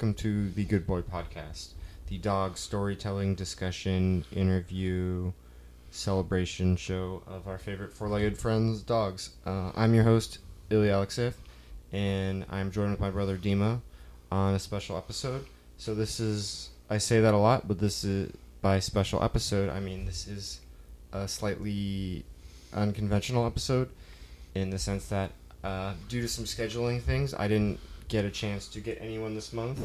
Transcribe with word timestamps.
welcome 0.00 0.14
to 0.14 0.48
the 0.52 0.64
Good 0.64 0.86
Boy 0.86 1.02
Podcast, 1.02 1.72
the 2.08 2.16
dog 2.16 2.56
storytelling, 2.56 3.34
discussion, 3.34 4.24
interview, 4.32 5.30
celebration 5.90 6.74
show 6.76 7.22
of 7.26 7.46
our 7.46 7.58
favorite 7.58 7.92
four-legged 7.92 8.38
friends, 8.38 8.80
dogs. 8.80 9.32
Uh, 9.44 9.72
I'm 9.76 9.92
your 9.92 10.04
host, 10.04 10.38
Ilya 10.70 10.90
Alexeeff, 10.90 11.34
and 11.92 12.46
I'm 12.48 12.70
joined 12.70 12.92
with 12.92 13.00
my 13.00 13.10
brother 13.10 13.36
Dima 13.36 13.82
on 14.32 14.54
a 14.54 14.58
special 14.58 14.96
episode. 14.96 15.44
So 15.76 15.94
this 15.94 16.18
is, 16.18 16.70
I 16.88 16.96
say 16.96 17.20
that 17.20 17.34
a 17.34 17.36
lot, 17.36 17.68
but 17.68 17.78
this 17.78 18.02
is 18.02 18.32
by 18.62 18.78
special 18.78 19.22
episode. 19.22 19.68
I 19.68 19.80
mean 19.80 20.06
this 20.06 20.26
is 20.26 20.60
a 21.12 21.28
slightly 21.28 22.24
unconventional 22.72 23.44
episode 23.44 23.90
in 24.54 24.70
the 24.70 24.78
sense 24.78 25.08
that 25.08 25.32
uh, 25.62 25.92
due 26.08 26.22
to 26.22 26.28
some 26.28 26.46
scheduling 26.46 27.02
things, 27.02 27.34
I 27.34 27.48
didn't 27.48 27.80
get 28.10 28.26
a 28.26 28.30
chance 28.30 28.68
to 28.68 28.80
get 28.80 28.98
anyone 29.00 29.34
this 29.34 29.54
month, 29.54 29.80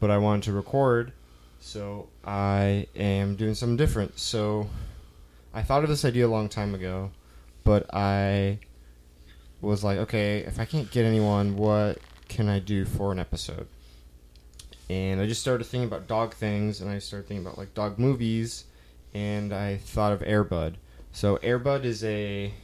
but 0.00 0.10
I 0.10 0.16
wanted 0.16 0.44
to 0.44 0.52
record, 0.52 1.12
so 1.60 2.08
I 2.24 2.86
am 2.96 3.36
doing 3.36 3.54
something 3.54 3.76
different. 3.76 4.18
So 4.18 4.70
I 5.52 5.62
thought 5.62 5.82
of 5.82 5.90
this 5.90 6.04
idea 6.04 6.26
a 6.26 6.30
long 6.30 6.48
time 6.48 6.74
ago, 6.74 7.10
but 7.64 7.92
I 7.92 8.60
was 9.60 9.82
like, 9.84 9.98
okay, 9.98 10.38
if 10.38 10.60
I 10.60 10.64
can't 10.64 10.90
get 10.90 11.04
anyone, 11.04 11.56
what 11.56 11.98
can 12.28 12.48
I 12.48 12.60
do 12.60 12.84
for 12.84 13.10
an 13.10 13.18
episode? 13.18 13.66
And 14.88 15.20
I 15.20 15.26
just 15.26 15.40
started 15.40 15.64
thinking 15.64 15.88
about 15.88 16.06
dog 16.06 16.34
things, 16.34 16.80
and 16.80 16.88
I 16.88 17.00
started 17.00 17.26
thinking 17.26 17.44
about 17.44 17.58
like 17.58 17.74
dog 17.74 17.98
movies, 17.98 18.64
and 19.12 19.52
I 19.52 19.78
thought 19.78 20.12
of 20.12 20.22
Air 20.22 20.44
Bud. 20.44 20.78
So 21.12 21.36
Air 21.42 21.58
Bud 21.58 21.84
is 21.84 22.04
a 22.04 22.54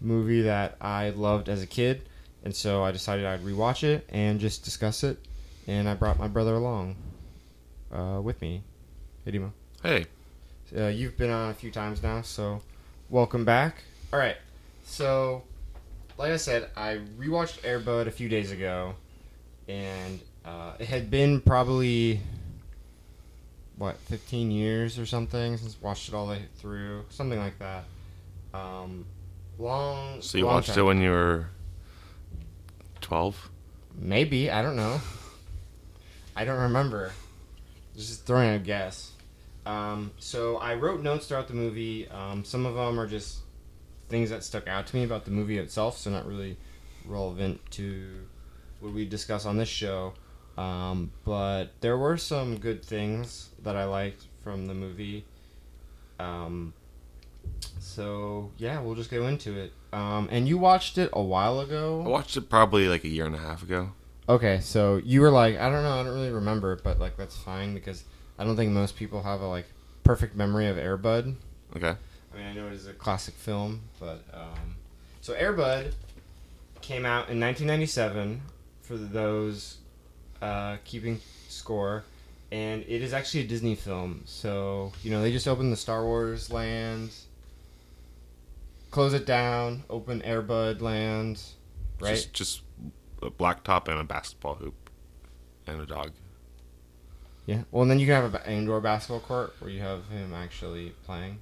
movie 0.00 0.42
that 0.42 0.76
I 0.80 1.10
loved 1.10 1.48
as 1.48 1.62
a 1.62 1.66
kid, 1.66 2.02
and 2.44 2.54
so 2.54 2.82
I 2.82 2.90
decided 2.92 3.24
I'd 3.26 3.42
rewatch 3.42 3.82
it 3.84 4.06
and 4.08 4.40
just 4.40 4.64
discuss 4.64 5.04
it. 5.04 5.18
And 5.66 5.88
I 5.88 5.94
brought 5.94 6.18
my 6.18 6.26
brother 6.28 6.54
along 6.54 6.96
uh, 7.92 8.20
with 8.22 8.40
me. 8.40 8.62
Hey, 9.24 9.32
Dimo. 9.32 9.52
Hey, 9.82 10.06
Uh, 10.76 10.86
you've 10.86 11.16
been 11.16 11.30
on 11.30 11.50
a 11.50 11.54
few 11.54 11.70
times 11.70 12.02
now, 12.02 12.22
so 12.22 12.60
welcome 13.08 13.44
back. 13.44 13.82
All 14.12 14.18
right, 14.18 14.36
so 14.84 15.42
like 16.18 16.32
I 16.32 16.36
said, 16.36 16.70
I 16.76 17.00
rewatched 17.18 17.58
Air 17.64 17.78
Bud 17.80 18.06
a 18.08 18.10
few 18.10 18.28
days 18.28 18.50
ago, 18.52 18.94
and 19.68 20.20
uh, 20.44 20.72
it 20.78 20.86
had 20.88 21.10
been 21.10 21.40
probably 21.40 22.20
what 23.76 23.96
15 24.08 24.50
years 24.50 24.98
or 24.98 25.06
something 25.06 25.56
since 25.56 25.76
I 25.80 25.86
watched 25.86 26.08
it 26.08 26.14
all 26.14 26.26
the 26.26 26.32
way 26.32 26.42
through, 26.58 27.04
something 27.10 27.38
like 27.38 27.58
that. 27.60 27.84
Um, 28.52 29.06
long. 29.58 30.20
so 30.22 30.36
you 30.38 30.44
long 30.46 30.54
watched 30.56 30.68
time. 30.70 30.78
it 30.80 30.82
when 30.82 31.00
you 31.00 31.10
were 31.10 31.46
twelve? 33.10 33.50
Maybe 33.98 34.52
I 34.52 34.62
don't 34.62 34.76
know. 34.76 35.00
I 36.36 36.44
don't 36.44 36.60
remember. 36.60 37.10
Just 37.96 38.24
throwing 38.24 38.50
a 38.50 38.58
guess. 38.60 39.10
Um, 39.66 40.12
so 40.20 40.58
I 40.58 40.74
wrote 40.76 41.02
notes 41.02 41.26
throughout 41.26 41.48
the 41.48 41.54
movie. 41.54 42.08
Um, 42.08 42.44
some 42.44 42.66
of 42.66 42.76
them 42.76 43.00
are 43.00 43.08
just 43.08 43.40
things 44.08 44.30
that 44.30 44.44
stuck 44.44 44.68
out 44.68 44.86
to 44.86 44.96
me 44.96 45.02
about 45.02 45.24
the 45.24 45.32
movie 45.32 45.58
itself, 45.58 45.98
so 45.98 46.08
not 46.10 46.24
really 46.24 46.56
relevant 47.04 47.60
to 47.72 48.28
what 48.78 48.92
we 48.92 49.06
discuss 49.06 49.44
on 49.44 49.56
this 49.56 49.68
show. 49.68 50.12
Um, 50.56 51.10
but 51.24 51.80
there 51.80 51.98
were 51.98 52.16
some 52.16 52.58
good 52.58 52.84
things 52.84 53.48
that 53.64 53.74
I 53.74 53.86
liked 53.86 54.24
from 54.44 54.68
the 54.68 54.74
movie. 54.74 55.24
Um, 56.20 56.74
so 57.78 58.50
yeah, 58.56 58.80
we'll 58.80 58.94
just 58.94 59.10
go 59.10 59.26
into 59.26 59.58
it. 59.58 59.72
Um, 59.92 60.28
and 60.30 60.46
you 60.48 60.58
watched 60.58 60.98
it 60.98 61.10
a 61.12 61.22
while 61.22 61.60
ago. 61.60 62.02
I 62.04 62.08
watched 62.08 62.36
it 62.36 62.48
probably 62.48 62.88
like 62.88 63.04
a 63.04 63.08
year 63.08 63.26
and 63.26 63.34
a 63.34 63.38
half 63.38 63.62
ago. 63.62 63.92
Okay, 64.28 64.60
so 64.60 64.98
you 65.04 65.20
were 65.20 65.30
like, 65.30 65.58
I 65.58 65.68
don't 65.68 65.82
know, 65.82 66.00
I 66.00 66.04
don't 66.04 66.14
really 66.14 66.30
remember, 66.30 66.76
but 66.76 67.00
like 67.00 67.16
that's 67.16 67.36
fine 67.36 67.74
because 67.74 68.04
I 68.38 68.44
don't 68.44 68.56
think 68.56 68.70
most 68.70 68.96
people 68.96 69.22
have 69.22 69.40
a 69.40 69.46
like 69.46 69.66
perfect 70.04 70.36
memory 70.36 70.68
of 70.68 70.78
Air 70.78 70.96
Bud. 70.96 71.34
Okay. 71.76 71.94
I 72.32 72.36
mean, 72.36 72.46
I 72.46 72.52
know 72.52 72.68
it 72.68 72.74
is 72.74 72.86
a 72.86 72.92
classic 72.92 73.34
film, 73.34 73.82
but 73.98 74.24
um, 74.32 74.76
so 75.20 75.34
Air 75.34 75.52
Bud 75.52 75.94
came 76.80 77.04
out 77.04 77.28
in 77.28 77.40
1997 77.40 78.40
for 78.82 78.96
those 78.96 79.78
uh, 80.40 80.76
keeping 80.84 81.20
score, 81.48 82.04
and 82.52 82.82
it 82.82 83.02
is 83.02 83.12
actually 83.12 83.40
a 83.40 83.46
Disney 83.46 83.74
film. 83.74 84.22
So 84.26 84.92
you 85.02 85.10
know 85.10 85.22
they 85.22 85.32
just 85.32 85.48
opened 85.48 85.72
the 85.72 85.76
Star 85.76 86.04
Wars 86.04 86.52
land, 86.52 87.10
close 88.90 89.14
it 89.14 89.26
down, 89.26 89.84
open 89.88 90.22
Air 90.22 90.42
Bud 90.42 90.80
land, 90.80 91.40
right? 92.00 92.10
Just, 92.10 92.32
just 92.32 92.62
a 93.22 93.30
black 93.30 93.62
top 93.62 93.88
and 93.88 93.98
a 93.98 94.04
basketball 94.04 94.54
hoop 94.54 94.90
and 95.66 95.80
a 95.80 95.86
dog. 95.86 96.12
Yeah. 97.46 97.62
Well, 97.70 97.82
and 97.82 97.90
then 97.90 97.98
you 97.98 98.06
can 98.06 98.14
have 98.14 98.34
an 98.34 98.52
indoor 98.52 98.80
basketball 98.80 99.20
court 99.20 99.54
where 99.58 99.70
you 99.70 99.80
have 99.80 100.06
him 100.08 100.32
actually 100.34 100.90
playing. 101.04 101.40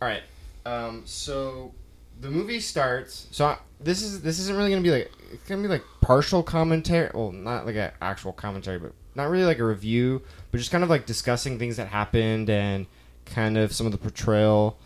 All 0.00 0.08
right. 0.08 0.22
Um, 0.66 1.02
so 1.06 1.72
the 2.20 2.30
movie 2.30 2.60
starts. 2.60 3.26
So 3.30 3.46
I, 3.46 3.58
this 3.80 4.02
is 4.02 4.22
this 4.22 4.38
isn't 4.38 4.56
really 4.56 4.70
gonna 4.70 4.82
be 4.82 4.90
like 4.90 5.10
it's 5.32 5.48
gonna 5.48 5.62
be 5.62 5.68
like 5.68 5.84
partial 6.00 6.42
commentary. 6.42 7.10
Well, 7.12 7.32
not 7.32 7.66
like 7.66 7.76
an 7.76 7.90
actual 8.00 8.32
commentary, 8.32 8.78
but 8.78 8.92
not 9.14 9.28
really 9.28 9.44
like 9.44 9.58
a 9.58 9.64
review, 9.64 10.22
but 10.50 10.58
just 10.58 10.70
kind 10.70 10.84
of 10.84 10.90
like 10.90 11.06
discussing 11.06 11.58
things 11.58 11.76
that 11.76 11.88
happened 11.88 12.50
and 12.50 12.86
kind 13.26 13.56
of 13.56 13.72
some 13.72 13.86
of 13.86 13.92
the 13.92 13.98
portrayal 13.98 14.78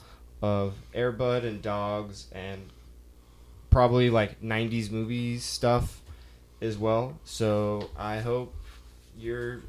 of 0.42 0.74
Air 0.94 1.12
Bud 1.12 1.44
and 1.44 1.60
dogs 1.60 2.26
and 2.32 2.70
probably 3.70 4.10
like 4.10 4.40
90s 4.40 4.90
movies 4.90 5.44
stuff 5.44 6.00
as 6.60 6.78
well. 6.78 7.18
So 7.24 7.90
I 7.96 8.18
hope 8.18 8.54
you're 9.18 9.60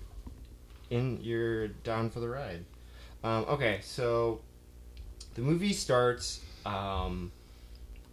in 0.89 1.19
you're 1.21 1.67
down 1.67 2.09
for 2.09 2.19
the 2.19 2.29
ride. 2.29 2.63
Um, 3.23 3.45
okay, 3.49 3.79
so 3.81 4.41
the 5.35 5.41
movie 5.41 5.73
starts. 5.73 6.41
Um, 6.65 7.31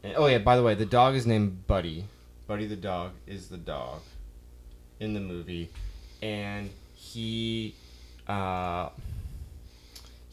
and, 0.03 0.15
oh 0.17 0.27
yeah, 0.27 0.39
by 0.39 0.57
the 0.57 0.63
way, 0.63 0.75
the 0.75 0.87
dog 0.87 1.15
is 1.15 1.27
named 1.27 1.67
Buddy. 1.67 2.05
Buddy 2.47 2.67
the 2.67 2.77
dog 2.77 3.13
is 3.27 3.49
the 3.49 3.57
dog 3.57 4.01
in 5.01 5.15
the 5.15 5.21
movie, 5.21 5.69
and 6.23 6.71
he 6.95 7.75
uh, 8.29 8.89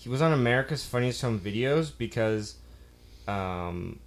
he 0.04 0.10
was 0.10 0.22
on 0.22 0.34
America's 0.34 0.86
Funniest 0.86 1.22
Home 1.22 1.40
Videos 1.40 1.98
because 1.98 2.56
um, 3.26 4.02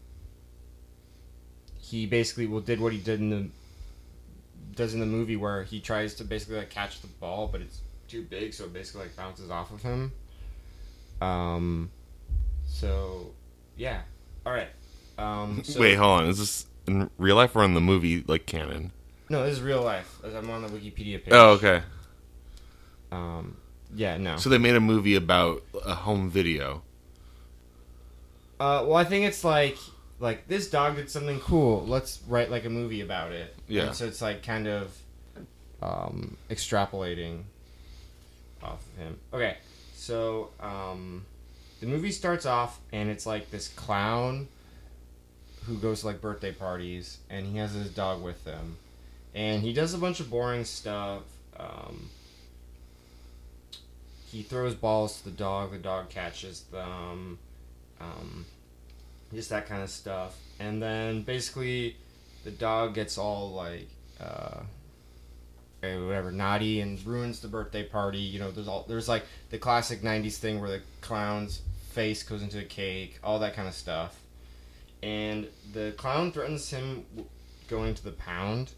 he 1.80 2.04
basically 2.04 2.46
well 2.46 2.60
did 2.60 2.80
what 2.80 2.92
he 2.92 2.98
did 2.98 3.18
in 3.18 3.30
the 3.30 3.48
does 4.74 4.92
in 4.92 5.00
the 5.00 5.06
movie 5.06 5.36
where 5.36 5.62
he 5.62 5.80
tries 5.80 6.14
to 6.16 6.24
basically 6.24 6.58
like 6.58 6.68
catch 6.68 7.00
the 7.00 7.06
ball, 7.06 7.48
but 7.50 7.62
it's 7.62 7.80
too 8.08 8.22
big, 8.22 8.52
so 8.52 8.64
it 8.64 8.74
basically 8.74 9.04
like 9.04 9.16
bounces 9.16 9.50
off 9.50 9.72
of 9.72 9.80
him. 9.80 10.12
Um, 11.22 11.90
so 12.66 13.30
yeah, 13.78 14.02
all 14.44 14.52
right. 14.52 14.68
Um, 15.16 15.62
so, 15.64 15.80
Wait, 15.80 15.94
hold 15.94 16.20
on. 16.20 16.26
Is 16.28 16.38
this 16.38 16.66
in 16.86 17.08
real 17.16 17.36
life 17.36 17.56
or 17.56 17.64
in 17.64 17.72
the 17.72 17.80
movie 17.80 18.22
like 18.26 18.44
canon? 18.44 18.92
no, 19.30 19.44
this 19.44 19.54
is 19.54 19.62
real 19.62 19.82
life. 19.82 20.18
I'm 20.22 20.50
on 20.50 20.60
the 20.60 20.68
Wikipedia 20.68 21.24
page. 21.24 21.32
Oh, 21.32 21.52
okay. 21.52 21.80
Um, 23.10 23.56
yeah, 23.94 24.16
no. 24.16 24.36
So 24.36 24.48
they 24.48 24.58
made 24.58 24.74
a 24.74 24.80
movie 24.80 25.14
about 25.14 25.62
a 25.84 25.94
home 25.94 26.30
video. 26.30 26.82
Uh, 28.58 28.84
well, 28.86 28.96
I 28.96 29.04
think 29.04 29.26
it's 29.26 29.44
like 29.44 29.76
like 30.18 30.48
this 30.48 30.70
dog 30.70 30.96
did 30.96 31.10
something 31.10 31.40
cool. 31.40 31.84
Let's 31.86 32.20
write 32.26 32.50
like 32.50 32.64
a 32.64 32.70
movie 32.70 33.00
about 33.00 33.32
it. 33.32 33.54
Yeah. 33.68 33.86
And 33.86 33.94
so 33.94 34.06
it's 34.06 34.22
like 34.22 34.42
kind 34.42 34.66
of 34.66 34.96
um, 35.82 36.36
extrapolating 36.50 37.42
off 38.62 38.80
of 38.86 39.02
him. 39.02 39.18
Okay, 39.32 39.56
so 39.94 40.50
um, 40.60 41.24
the 41.80 41.86
movie 41.86 42.12
starts 42.12 42.46
off 42.46 42.80
and 42.92 43.10
it's 43.10 43.26
like 43.26 43.50
this 43.50 43.68
clown 43.68 44.48
who 45.64 45.76
goes 45.76 46.00
to 46.00 46.06
like 46.06 46.20
birthday 46.20 46.52
parties 46.52 47.18
and 47.28 47.46
he 47.46 47.58
has 47.58 47.72
his 47.72 47.90
dog 47.90 48.22
with 48.22 48.44
him, 48.44 48.76
and 49.34 49.62
he 49.62 49.72
does 49.72 49.94
a 49.94 49.98
bunch 49.98 50.20
of 50.20 50.30
boring 50.30 50.64
stuff. 50.64 51.22
Um, 51.58 52.10
he 54.26 54.42
throws 54.42 54.74
balls 54.74 55.18
to 55.18 55.26
the 55.26 55.36
dog. 55.36 55.72
The 55.72 55.78
dog 55.78 56.08
catches 56.10 56.62
them. 56.62 57.38
Um, 58.00 58.44
just 59.34 59.50
that 59.50 59.66
kind 59.66 59.82
of 59.82 59.90
stuff. 59.90 60.36
And 60.58 60.82
then 60.82 61.22
basically, 61.22 61.96
the 62.44 62.50
dog 62.50 62.94
gets 62.94 63.18
all 63.18 63.50
like, 63.50 63.88
uh, 64.20 64.60
eh, 65.82 65.96
whatever, 65.98 66.32
naughty 66.32 66.80
and 66.80 67.04
ruins 67.06 67.40
the 67.40 67.48
birthday 67.48 67.84
party. 67.84 68.18
You 68.18 68.40
know, 68.40 68.50
there's 68.50 68.68
all 68.68 68.84
there's 68.88 69.08
like 69.08 69.24
the 69.50 69.58
classic 69.58 70.02
'90s 70.02 70.36
thing 70.36 70.60
where 70.60 70.70
the 70.70 70.82
clown's 71.00 71.62
face 71.90 72.22
goes 72.22 72.42
into 72.42 72.58
a 72.58 72.64
cake, 72.64 73.18
all 73.22 73.38
that 73.40 73.54
kind 73.54 73.68
of 73.68 73.74
stuff. 73.74 74.20
And 75.02 75.48
the 75.72 75.94
clown 75.96 76.32
threatens 76.32 76.68
him 76.70 77.04
going 77.68 77.94
to 77.94 78.04
the 78.04 78.12
pound, 78.12 78.72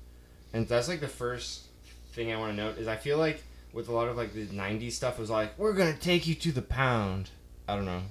and 0.53 0.67
that's 0.69 0.89
like 0.89 1.01
the 1.01 1.09
first 1.09 1.67
thing 2.13 2.33
I 2.33 2.37
want 2.37 2.53
to 2.53 2.57
note 2.57 2.79
is 2.79 2.89
I 2.89 2.97
feel 2.97 3.19
like 3.19 3.43
with 3.73 3.89
a 3.89 3.93
lot 3.93 4.09
of 4.09 4.17
like 4.17 4.33
the 4.33 4.47
'90s 4.47 4.93
stuff 4.93 5.19
it 5.19 5.21
was 5.21 5.31
like 5.31 5.59
we're 5.59 5.73
gonna 5.73 5.97
take 5.97 6.27
you 6.27 6.35
to 6.35 6.53
the 6.53 6.63
pound. 6.63 7.31
I 7.67 7.77
don't 7.77 7.85
know. 7.85 8.03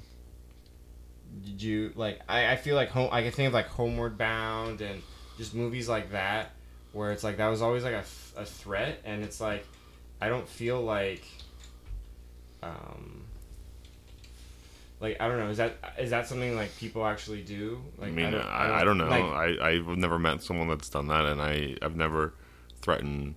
Did 1.44 1.62
you 1.62 1.92
like? 1.96 2.22
I, 2.28 2.52
I 2.54 2.56
feel 2.56 2.76
like 2.76 2.90
home. 2.90 3.10
I 3.12 3.22
can 3.22 3.32
think 3.32 3.48
of 3.48 3.54
like 3.54 3.68
Homeward 3.68 4.18
Bound 4.18 4.82
and 4.82 5.02
just 5.38 5.54
movies 5.54 5.90
like 5.90 6.12
that, 6.12 6.52
where 6.94 7.12
it's 7.12 7.24
like 7.24 7.38
that 7.38 7.48
was 7.48 7.62
always 7.62 7.84
like 7.84 7.94
a, 7.94 8.04
a 8.38 8.46
threat, 8.46 9.02
and 9.04 9.24
it's 9.24 9.42
like 9.42 9.66
I 10.22 10.30
don't 10.30 10.48
feel 10.48 10.82
like 10.82 11.24
um 12.64 13.24
like 15.00 15.18
I 15.20 15.28
don't 15.28 15.38
know 15.38 15.50
is 15.50 15.58
that 15.58 15.76
is 16.00 16.10
that 16.10 16.28
something 16.28 16.56
like 16.56 16.76
people 16.78 17.06
actually 17.06 17.44
do 17.44 17.82
like 17.98 18.10
I 18.10 18.12
mean, 18.12 18.32
don't, 18.32 18.42
I, 18.42 18.82
I 18.82 18.84
don't 18.84 18.98
know. 18.98 19.08
like, 19.08 19.24
I 19.24 19.70
I've 19.70 19.88
never 19.98 20.18
met 20.18 20.42
someone 20.42 20.68
that's 20.68 20.90
done 20.90 21.08
that, 21.08 21.26
and 21.26 21.42
I 21.42 21.76
I've 21.82 21.96
never 21.96 22.34
threatened 22.82 23.36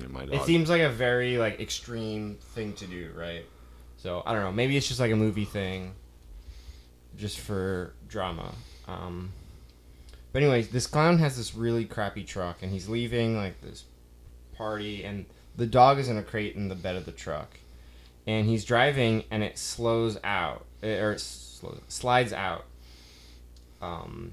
you 0.00 0.08
know, 0.08 0.12
my 0.12 0.24
dog. 0.24 0.34
it 0.34 0.42
seems 0.42 0.68
like 0.68 0.82
a 0.82 0.88
very 0.88 1.38
like 1.38 1.60
extreme 1.60 2.36
thing 2.54 2.72
to 2.74 2.86
do 2.86 3.10
right 3.16 3.44
so 3.96 4.22
I 4.24 4.32
don't 4.32 4.42
know 4.42 4.52
maybe 4.52 4.76
it's 4.76 4.88
just 4.88 5.00
like 5.00 5.12
a 5.12 5.16
movie 5.16 5.44
thing 5.44 5.94
just 7.16 7.38
for 7.40 7.92
drama 8.08 8.54
um 8.88 9.32
but 10.32 10.42
anyways 10.42 10.68
this 10.68 10.86
clown 10.86 11.18
has 11.18 11.36
this 11.36 11.54
really 11.54 11.84
crappy 11.84 12.24
truck 12.24 12.62
and 12.62 12.72
he's 12.72 12.88
leaving 12.88 13.36
like 13.36 13.60
this 13.60 13.84
party 14.56 15.04
and 15.04 15.26
the 15.56 15.66
dog 15.66 15.98
is 15.98 16.08
in 16.08 16.16
a 16.16 16.22
crate 16.22 16.54
in 16.56 16.68
the 16.68 16.74
bed 16.74 16.96
of 16.96 17.04
the 17.04 17.12
truck 17.12 17.58
and 18.26 18.48
he's 18.48 18.64
driving 18.64 19.24
and 19.30 19.42
it 19.42 19.58
slows 19.58 20.18
out 20.22 20.64
eh, 20.82 20.98
or 21.00 21.12
it 21.12 21.20
slows, 21.20 21.80
slides 21.88 22.32
out 22.32 22.64
um 23.82 24.32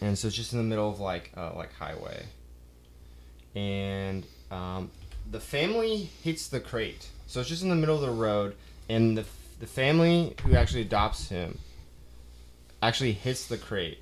and 0.00 0.18
so 0.18 0.28
it's 0.28 0.36
just 0.36 0.52
in 0.52 0.58
the 0.58 0.64
middle 0.64 0.88
of 0.88 1.00
like 1.00 1.30
uh, 1.36 1.52
like 1.54 1.72
highway 1.74 2.24
and 3.54 4.24
um, 4.50 4.90
the 5.30 5.40
family 5.40 6.10
hits 6.22 6.48
the 6.48 6.60
crate. 6.60 7.08
So 7.26 7.40
it's 7.40 7.48
just 7.48 7.62
in 7.62 7.68
the 7.68 7.76
middle 7.76 7.94
of 7.94 8.02
the 8.02 8.10
road 8.10 8.56
and 8.88 9.16
the, 9.16 9.24
the 9.60 9.66
family 9.66 10.34
who 10.42 10.54
actually 10.56 10.82
adopts 10.82 11.28
him 11.28 11.58
actually 12.82 13.12
hits 13.12 13.46
the 13.46 13.58
crate 13.58 13.98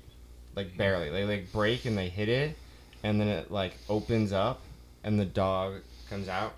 like 0.55 0.75
barely. 0.77 1.09
They 1.09 1.25
like 1.25 1.51
break 1.51 1.85
and 1.85 1.97
they 1.97 2.09
hit 2.09 2.29
it 2.29 2.57
and 3.03 3.19
then 3.19 3.27
it 3.27 3.51
like 3.51 3.77
opens 3.87 4.33
up 4.33 4.61
and 5.03 5.19
the 5.19 5.25
dog 5.25 5.81
comes 6.09 6.27
out. 6.27 6.53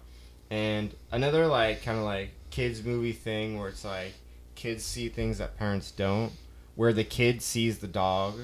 And 0.49 0.93
another 1.11 1.47
like 1.47 1.83
kind 1.83 1.97
of 1.97 2.03
like 2.03 2.31
kids 2.49 2.83
movie 2.83 3.13
thing 3.13 3.59
where 3.59 3.69
it's 3.69 3.85
like 3.85 4.13
kids 4.55 4.83
see 4.83 5.09
things 5.09 5.37
that 5.37 5.57
parents 5.57 5.91
don't 5.91 6.31
where 6.75 6.93
the 6.93 7.03
kid 7.03 7.41
sees 7.41 7.79
the 7.79 7.87
dog. 7.87 8.39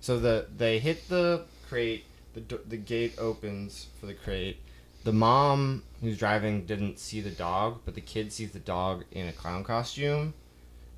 So 0.00 0.18
the 0.18 0.46
they 0.56 0.78
hit 0.78 1.08
the 1.08 1.44
crate 1.68 2.04
the, 2.40 2.60
the 2.66 2.76
gate 2.76 3.14
opens 3.18 3.88
for 3.98 4.06
the 4.06 4.14
crate. 4.14 4.58
The 5.04 5.12
mom 5.12 5.82
who's 6.00 6.18
driving 6.18 6.66
didn't 6.66 6.98
see 6.98 7.20
the 7.20 7.30
dog 7.30 7.80
but 7.84 7.94
the 7.94 8.00
kid 8.00 8.32
sees 8.32 8.52
the 8.52 8.58
dog 8.58 9.04
in 9.12 9.26
a 9.28 9.32
clown 9.32 9.64
costume 9.64 10.34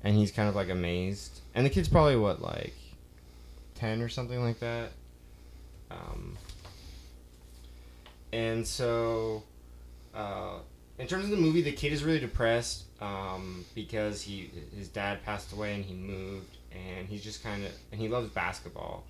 and 0.03 0.15
he's 0.15 0.31
kind 0.31 0.49
of 0.49 0.55
like 0.55 0.69
amazed. 0.69 1.41
And 1.53 1.65
the 1.65 1.69
kid's 1.69 1.89
probably 1.89 2.15
what 2.15 2.41
like 2.41 2.73
10 3.75 4.01
or 4.01 4.09
something 4.09 4.43
like 4.43 4.59
that? 4.59 4.91
Um, 5.91 6.37
and 8.31 8.65
so 8.65 9.43
uh, 10.13 10.59
in 10.97 11.07
terms 11.07 11.25
of 11.25 11.31
the 11.31 11.37
movie 11.37 11.61
the 11.61 11.71
kid 11.71 11.93
is 11.93 12.03
really 12.03 12.19
depressed 12.19 12.83
um, 13.01 13.65
because 13.75 14.21
he 14.21 14.51
his 14.75 14.87
dad 14.87 15.23
passed 15.23 15.53
away 15.53 15.73
and 15.75 15.85
he 15.85 15.93
moved 15.93 16.57
and 16.71 17.07
he's 17.07 17.23
just 17.23 17.43
kind 17.43 17.65
of 17.65 17.71
and 17.91 17.99
he 17.99 18.07
loves 18.07 18.29
basketball 18.29 19.03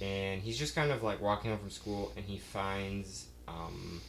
and 0.00 0.42
he's 0.42 0.58
just 0.58 0.74
kind 0.74 0.90
of 0.90 1.02
like 1.02 1.20
walking 1.20 1.50
home 1.50 1.60
from 1.60 1.70
school 1.70 2.12
and 2.16 2.24
he 2.24 2.38
finds 2.38 3.26
um, 3.48 4.00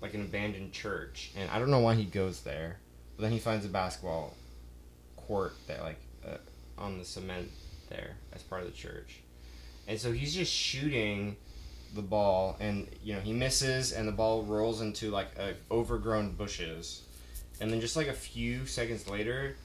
like 0.00 0.14
an 0.14 0.22
abandoned 0.22 0.72
church 0.72 1.30
and 1.36 1.50
i 1.50 1.58
don't 1.58 1.70
know 1.70 1.80
why 1.80 1.94
he 1.94 2.04
goes 2.04 2.42
there 2.42 2.78
but 3.16 3.22
then 3.22 3.32
he 3.32 3.38
finds 3.38 3.64
a 3.64 3.68
basketball 3.68 4.34
court 5.16 5.54
that 5.66 5.82
like 5.82 6.00
uh, 6.26 6.36
on 6.78 6.98
the 6.98 7.04
cement 7.04 7.50
there 7.90 8.12
as 8.32 8.42
part 8.42 8.62
of 8.62 8.68
the 8.68 8.76
church. 8.76 9.20
And 9.86 9.98
so 9.98 10.12
he's 10.12 10.34
just 10.34 10.52
shooting 10.52 11.36
the 11.94 12.02
ball 12.02 12.56
and 12.60 12.86
you 13.02 13.14
know 13.14 13.20
he 13.20 13.32
misses 13.32 13.92
and 13.92 14.06
the 14.06 14.12
ball 14.12 14.42
rolls 14.42 14.80
into 14.80 15.10
like 15.10 15.28
overgrown 15.70 16.32
bushes. 16.32 17.02
And 17.60 17.70
then 17.70 17.80
just 17.80 17.96
like 17.96 18.06
a 18.06 18.14
few 18.14 18.66
seconds 18.66 19.08
later 19.08 19.56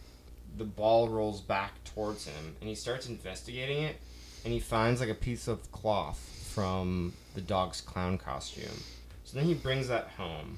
the 0.57 0.63
ball 0.63 1.09
rolls 1.09 1.41
back 1.41 1.83
towards 1.83 2.25
him 2.25 2.55
and 2.59 2.69
he 2.69 2.75
starts 2.75 3.07
investigating 3.07 3.83
it 3.83 3.95
and 4.43 4.53
he 4.53 4.59
finds 4.59 4.99
like 4.99 5.09
a 5.09 5.15
piece 5.15 5.47
of 5.47 5.71
cloth 5.71 6.19
from 6.53 7.13
the 7.35 7.41
dog's 7.41 7.81
clown 7.81 8.17
costume. 8.17 8.83
So 9.23 9.37
then 9.37 9.45
he 9.45 9.53
brings 9.53 9.87
that 9.87 10.09
home. 10.17 10.57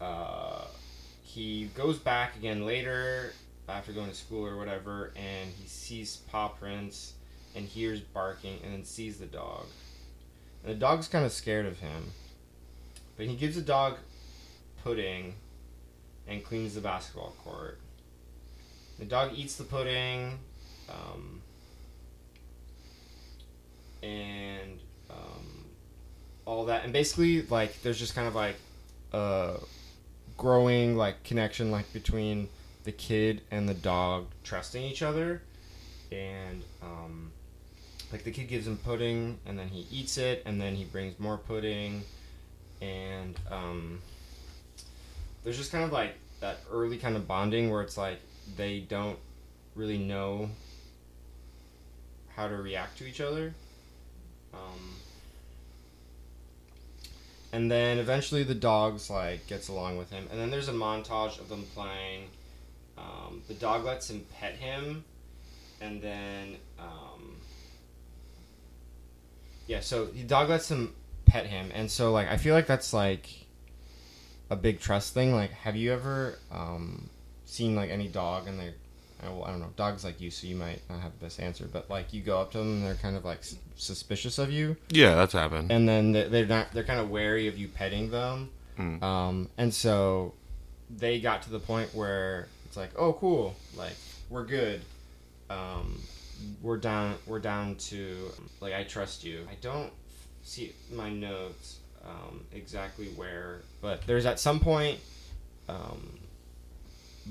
Uh, 0.00 0.64
he 1.22 1.70
goes 1.74 1.98
back 1.98 2.36
again 2.36 2.64
later 2.64 3.32
after 3.68 3.92
going 3.92 4.08
to 4.08 4.14
school 4.14 4.46
or 4.46 4.56
whatever 4.56 5.12
and 5.16 5.50
he 5.60 5.68
sees 5.68 6.16
paw 6.30 6.48
prints 6.48 7.14
and 7.54 7.66
hears 7.66 8.00
barking 8.00 8.58
and 8.64 8.72
then 8.72 8.84
sees 8.84 9.18
the 9.18 9.26
dog. 9.26 9.66
And 10.64 10.74
the 10.74 10.78
dog's 10.78 11.08
kind 11.08 11.24
of 11.24 11.32
scared 11.32 11.66
of 11.66 11.78
him. 11.78 12.12
But 13.16 13.26
he 13.26 13.36
gives 13.36 13.56
the 13.56 13.62
dog 13.62 13.98
pudding 14.82 15.34
and 16.26 16.44
cleans 16.44 16.74
the 16.74 16.80
basketball 16.80 17.34
court. 17.44 17.78
The 18.98 19.04
dog 19.04 19.32
eats 19.34 19.56
the 19.56 19.64
pudding 19.64 20.38
um, 20.88 21.40
and 24.02 24.78
um, 25.10 25.64
all 26.46 26.57
that. 26.68 26.84
And 26.84 26.92
basically 26.92 27.42
like 27.42 27.82
there's 27.82 27.98
just 27.98 28.14
kind 28.14 28.28
of 28.28 28.34
like 28.34 28.56
a 29.12 29.56
growing 30.36 30.96
like 30.96 31.24
connection 31.24 31.70
like 31.70 31.92
between 31.92 32.48
the 32.84 32.92
kid 32.92 33.42
and 33.50 33.68
the 33.68 33.74
dog 33.74 34.26
trusting 34.44 34.82
each 34.82 35.02
other. 35.02 35.42
And 36.10 36.62
um, 36.82 37.32
like 38.12 38.24
the 38.24 38.30
kid 38.30 38.48
gives 38.48 38.66
him 38.66 38.78
pudding 38.78 39.38
and 39.44 39.58
then 39.58 39.68
he 39.68 39.86
eats 39.90 40.16
it 40.16 40.42
and 40.46 40.60
then 40.60 40.74
he 40.74 40.84
brings 40.84 41.18
more 41.18 41.36
pudding. 41.36 42.02
And 42.80 43.38
um, 43.50 44.00
there's 45.44 45.56
just 45.56 45.72
kind 45.72 45.84
of 45.84 45.92
like 45.92 46.14
that 46.40 46.58
early 46.70 46.98
kind 46.98 47.16
of 47.16 47.26
bonding 47.26 47.70
where 47.70 47.82
it's 47.82 47.98
like 47.98 48.20
they 48.56 48.80
don't 48.80 49.18
really 49.74 49.98
know 49.98 50.48
how 52.34 52.48
to 52.48 52.56
react 52.56 52.98
to 52.98 53.06
each 53.06 53.20
other. 53.20 53.52
Um, 54.54 54.94
and 57.52 57.70
then 57.70 57.98
eventually 57.98 58.42
the 58.42 58.54
dogs 58.54 59.08
like 59.08 59.46
gets 59.46 59.68
along 59.68 59.96
with 59.96 60.10
him. 60.10 60.26
And 60.30 60.38
then 60.38 60.50
there's 60.50 60.68
a 60.68 60.72
montage 60.72 61.38
of 61.40 61.48
them 61.48 61.64
playing 61.74 62.24
um, 62.98 63.42
the 63.48 63.54
dog 63.54 63.84
lets 63.84 64.10
him 64.10 64.24
pet 64.38 64.54
him. 64.56 65.04
And 65.80 66.02
then 66.02 66.56
um, 66.78 67.36
yeah 69.66 69.80
so 69.80 70.06
the 70.06 70.24
dog 70.24 70.50
lets 70.50 70.70
him 70.70 70.94
pet 71.24 71.46
him. 71.46 71.70
And 71.74 71.90
so 71.90 72.12
like 72.12 72.28
i 72.28 72.36
feel 72.36 72.54
like 72.54 72.66
that's 72.66 72.92
like 72.92 73.28
a 74.50 74.56
big 74.56 74.80
trust 74.80 75.14
thing. 75.14 75.34
Like 75.34 75.50
have 75.50 75.76
you 75.76 75.92
ever 75.92 76.38
um, 76.52 77.08
seen 77.46 77.74
like 77.74 77.90
any 77.90 78.08
dog 78.08 78.46
and 78.46 78.58
they're 78.60 78.74
well, 79.22 79.44
I 79.44 79.50
don't 79.50 79.60
know. 79.60 79.70
Dogs 79.76 80.04
like 80.04 80.20
you, 80.20 80.30
so 80.30 80.46
you 80.46 80.54
might 80.56 80.80
not 80.88 81.00
have 81.00 81.12
the 81.18 81.24
best 81.26 81.40
answer. 81.40 81.68
But 81.70 81.90
like, 81.90 82.12
you 82.12 82.22
go 82.22 82.40
up 82.40 82.52
to 82.52 82.58
them, 82.58 82.68
and 82.78 82.86
they're 82.86 82.94
kind 82.94 83.16
of 83.16 83.24
like 83.24 83.38
s- 83.38 83.56
suspicious 83.76 84.38
of 84.38 84.50
you, 84.50 84.76
yeah, 84.90 85.14
that's 85.16 85.32
happened. 85.32 85.70
and 85.72 85.88
then 85.88 86.12
they- 86.12 86.28
they're 86.28 86.46
not. 86.46 86.72
They're 86.72 86.84
kind 86.84 87.00
of 87.00 87.10
wary 87.10 87.48
of 87.48 87.58
you 87.58 87.68
petting 87.68 88.10
them. 88.10 88.50
Mm. 88.78 89.02
Um, 89.02 89.48
and 89.58 89.74
so 89.74 90.34
they 90.88 91.20
got 91.20 91.42
to 91.42 91.50
the 91.50 91.58
point 91.58 91.94
where 91.94 92.46
it's 92.66 92.76
like, 92.76 92.90
oh, 92.96 93.12
cool, 93.14 93.56
like 93.76 93.94
we're 94.30 94.44
good. 94.46 94.82
Um, 95.50 96.00
we're 96.62 96.76
down. 96.76 97.16
We're 97.26 97.40
down 97.40 97.74
to 97.90 98.30
like 98.60 98.72
I 98.74 98.84
trust 98.84 99.24
you. 99.24 99.46
I 99.50 99.56
don't 99.60 99.92
see 100.42 100.72
my 100.92 101.10
notes 101.10 101.78
um, 102.06 102.44
exactly 102.52 103.06
where, 103.16 103.62
but 103.82 104.06
there's 104.06 104.24
at 104.26 104.38
some 104.38 104.60
point 104.60 105.00
um, 105.68 106.18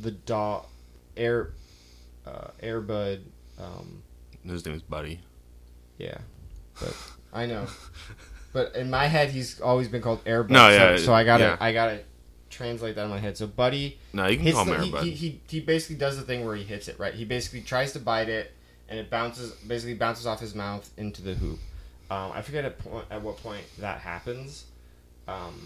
the 0.01 0.12
dog 0.12 0.65
air 1.15 1.51
uh, 2.27 2.48
Air 2.62 2.81
Bud. 2.81 3.22
Um, 3.60 4.03
His 4.46 4.65
name 4.65 4.75
is 4.75 4.81
Buddy. 4.81 5.19
yeah, 5.98 6.17
but 6.79 6.96
I 7.34 7.46
know. 7.46 7.67
But 8.53 8.75
in 8.75 8.89
my 8.89 9.05
head, 9.07 9.29
he's 9.29 9.60
always 9.62 9.88
been 9.88 10.01
called 10.01 10.22
Air 10.25 10.43
Bud. 10.43 10.51
No, 10.53 10.69
so- 10.69 10.75
yeah, 10.75 10.98
So, 10.98 11.13
I 11.13 11.24
gotta, 11.24 11.43
yeah. 11.43 11.57
I 11.60 11.74
gotta 11.74 12.00
translate 12.50 12.96
that 12.96 13.03
in 13.03 13.10
my 13.10 13.19
head. 13.19 13.38
So 13.38 13.46
Buddy 13.46 14.00
No, 14.13 14.25
you 14.25 14.38
can 14.38 14.51
call 14.51 14.65
the, 14.65 14.75
him 14.75 14.84
Air 14.86 14.91
Bud. 14.91 15.03
he, 15.03 15.12
he, 15.12 15.41
he 15.48 15.60
basically 15.60 15.98
does 15.98 16.15
the 16.17 16.24
thing 16.24 16.46
where 16.46 16.55
he 16.55 16.63
hits 16.63 16.88
it 16.88 16.98
right. 16.98 17.13
He 17.13 17.25
basically 17.25 17.62
tries 17.62 17.91
to 17.93 18.00
bite 18.00 18.29
it, 18.29 18.53
and 18.89 18.98
it 19.00 19.10
bounces, 19.10 19.51
basically 19.51 19.93
bounces 19.96 20.25
off 20.25 20.39
his 20.39 20.55
mouth 20.55 20.89
into 20.98 21.22
the 21.22 21.34
hoop. 21.36 21.60
Um, 22.10 22.31
I 22.34 22.41
forget 22.41 22.63
at, 22.65 22.79
point, 22.79 23.05
at 23.12 23.22
what 23.22 23.38
point 23.43 23.63
that 23.79 24.00
happens. 24.00 24.65
Um, 25.27 25.62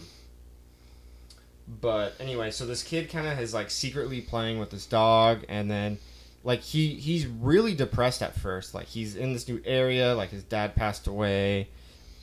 but 1.80 2.16
anyway, 2.20 2.52
so 2.52 2.66
this 2.66 2.84
kid 2.84 3.10
kind 3.10 3.28
of 3.28 3.40
is 3.40 3.54
like 3.54 3.70
secretly 3.70 4.22
playing 4.22 4.60
with 4.60 4.72
this 4.72 4.86
dog, 4.86 5.46
and 5.48 5.70
then 5.70 6.00
like 6.44 6.62
he 6.62 6.96
he's 6.96 7.28
really 7.28 7.76
depressed 7.76 8.22
at 8.22 8.36
first. 8.36 8.74
Like 8.74 8.88
he's 8.88 9.16
in 9.16 9.34
this 9.34 9.48
new 9.48 9.62
area, 9.66 10.16
like 10.16 10.30
his 10.30 10.44
dad 10.44 10.76
passed 10.76 11.08
away, 11.08 11.68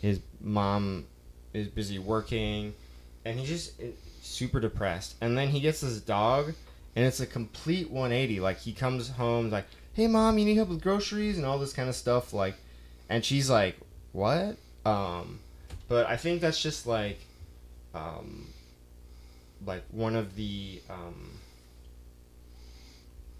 his 0.01 0.21
mom 0.41 1.07
is 1.53 1.69
busy 1.69 1.99
working, 1.99 2.75
and 3.25 3.39
he's 3.39 3.49
just 3.49 3.81
eh, 3.81 3.91
super 4.23 4.61
depressed. 4.61 5.15
And 5.21 5.37
then 5.37 5.49
he 5.49 5.61
gets 5.61 5.81
this 5.81 6.01
dog, 6.01 6.55
and 6.97 7.05
it's 7.05 7.21
a 7.21 7.27
complete 7.27 7.91
180. 7.91 8.41
Like 8.41 8.59
he 8.59 8.73
comes 8.73 9.09
home 9.11 9.51
like, 9.51 9.67
"Hey 9.95 10.07
mom, 10.07 10.39
you 10.39 10.45
need 10.45 10.57
help 10.57 10.71
with 10.71 10.83
groceries 10.83 11.37
and 11.37 11.47
all 11.47 11.59
this 11.59 11.73
kind 11.73 11.89
of 11.89 11.95
stuff." 11.95 12.33
Like, 12.33 12.55
and 13.09 13.25
she's 13.25 13.49
like, 13.49 13.77
"What?" 14.13 14.57
Um, 14.85 15.39
but 15.89 16.07
I 16.07 16.17
think 16.17 16.41
that's 16.41 16.61
just 16.61 16.87
like 16.87 17.19
um, 17.95 18.49
like 19.65 19.85
one 19.91 20.17
of 20.17 20.35
the 20.37 20.81
um, 20.91 21.38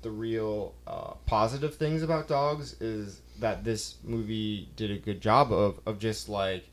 the 0.03 0.11
real 0.11 0.75
uh, 0.87 1.15
positive 1.27 1.75
things 1.77 2.03
about 2.03 2.29
dogs 2.29 2.81
is 2.81 3.21
that 3.41 3.65
this 3.65 3.97
movie 4.05 4.69
did 4.77 4.91
a 4.91 4.97
good 4.97 5.21
job 5.21 5.53
of 5.53 5.81
of 5.87 5.99
just 5.99 6.29
like 6.29 6.65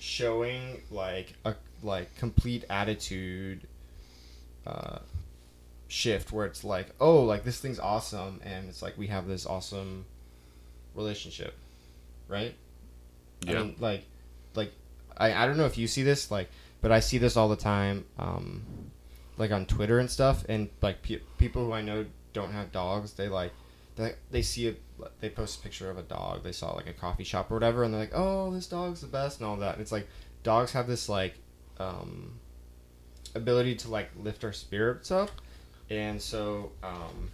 showing 0.00 0.80
like 0.90 1.34
a 1.44 1.54
like 1.82 2.14
complete 2.16 2.64
attitude 2.70 3.66
uh, 4.66 4.98
shift 5.88 6.32
where 6.32 6.46
it's 6.46 6.64
like 6.64 6.88
oh 7.00 7.22
like 7.24 7.44
this 7.44 7.60
thing's 7.60 7.78
awesome 7.78 8.40
and 8.44 8.68
it's 8.68 8.82
like 8.82 8.96
we 8.98 9.06
have 9.08 9.26
this 9.26 9.46
awesome 9.46 10.04
relationship 10.94 11.54
right 12.28 12.54
Yeah. 13.46 13.60
I 13.60 13.62
mean, 13.62 13.76
like, 13.78 14.04
like, 14.54 14.72
I, 15.16 15.32
I 15.34 15.46
don't 15.46 15.56
know 15.58 15.66
if 15.66 15.76
you 15.76 15.86
see 15.86 16.02
this, 16.02 16.30
like, 16.30 16.48
but 16.80 16.90
I 16.90 17.00
see 17.00 17.18
this 17.18 17.36
all 17.36 17.48
the 17.48 17.56
time, 17.56 18.06
um, 18.18 18.62
like 19.36 19.50
on 19.50 19.66
Twitter 19.66 19.98
and 19.98 20.10
stuff, 20.10 20.44
and 20.48 20.70
like 20.80 21.02
pe- 21.02 21.20
people 21.38 21.66
who 21.66 21.72
I 21.72 21.82
know 21.82 22.06
don't 22.34 22.52
have 22.52 22.70
dogs, 22.70 23.14
they 23.14 23.28
like, 23.28 23.52
they 23.96 24.14
they 24.30 24.42
see 24.42 24.68
a, 24.68 24.74
they 25.20 25.30
post 25.30 25.60
a 25.60 25.62
picture 25.62 25.88
of 25.88 25.96
a 25.96 26.02
dog 26.02 26.42
they 26.42 26.52
saw 26.52 26.72
like 26.74 26.88
a 26.88 26.92
coffee 26.92 27.24
shop 27.24 27.50
or 27.50 27.54
whatever, 27.54 27.82
and 27.84 27.94
they're 27.94 28.00
like, 28.00 28.12
oh, 28.14 28.52
this 28.52 28.66
dog's 28.66 29.00
the 29.00 29.06
best 29.06 29.40
and 29.40 29.48
all 29.48 29.56
that. 29.56 29.74
And 29.74 29.80
it's 29.80 29.92
like 29.92 30.06
dogs 30.42 30.72
have 30.72 30.86
this 30.86 31.08
like, 31.08 31.34
um, 31.78 32.38
ability 33.34 33.76
to 33.76 33.90
like 33.90 34.10
lift 34.22 34.44
our 34.44 34.52
spirits 34.52 35.10
up, 35.10 35.30
and 35.88 36.20
so 36.20 36.72
um, 36.82 37.30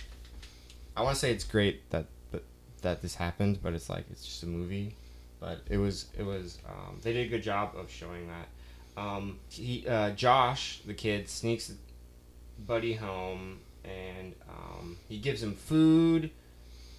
I 0.97 1.03
want 1.03 1.17
to 1.17 1.21
say 1.21 1.33
it's 1.33 1.45
great 1.45 1.91
that 1.91 2.07
that 2.31 2.45
that 2.83 3.03
this 3.03 3.17
happened, 3.17 3.59
but 3.61 3.75
it's 3.75 3.91
like 3.91 4.05
it's 4.11 4.25
just 4.25 4.45
a 4.45 4.47
movie 4.47 4.95
but 5.41 5.63
it 5.69 5.79
was 5.79 6.07
it 6.17 6.23
was 6.23 6.59
um, 6.69 6.99
they 7.03 7.13
did 7.13 7.27
a 7.27 7.31
good 7.31 7.43
job 7.43 7.75
of 7.77 7.91
showing 7.91 8.29
that. 8.29 8.49
Um, 9.01 9.39
he 9.49 9.87
uh, 9.89 10.11
Josh 10.11 10.81
the 10.87 10.95
kid 10.95 11.29
sneaks 11.29 11.73
Buddy 12.67 12.93
home 12.93 13.61
and 13.85 14.35
um, 14.49 14.97
he 15.09 15.19
gives 15.19 15.43
him 15.43 15.55
food 15.55 16.31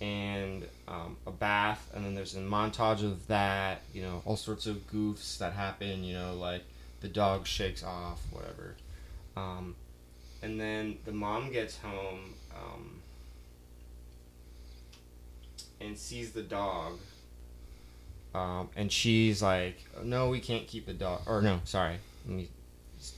and 0.02 0.66
um, 0.88 1.16
a 1.28 1.32
bath 1.32 1.90
and 1.94 2.04
then 2.04 2.16
there's 2.16 2.36
a 2.36 2.40
montage 2.40 3.04
of 3.04 3.28
that 3.28 3.82
you 3.94 4.02
know 4.02 4.22
all 4.26 4.36
sorts 4.36 4.66
of 4.66 4.90
goofs 4.92 5.38
that 5.38 5.54
happen 5.54 6.04
you 6.04 6.14
know 6.14 6.34
like 6.34 6.64
the 7.02 7.08
dog 7.08 7.46
shakes 7.46 7.84
off 7.84 8.20
whatever 8.32 8.76
um, 9.38 9.76
and 10.42 10.60
then 10.60 10.98
the 11.06 11.12
mom 11.12 11.52
gets 11.52 11.78
home 11.78 12.34
um, 12.56 13.00
and 15.80 15.98
sees 15.98 16.32
the 16.32 16.42
dog 16.42 16.98
um, 18.34 18.70
and 18.76 18.92
she's 18.92 19.42
like, 19.42 19.78
"No, 20.04 20.30
we 20.30 20.40
can't 20.40 20.68
keep 20.68 20.86
the 20.86 20.94
dog." 20.94 21.22
Or 21.28 21.42
no, 21.42 21.60
sorry, 21.66 21.98
let 22.26 22.36
me 22.36 22.48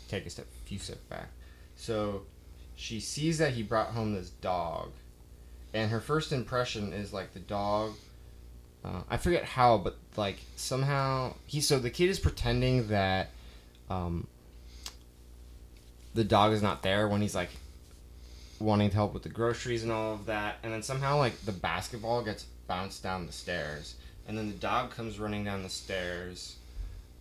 take 0.07 0.25
a 0.25 0.29
step, 0.29 0.47
few 0.65 0.79
steps 0.79 1.01
back. 1.09 1.29
So 1.75 2.23
she 2.83 2.99
sees 2.99 3.37
that 3.37 3.53
he 3.53 3.63
brought 3.63 3.91
home 3.91 4.13
this 4.13 4.29
dog, 4.29 4.91
and 5.73 5.89
her 5.89 6.01
first 6.01 6.33
impression 6.33 6.91
is 6.91 7.13
like 7.13 7.33
the 7.33 7.39
dog. 7.39 7.93
Uh, 8.83 9.03
I 9.09 9.15
forget 9.15 9.45
how, 9.45 9.77
but 9.77 9.95
like 10.17 10.39
somehow 10.57 11.35
he. 11.45 11.61
So 11.61 11.79
the 11.79 11.89
kid 11.89 12.09
is 12.09 12.19
pretending 12.19 12.89
that 12.89 13.29
um, 13.89 14.27
the 16.13 16.25
dog 16.25 16.51
is 16.51 16.61
not 16.61 16.83
there 16.83 17.07
when 17.07 17.21
he's 17.21 17.33
like 17.33 17.51
wanting 18.59 18.89
to 18.89 18.95
help 18.95 19.13
with 19.13 19.23
the 19.23 19.29
groceries 19.29 19.83
and 19.83 19.91
all 19.91 20.15
of 20.15 20.25
that, 20.25 20.57
and 20.61 20.73
then 20.73 20.83
somehow 20.83 21.17
like 21.17 21.39
the 21.45 21.53
basketball 21.53 22.21
gets 22.21 22.47
bounced 22.67 23.01
down 23.01 23.25
the 23.25 23.31
stairs 23.31 23.95
and 24.27 24.37
then 24.37 24.47
the 24.47 24.57
dog 24.57 24.89
comes 24.91 25.19
running 25.19 25.43
down 25.43 25.63
the 25.63 25.69
stairs 25.69 26.55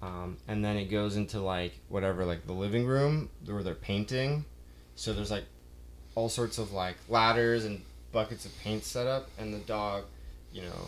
um, 0.03 0.37
and 0.47 0.65
then 0.65 0.77
it 0.77 0.85
goes 0.85 1.17
into 1.17 1.41
like 1.41 1.73
whatever 1.89 2.25
like 2.25 2.47
the 2.47 2.53
living 2.53 2.87
room 2.87 3.29
where 3.45 3.65
they're 3.65 3.75
painting 3.75 4.45
so 4.95 5.13
there's 5.13 5.31
like 5.33 5.45
all 6.15 6.29
sorts 6.29 6.59
of 6.59 6.73
like 6.73 6.97
ladders 7.09 7.65
and 7.65 7.83
buckets 8.13 8.45
of 8.45 8.59
paint 8.61 8.85
set 8.85 9.07
up 9.07 9.29
and 9.39 9.55
the 9.55 9.59
dog 9.59 10.05
you 10.53 10.63
know 10.63 10.87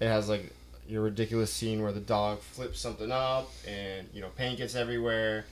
it 0.00 0.08
has 0.08 0.28
like 0.28 0.52
your 0.88 1.02
ridiculous 1.02 1.52
scene 1.52 1.82
where 1.82 1.92
the 1.92 2.00
dog 2.00 2.40
flips 2.40 2.80
something 2.80 3.10
up 3.12 3.50
and 3.66 4.08
you 4.12 4.20
know 4.20 4.28
paint 4.36 4.58
gets 4.58 4.74
everywhere 4.74 5.44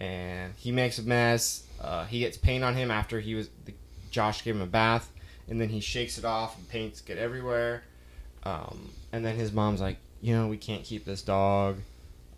and 0.00 0.52
he 0.56 0.70
makes 0.70 0.98
a 0.98 1.02
mess 1.02 1.64
uh, 1.80 2.04
he 2.04 2.20
gets 2.20 2.36
paint 2.36 2.62
on 2.62 2.74
him 2.74 2.90
after 2.90 3.20
he 3.20 3.34
was 3.34 3.48
the, 3.64 3.74
josh 4.10 4.44
gave 4.44 4.54
him 4.54 4.62
a 4.62 4.66
bath 4.66 5.10
and 5.48 5.60
then 5.60 5.68
he 5.68 5.80
shakes 5.80 6.18
it 6.18 6.24
off 6.24 6.56
and 6.56 6.68
paints 6.68 7.00
get 7.00 7.18
everywhere 7.18 7.82
um, 8.44 8.90
and 9.12 9.24
then 9.24 9.36
his 9.36 9.52
mom's 9.52 9.80
like, 9.80 9.98
you 10.20 10.34
know, 10.34 10.48
we 10.48 10.56
can't 10.56 10.84
keep 10.84 11.04
this 11.04 11.22
dog. 11.22 11.78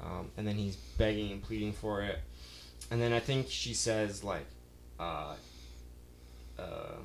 Um, 0.01 0.31
and 0.37 0.47
then 0.47 0.57
he's 0.57 0.77
begging 0.77 1.33
and 1.33 1.43
pleading 1.43 1.73
for 1.73 2.03
it. 2.03 2.19
And 2.91 3.01
then 3.01 3.13
I 3.13 3.21
think 3.21 3.49
she 3.49 3.75
says 3.75 4.25
like, 4.25 4.47
uh, 4.99 5.35
uh, 6.61 6.97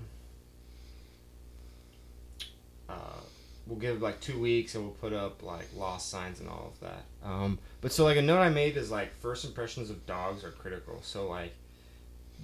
uh, 2.89 3.19
we'll 3.67 3.79
give 3.79 4.01
like 4.01 4.19
two 4.21 4.39
weeks 4.39 4.75
and 4.75 4.83
we'll 4.83 4.93
put 4.93 5.13
up 5.13 5.43
like 5.43 5.67
lost 5.75 6.09
signs 6.09 6.39
and 6.39 6.49
all 6.49 6.73
of 6.73 6.79
that. 6.81 7.03
Um, 7.23 7.59
but 7.81 7.91
so 7.91 8.03
like 8.03 8.17
a 8.17 8.21
note 8.21 8.39
I 8.39 8.49
made 8.49 8.77
is 8.77 8.91
like 8.91 9.13
first 9.15 9.45
impressions 9.45 9.89
of 9.89 10.05
dogs 10.05 10.43
are 10.43 10.51
critical. 10.51 10.99
So 11.01 11.27
like 11.27 11.53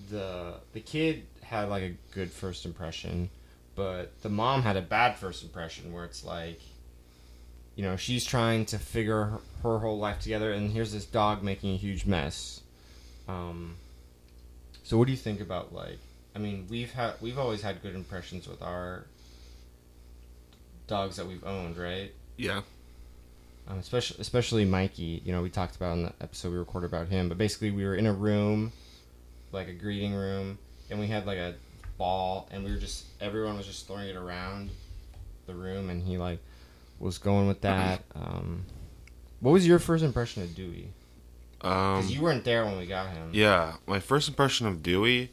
the 0.09 0.55
the 0.73 0.79
kid 0.79 1.23
had 1.43 1.69
like 1.69 1.83
a 1.83 1.93
good 2.13 2.31
first 2.31 2.65
impression, 2.65 3.29
but 3.75 4.21
the 4.21 4.29
mom 4.29 4.61
had 4.63 4.77
a 4.77 4.81
bad 4.81 5.17
first 5.17 5.43
impression 5.43 5.91
where 5.93 6.05
it's 6.05 6.23
like 6.23 6.61
you 7.75 7.83
know 7.83 7.95
she's 7.95 8.25
trying 8.25 8.65
to 8.65 8.77
figure 8.77 9.23
her, 9.23 9.39
her 9.63 9.79
whole 9.79 9.97
life 9.97 10.19
together 10.19 10.51
and 10.51 10.71
here's 10.71 10.91
this 10.93 11.05
dog 11.05 11.41
making 11.41 11.73
a 11.73 11.77
huge 11.77 12.05
mess 12.05 12.61
um, 13.27 13.75
so 14.83 14.97
what 14.97 15.05
do 15.05 15.11
you 15.11 15.17
think 15.17 15.39
about 15.41 15.73
like 15.73 15.99
i 16.35 16.39
mean 16.39 16.65
we've 16.69 16.91
had 16.91 17.13
we've 17.21 17.37
always 17.39 17.61
had 17.61 17.81
good 17.81 17.95
impressions 17.95 18.47
with 18.47 18.61
our 18.61 19.05
dogs 20.87 21.15
that 21.17 21.25
we've 21.27 21.43
owned 21.45 21.77
right 21.77 22.11
Yeah. 22.37 22.61
um, 23.67 23.77
especially 23.79 24.17
especially 24.19 24.65
mikey 24.65 25.21
you 25.23 25.31
know 25.31 25.41
we 25.41 25.49
talked 25.49 25.75
about 25.75 25.93
in 25.97 26.03
the 26.03 26.13
episode 26.21 26.51
we 26.51 26.57
recorded 26.57 26.87
about 26.87 27.07
him 27.07 27.29
but 27.29 27.37
basically 27.37 27.71
we 27.71 27.83
were 27.85 27.95
in 27.95 28.05
a 28.07 28.13
room 28.13 28.71
like 29.51 29.67
a 29.67 29.73
greeting 29.73 30.13
room 30.13 30.57
and 30.89 30.99
we 30.99 31.07
had 31.07 31.25
like 31.25 31.37
a 31.37 31.55
ball 31.97 32.47
and 32.51 32.63
we 32.63 32.71
were 32.71 32.77
just 32.77 33.05
everyone 33.21 33.55
was 33.57 33.65
just 33.67 33.87
throwing 33.87 34.07
it 34.09 34.15
around 34.15 34.69
the 35.47 35.53
room 35.53 35.89
and 35.89 36.03
he 36.03 36.17
like 36.17 36.39
was 36.99 37.17
going 37.17 37.47
with 37.47 37.61
that 37.61 38.01
um, 38.15 38.63
what 39.39 39.51
was 39.51 39.65
your 39.67 39.79
first 39.79 40.03
impression 40.03 40.43
of 40.43 40.53
dewey 40.55 40.87
because 41.57 42.05
Um, 42.05 42.09
you 42.11 42.21
weren't 42.21 42.43
there 42.43 42.65
when 42.65 42.77
we 42.77 42.87
got 42.87 43.09
him 43.11 43.29
yeah. 43.33 43.75
My 43.85 43.99
first 43.99 44.27
impression 44.27 44.65
of 44.65 44.81
Dewey, 44.81 45.29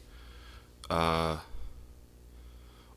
uh, 0.89 1.37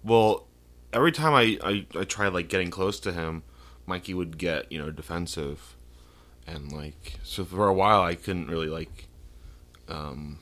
well, 0.03 0.47
every 0.93 1.13
time 1.13 1.35
I, 1.35 1.59
I, 1.63 1.87
I 1.99 2.05
tried 2.05 2.29
like 2.29 2.49
getting 2.49 2.71
close 2.71 2.99
to 3.01 3.13
him, 3.13 3.43
Mikey 3.87 4.15
would 4.15 4.39
get 4.39 4.71
you 4.71 4.79
know 4.79 4.91
defensive, 4.91 5.77
and 6.47 6.73
like 6.73 7.15
so 7.23 7.45
for 7.45 7.67
a 7.69 7.75
while 7.75 8.03
I 8.03 8.15
couldn't 8.15 8.49
really 8.49 8.69
like, 8.69 9.09
um, 9.89 10.39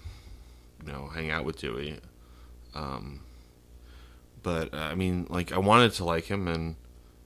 you 0.84 0.92
know, 0.92 1.08
hang 1.08 1.30
out 1.30 1.44
with 1.44 1.58
Dewey. 1.58 2.00
Um, 2.74 3.20
but 4.42 4.72
uh, 4.72 4.78
I 4.78 4.94
mean, 4.94 5.26
like 5.28 5.52
I 5.52 5.58
wanted 5.58 5.92
to 5.94 6.04
like 6.04 6.24
him, 6.24 6.48
and 6.48 6.76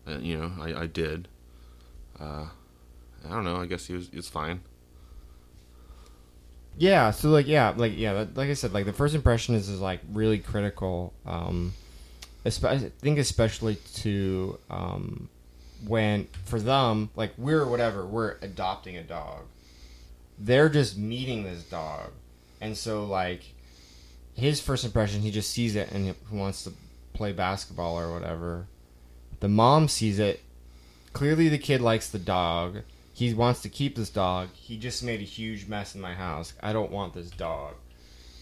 uh, 0.07 0.19
you 0.19 0.39
know, 0.39 0.53
I, 0.61 0.83
I 0.83 0.87
did. 0.87 1.29
Uh, 2.19 2.47
I 3.27 3.31
don't 3.31 3.45
know. 3.45 3.57
I 3.57 3.67
guess 3.67 3.87
he 3.87 3.95
was 3.95 4.09
he 4.09 4.17
was 4.17 4.29
fine. 4.29 4.61
Yeah, 6.77 7.11
so 7.13 7.31
like 7.31 7.47
yeah, 7.47 7.73
like 7.77 7.97
yeah, 7.97 8.27
like- 8.35 8.49
I 8.49 8.55
said, 8.55 8.73
like 8.73 8.85
the 8.85 8.93
first 8.93 9.15
impression 9.15 9.55
is 9.55 9.69
is 9.69 9.81
like 9.81 10.01
really 10.13 10.39
critical. 10.39 11.13
Um, 11.27 11.73
I 12.45 12.51
think 12.51 13.19
especially 13.19 13.77
to 13.97 14.59
um, 14.71 15.29
when 15.87 16.27
for 16.45 16.61
them, 16.61 17.11
like 17.17 17.33
we're 17.39 17.67
whatever, 17.67 18.05
we're 18.05 18.37
adopting 18.43 18.97
a 18.97 19.03
dog. 19.03 19.43
They're 20.39 20.69
just 20.69 20.99
meeting 20.99 21.45
this 21.45 21.63
dog, 21.63 22.11
and 22.61 22.77
so 22.77 23.05
like 23.05 23.43
his 24.35 24.61
first 24.61 24.85
impression, 24.85 25.23
he 25.23 25.31
just 25.31 25.51
sees 25.51 25.77
it 25.77 25.91
and 25.93 26.07
he 26.07 26.37
wants 26.37 26.65
to 26.65 26.73
play 27.13 27.33
basketball 27.33 27.99
or 27.99 28.13
whatever. 28.13 28.67
The 29.41 29.49
mom 29.49 29.89
sees 29.89 30.19
it. 30.19 30.41
Clearly, 31.13 31.49
the 31.49 31.59
kid 31.59 31.81
likes 31.81 32.11
the 32.11 32.19
dog 32.19 32.79
he 33.15 33.33
wants 33.33 33.63
to 33.63 33.69
keep 33.69 33.95
this 33.95 34.11
dog. 34.11 34.49
He 34.55 34.77
just 34.77 35.03
made 35.05 35.21
a 35.21 35.25
huge 35.25 35.69
mess 35.69 35.95
in 35.95 36.01
my 36.01 36.15
house. 36.15 36.53
I 36.61 36.73
don't 36.73 36.91
want 36.91 37.15
this 37.15 37.31
dog. 37.31 37.75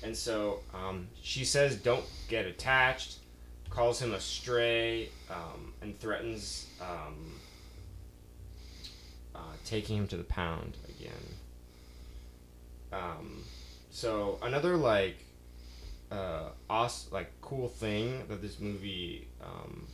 And 0.03 0.17
so 0.17 0.61
um, 0.75 1.09
she 1.21 1.45
says, 1.45 1.77
don't 1.77 2.07
get 2.27 2.47
attached, 2.47 3.19
calls 3.69 4.01
him 4.01 4.15
a 4.15 4.21
stray, 4.21 5.11
um, 5.31 5.75
and 5.83 6.01
threatens 6.01 6.67
um, 6.81 7.35
uh, 9.35 9.53
taking 9.67 9.99
him 9.99 10.09
to 10.09 10.17
the 10.17 10.25
pound 10.25 10.79
again. 10.89 11.13
Um, 12.95 13.45
so 13.91 14.39
another 14.43 14.79
like 14.79 15.17
uh, 16.11 16.49
os- 16.71 17.09
like 17.13 17.31
cool 17.43 17.69
thing 17.69 18.25
that 18.29 18.41
this 18.41 18.59
movie 18.59 19.29
um, 19.45 19.87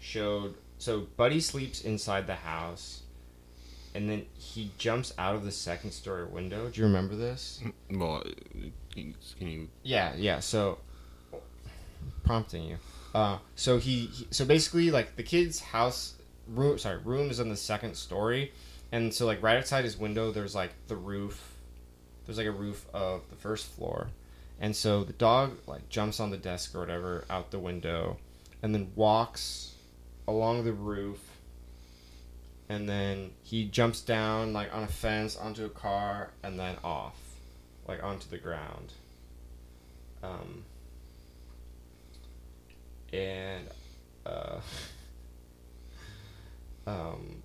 showed. 0.00 0.54
So 0.78 1.00
Buddy 1.16 1.40
sleeps 1.40 1.82
inside 1.82 2.26
the 2.26 2.34
house 2.34 3.02
and 3.94 4.10
then 4.10 4.26
he 4.36 4.70
jumps 4.76 5.14
out 5.18 5.34
of 5.34 5.44
the 5.44 5.52
second 5.52 5.92
story 5.92 6.24
window. 6.24 6.68
Do 6.68 6.80
you 6.80 6.86
remember 6.86 7.14
this? 7.14 7.62
Well, 7.90 8.24
uh, 8.26 8.30
can 8.92 9.14
you? 9.40 9.68
Yeah, 9.82 10.14
yeah. 10.16 10.40
So 10.40 10.78
prompting 12.24 12.64
you. 12.64 12.76
Uh, 13.14 13.38
so 13.54 13.78
he, 13.78 14.06
he, 14.06 14.26
so 14.30 14.44
basically 14.44 14.90
like 14.90 15.16
the 15.16 15.22
kid's 15.22 15.60
house 15.60 16.14
room, 16.48 16.78
sorry, 16.78 16.98
room 16.98 17.30
is 17.30 17.38
on 17.38 17.48
the 17.48 17.56
second 17.56 17.94
story, 17.94 18.52
and 18.90 19.14
so 19.14 19.26
like 19.26 19.42
right 19.42 19.56
outside 19.56 19.84
his 19.84 19.96
window, 19.96 20.32
there's 20.32 20.54
like 20.54 20.72
the 20.88 20.96
roof. 20.96 21.52
There's 22.26 22.38
like 22.38 22.46
a 22.46 22.52
roof 22.52 22.86
of 22.92 23.22
the 23.30 23.36
first 23.36 23.66
floor, 23.66 24.08
and 24.60 24.74
so 24.74 25.04
the 25.04 25.12
dog 25.12 25.58
like 25.66 25.88
jumps 25.88 26.18
on 26.18 26.30
the 26.30 26.36
desk 26.36 26.74
or 26.74 26.80
whatever 26.80 27.24
out 27.30 27.50
the 27.52 27.58
window, 27.58 28.16
and 28.62 28.74
then 28.74 28.90
walks 28.96 29.74
along 30.26 30.64
the 30.64 30.72
roof. 30.72 31.20
And 32.68 32.88
then 32.88 33.32
he 33.42 33.66
jumps 33.66 34.00
down 34.00 34.52
like 34.52 34.74
on 34.74 34.84
a 34.84 34.88
fence 34.88 35.36
onto 35.36 35.64
a 35.64 35.68
car 35.68 36.30
and 36.42 36.58
then 36.58 36.76
off, 36.82 37.18
like 37.86 38.02
onto 38.02 38.28
the 38.28 38.38
ground. 38.38 38.92
Um, 40.22 40.64
and 43.12 43.68
uh, 44.24 44.60
um, 46.86 47.42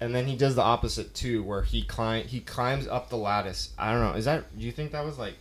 and 0.00 0.14
then 0.14 0.26
he 0.26 0.36
does 0.36 0.54
the 0.54 0.62
opposite 0.62 1.14
too, 1.14 1.42
where 1.42 1.62
he 1.62 1.82
climb 1.82 2.24
he 2.24 2.40
climbs 2.40 2.86
up 2.86 3.10
the 3.10 3.16
lattice. 3.16 3.72
I 3.78 3.92
don't 3.92 4.00
know. 4.00 4.12
Is 4.12 4.26
that? 4.26 4.56
Do 4.56 4.64
you 4.64 4.72
think 4.72 4.92
that 4.92 5.04
was 5.04 5.18
like 5.18 5.34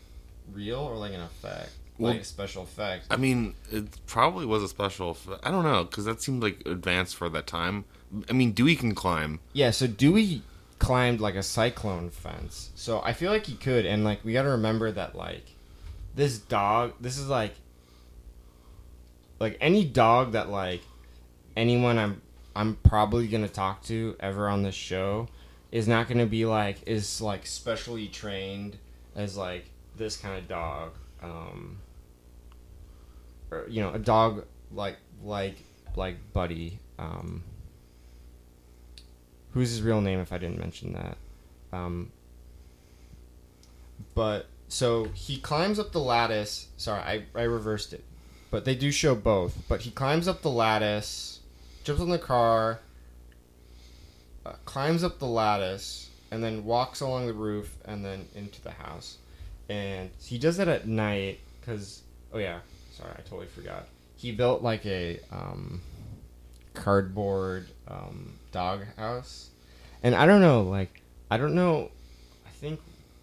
real 0.51 0.79
or 0.79 0.95
like 0.95 1.13
an 1.13 1.21
effect, 1.21 1.71
like 1.99 2.21
a 2.21 2.23
special 2.23 2.63
effect? 2.63 3.05
I 3.09 3.17
mean, 3.17 3.55
it 3.71 3.85
probably 4.05 4.45
was 4.45 4.63
a 4.63 4.67
special. 4.67 5.11
Effect. 5.11 5.45
I 5.45 5.51
don't 5.51 5.63
know 5.63 5.83
because 5.83 6.05
that 6.05 6.21
seemed 6.21 6.41
like 6.43 6.61
advanced 6.65 7.15
for 7.15 7.29
that 7.29 7.47
time. 7.47 7.85
I 8.29 8.33
mean, 8.33 8.51
Dewey 8.51 8.75
can 8.75 8.95
climb. 8.95 9.39
Yeah. 9.53 9.71
So 9.71 9.87
Dewey 9.87 10.41
climbed 10.79 11.19
like 11.19 11.35
a 11.35 11.43
cyclone 11.43 12.09
fence. 12.09 12.71
So 12.75 13.01
I 13.03 13.13
feel 13.13 13.31
like 13.31 13.45
he 13.45 13.55
could, 13.55 13.85
and 13.85 14.03
like 14.03 14.23
we 14.23 14.33
got 14.33 14.43
to 14.43 14.49
remember 14.49 14.91
that 14.91 15.15
like 15.15 15.45
this 16.15 16.37
dog. 16.37 16.93
This 16.99 17.17
is 17.17 17.27
like 17.27 17.53
like 19.39 19.57
any 19.61 19.85
dog 19.85 20.33
that 20.33 20.49
like 20.49 20.81
anyone 21.55 21.97
I'm 21.97 22.21
I'm 22.55 22.75
probably 22.75 23.27
gonna 23.27 23.47
talk 23.47 23.83
to 23.83 24.15
ever 24.19 24.47
on 24.47 24.63
this 24.63 24.75
show 24.75 25.27
is 25.71 25.87
not 25.87 26.07
gonna 26.07 26.25
be 26.25 26.45
like 26.45 26.77
is 26.87 27.21
like 27.21 27.45
specially 27.45 28.07
trained 28.07 28.77
as 29.15 29.37
like 29.37 29.65
this 29.95 30.17
kind 30.17 30.37
of 30.37 30.47
dog. 30.47 30.91
Um, 31.21 31.79
you 33.67 33.81
know, 33.81 33.93
a 33.93 33.99
dog 33.99 34.45
like 34.71 34.97
like 35.23 35.57
like 35.95 36.17
Buddy. 36.33 36.79
Um, 36.99 37.43
who's 39.51 39.69
his 39.69 39.81
real 39.81 40.01
name? 40.01 40.19
If 40.19 40.31
I 40.31 40.37
didn't 40.37 40.59
mention 40.59 40.93
that. 40.93 41.17
Um, 41.71 42.11
but 44.13 44.47
so 44.67 45.05
he 45.13 45.37
climbs 45.37 45.79
up 45.79 45.91
the 45.91 45.99
lattice. 45.99 46.67
Sorry, 46.77 47.01
I, 47.01 47.23
I 47.35 47.43
reversed 47.43 47.93
it. 47.93 48.03
But 48.49 48.65
they 48.65 48.75
do 48.75 48.91
show 48.91 49.15
both. 49.15 49.57
But 49.67 49.81
he 49.81 49.91
climbs 49.91 50.27
up 50.27 50.41
the 50.41 50.49
lattice, 50.49 51.39
jumps 51.83 52.01
on 52.01 52.09
the 52.09 52.19
car, 52.19 52.79
uh, 54.45 54.53
climbs 54.65 55.03
up 55.03 55.19
the 55.19 55.27
lattice, 55.27 56.09
and 56.31 56.43
then 56.43 56.65
walks 56.65 57.01
along 57.01 57.27
the 57.27 57.33
roof 57.33 57.75
and 57.85 58.05
then 58.05 58.27
into 58.35 58.61
the 58.61 58.71
house. 58.71 59.17
And 59.69 60.09
he 60.21 60.37
does 60.37 60.57
that 60.57 60.67
at 60.67 60.87
night 60.87 61.39
because, 61.59 62.01
oh 62.33 62.37
yeah, 62.37 62.59
sorry, 62.97 63.13
I 63.17 63.21
totally 63.21 63.47
forgot. 63.47 63.87
He 64.15 64.31
built 64.31 64.63
like 64.63 64.85
a 64.85 65.19
um, 65.31 65.81
cardboard 66.73 67.67
um, 67.87 68.33
dog 68.51 68.81
house. 68.97 69.49
And 70.01 70.15
I 70.15 70.25
don't 70.25 70.41
know, 70.41 70.63
like, 70.63 71.01
I 71.29 71.37
don't 71.37 71.53
know. 71.55 71.91
I 72.45 72.49
think, 72.49 72.79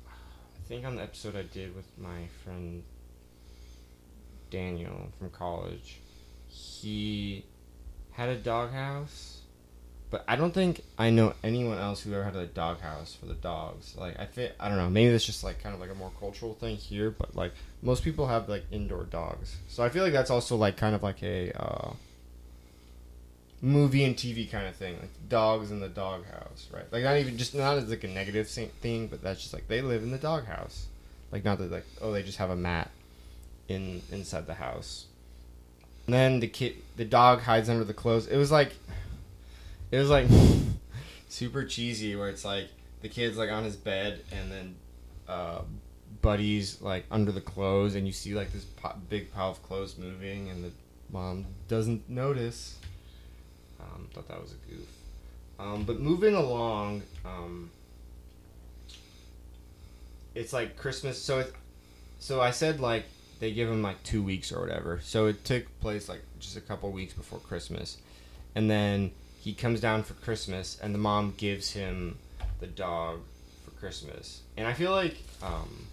I 0.06 0.68
think 0.68 0.84
on 0.84 0.96
the 0.96 1.02
episode 1.02 1.36
I 1.36 1.42
did 1.42 1.74
with 1.74 1.86
my 1.98 2.26
friend 2.44 2.82
Daniel 4.50 5.12
from 5.18 5.30
college, 5.30 6.00
he 6.46 7.44
had 8.12 8.28
a 8.28 8.36
doghouse, 8.36 9.40
but 10.14 10.24
I 10.28 10.36
don't 10.36 10.54
think 10.54 10.84
I 10.96 11.10
know 11.10 11.34
anyone 11.42 11.76
else 11.76 12.02
who 12.02 12.12
ever 12.14 12.22
had 12.22 12.36
a 12.36 12.46
doghouse 12.46 13.16
for 13.16 13.26
the 13.26 13.34
dogs. 13.34 13.96
Like 13.96 14.16
I 14.16 14.26
fit, 14.26 14.54
I 14.60 14.68
don't 14.68 14.78
know. 14.78 14.88
Maybe 14.88 15.10
that's 15.10 15.24
just 15.24 15.42
like 15.42 15.60
kind 15.60 15.74
of 15.74 15.80
like 15.80 15.90
a 15.90 15.94
more 15.96 16.12
cultural 16.20 16.54
thing 16.54 16.76
here, 16.76 17.10
but 17.10 17.34
like 17.34 17.50
most 17.82 18.04
people 18.04 18.28
have 18.28 18.48
like 18.48 18.62
indoor 18.70 19.02
dogs, 19.02 19.56
so 19.66 19.82
I 19.82 19.88
feel 19.88 20.04
like 20.04 20.12
that's 20.12 20.30
also 20.30 20.54
like 20.54 20.76
kind 20.76 20.94
of 20.94 21.02
like 21.02 21.20
a 21.24 21.50
uh, 21.60 21.94
movie 23.60 24.04
and 24.04 24.14
TV 24.14 24.48
kind 24.48 24.68
of 24.68 24.76
thing, 24.76 25.00
like 25.00 25.10
dogs 25.28 25.72
in 25.72 25.80
the 25.80 25.88
doghouse, 25.88 26.68
right? 26.72 26.84
Like 26.92 27.02
not 27.02 27.16
even 27.16 27.36
just 27.36 27.52
not 27.52 27.76
as 27.76 27.90
like 27.90 28.04
a 28.04 28.06
negative 28.06 28.48
thing, 28.48 29.08
but 29.08 29.20
that's 29.20 29.40
just 29.40 29.52
like 29.52 29.66
they 29.66 29.82
live 29.82 30.04
in 30.04 30.12
the 30.12 30.18
doghouse. 30.18 30.86
Like 31.32 31.44
not 31.44 31.58
that 31.58 31.72
like 31.72 31.86
oh 32.00 32.12
they 32.12 32.22
just 32.22 32.38
have 32.38 32.50
a 32.50 32.56
mat 32.56 32.88
in 33.66 34.00
inside 34.12 34.46
the 34.46 34.54
house. 34.54 35.06
And 36.06 36.14
then 36.14 36.38
the 36.38 36.46
kid, 36.46 36.76
the 36.96 37.04
dog 37.04 37.40
hides 37.40 37.68
under 37.68 37.82
the 37.82 37.94
clothes. 37.94 38.28
It 38.28 38.36
was 38.36 38.52
like, 38.52 38.74
it 39.94 39.98
was 39.98 40.10
like 40.10 40.26
super 41.28 41.64
cheesy, 41.64 42.16
where 42.16 42.28
it's 42.28 42.44
like 42.44 42.68
the 43.00 43.08
kid's 43.08 43.38
like 43.38 43.50
on 43.50 43.62
his 43.62 43.76
bed, 43.76 44.20
and 44.32 44.50
then 44.50 44.74
uh, 45.28 45.60
like 46.80 47.04
under 47.12 47.30
the 47.30 47.40
clothes, 47.40 47.94
and 47.94 48.04
you 48.04 48.12
see 48.12 48.34
like 48.34 48.52
this 48.52 48.64
po- 48.64 48.96
big 49.08 49.32
pile 49.32 49.50
of 49.50 49.62
clothes 49.62 49.96
moving, 49.96 50.50
and 50.50 50.64
the 50.64 50.72
mom 51.12 51.46
doesn't 51.68 52.10
notice. 52.10 52.76
Um, 53.78 54.08
thought 54.12 54.26
that 54.26 54.40
was 54.40 54.52
a 54.52 54.68
goof. 54.68 54.88
Um, 55.60 55.84
but 55.84 56.00
moving 56.00 56.34
along, 56.34 57.02
um, 57.24 57.70
it's 60.34 60.52
like 60.52 60.76
Christmas. 60.76 61.22
So 61.22 61.38
it, 61.38 61.54
so 62.18 62.40
I 62.40 62.50
said 62.50 62.80
like 62.80 63.04
they 63.38 63.52
give 63.52 63.68
him 63.68 63.80
like 63.80 64.02
two 64.02 64.24
weeks 64.24 64.50
or 64.50 64.60
whatever. 64.60 64.98
So 65.04 65.26
it 65.26 65.44
took 65.44 65.66
place 65.78 66.08
like 66.08 66.22
just 66.40 66.56
a 66.56 66.60
couple 66.60 66.90
weeks 66.90 67.14
before 67.14 67.38
Christmas, 67.38 67.98
and 68.56 68.68
then 68.68 69.12
he 69.44 69.52
comes 69.52 69.78
down 69.78 70.02
for 70.02 70.14
Christmas, 70.14 70.78
and 70.82 70.94
the 70.94 70.98
mom 70.98 71.34
gives 71.36 71.72
him 71.72 72.16
the 72.60 72.66
dog 72.66 73.20
for 73.62 73.72
Christmas. 73.72 74.40
And 74.56 74.66
I 74.66 74.72
feel 74.72 74.90
like 74.90 75.18
um, 75.42 75.86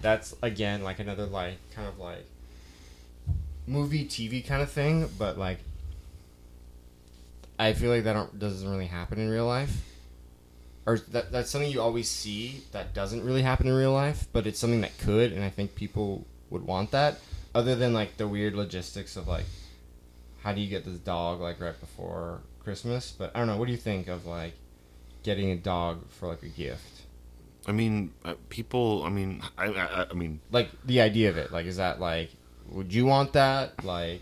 that's 0.00 0.34
again 0.40 0.82
like 0.82 0.98
another 0.98 1.26
like 1.26 1.58
kind 1.74 1.86
of 1.86 1.98
like 1.98 2.24
movie 3.66 4.06
TV 4.06 4.44
kind 4.44 4.62
of 4.62 4.70
thing, 4.70 5.06
but 5.18 5.36
like 5.36 5.58
I 7.58 7.74
feel 7.74 7.90
like 7.90 8.04
that 8.04 8.38
doesn't 8.38 8.66
really 8.66 8.86
happen 8.86 9.18
in 9.18 9.28
real 9.28 9.46
life. 9.46 9.82
Or 10.86 10.98
that, 11.10 11.30
that's 11.32 11.50
something 11.50 11.70
you 11.70 11.82
always 11.82 12.08
see 12.08 12.62
that 12.72 12.94
doesn't 12.94 13.22
really 13.22 13.42
happen 13.42 13.66
in 13.66 13.74
real 13.74 13.92
life, 13.92 14.28
but 14.32 14.46
it's 14.46 14.58
something 14.58 14.80
that 14.80 14.96
could, 14.96 15.32
and 15.32 15.44
I 15.44 15.50
think 15.50 15.74
people 15.74 16.24
would 16.48 16.62
want 16.62 16.92
that. 16.92 17.18
Other 17.54 17.74
than 17.74 17.92
like 17.92 18.16
the 18.16 18.26
weird 18.26 18.54
logistics 18.54 19.16
of 19.16 19.28
like, 19.28 19.44
how 20.46 20.52
do 20.52 20.60
you 20.60 20.68
get 20.68 20.84
this 20.84 20.98
dog 20.98 21.40
like 21.40 21.60
right 21.60 21.78
before 21.80 22.40
Christmas? 22.62 23.12
But 23.18 23.32
I 23.34 23.40
don't 23.40 23.48
know. 23.48 23.56
What 23.56 23.66
do 23.66 23.72
you 23.72 23.78
think 23.78 24.06
of 24.06 24.26
like 24.26 24.52
getting 25.24 25.50
a 25.50 25.56
dog 25.56 26.08
for 26.08 26.28
like 26.28 26.44
a 26.44 26.48
gift? 26.48 27.02
I 27.66 27.72
mean, 27.72 28.12
uh, 28.24 28.34
people. 28.48 29.02
I 29.02 29.08
mean, 29.08 29.42
I, 29.58 29.66
I, 29.66 30.06
I 30.08 30.14
mean, 30.14 30.38
Like 30.52 30.70
the 30.84 31.00
idea 31.00 31.30
of 31.30 31.36
it. 31.36 31.50
Like, 31.50 31.66
is 31.66 31.78
that 31.78 31.98
like, 32.00 32.30
would 32.68 32.94
you 32.94 33.06
want 33.06 33.32
that? 33.32 33.84
Like, 33.84 34.20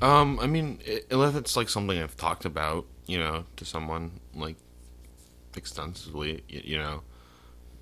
um, 0.00 0.38
I 0.38 0.46
mean, 0.46 0.78
unless 1.10 1.34
it's 1.34 1.56
like 1.56 1.68
something 1.68 2.00
I've 2.00 2.16
talked 2.16 2.44
about, 2.44 2.86
you 3.08 3.18
know, 3.18 3.44
to 3.56 3.64
someone 3.64 4.20
like 4.36 4.54
extensively, 5.56 6.44
y- 6.48 6.62
you 6.64 6.78
know, 6.78 7.02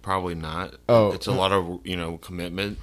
probably 0.01 0.35
not. 0.35 0.77
Oh. 0.89 1.13
it's 1.13 1.27
a 1.27 1.33
lot 1.33 1.53
of 1.53 1.81
you 1.85 1.97
know 1.97 2.17
commitment. 2.17 2.79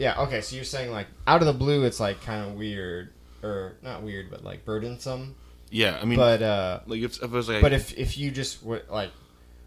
Yeah. 0.00 0.20
Okay. 0.22 0.40
So 0.40 0.56
you're 0.56 0.64
saying 0.64 0.90
like 0.90 1.06
out 1.28 1.40
of 1.42 1.46
the 1.46 1.52
blue, 1.52 1.84
it's 1.84 2.00
like 2.00 2.20
kind 2.24 2.50
of 2.50 2.56
weird, 2.56 3.10
or 3.44 3.76
not 3.82 4.02
weird, 4.02 4.30
but 4.30 4.42
like 4.42 4.64
burdensome. 4.64 5.36
Yeah, 5.70 5.96
I 6.02 6.04
mean, 6.04 6.16
but 6.18 6.42
uh, 6.42 6.80
like 6.86 7.00
if, 7.02 7.18
if 7.18 7.22
it 7.22 7.30
was 7.30 7.48
like, 7.48 7.62
But 7.62 7.72
if 7.72 7.96
if 7.96 8.18
you 8.18 8.32
just 8.32 8.64
were 8.64 8.82
like, 8.90 9.12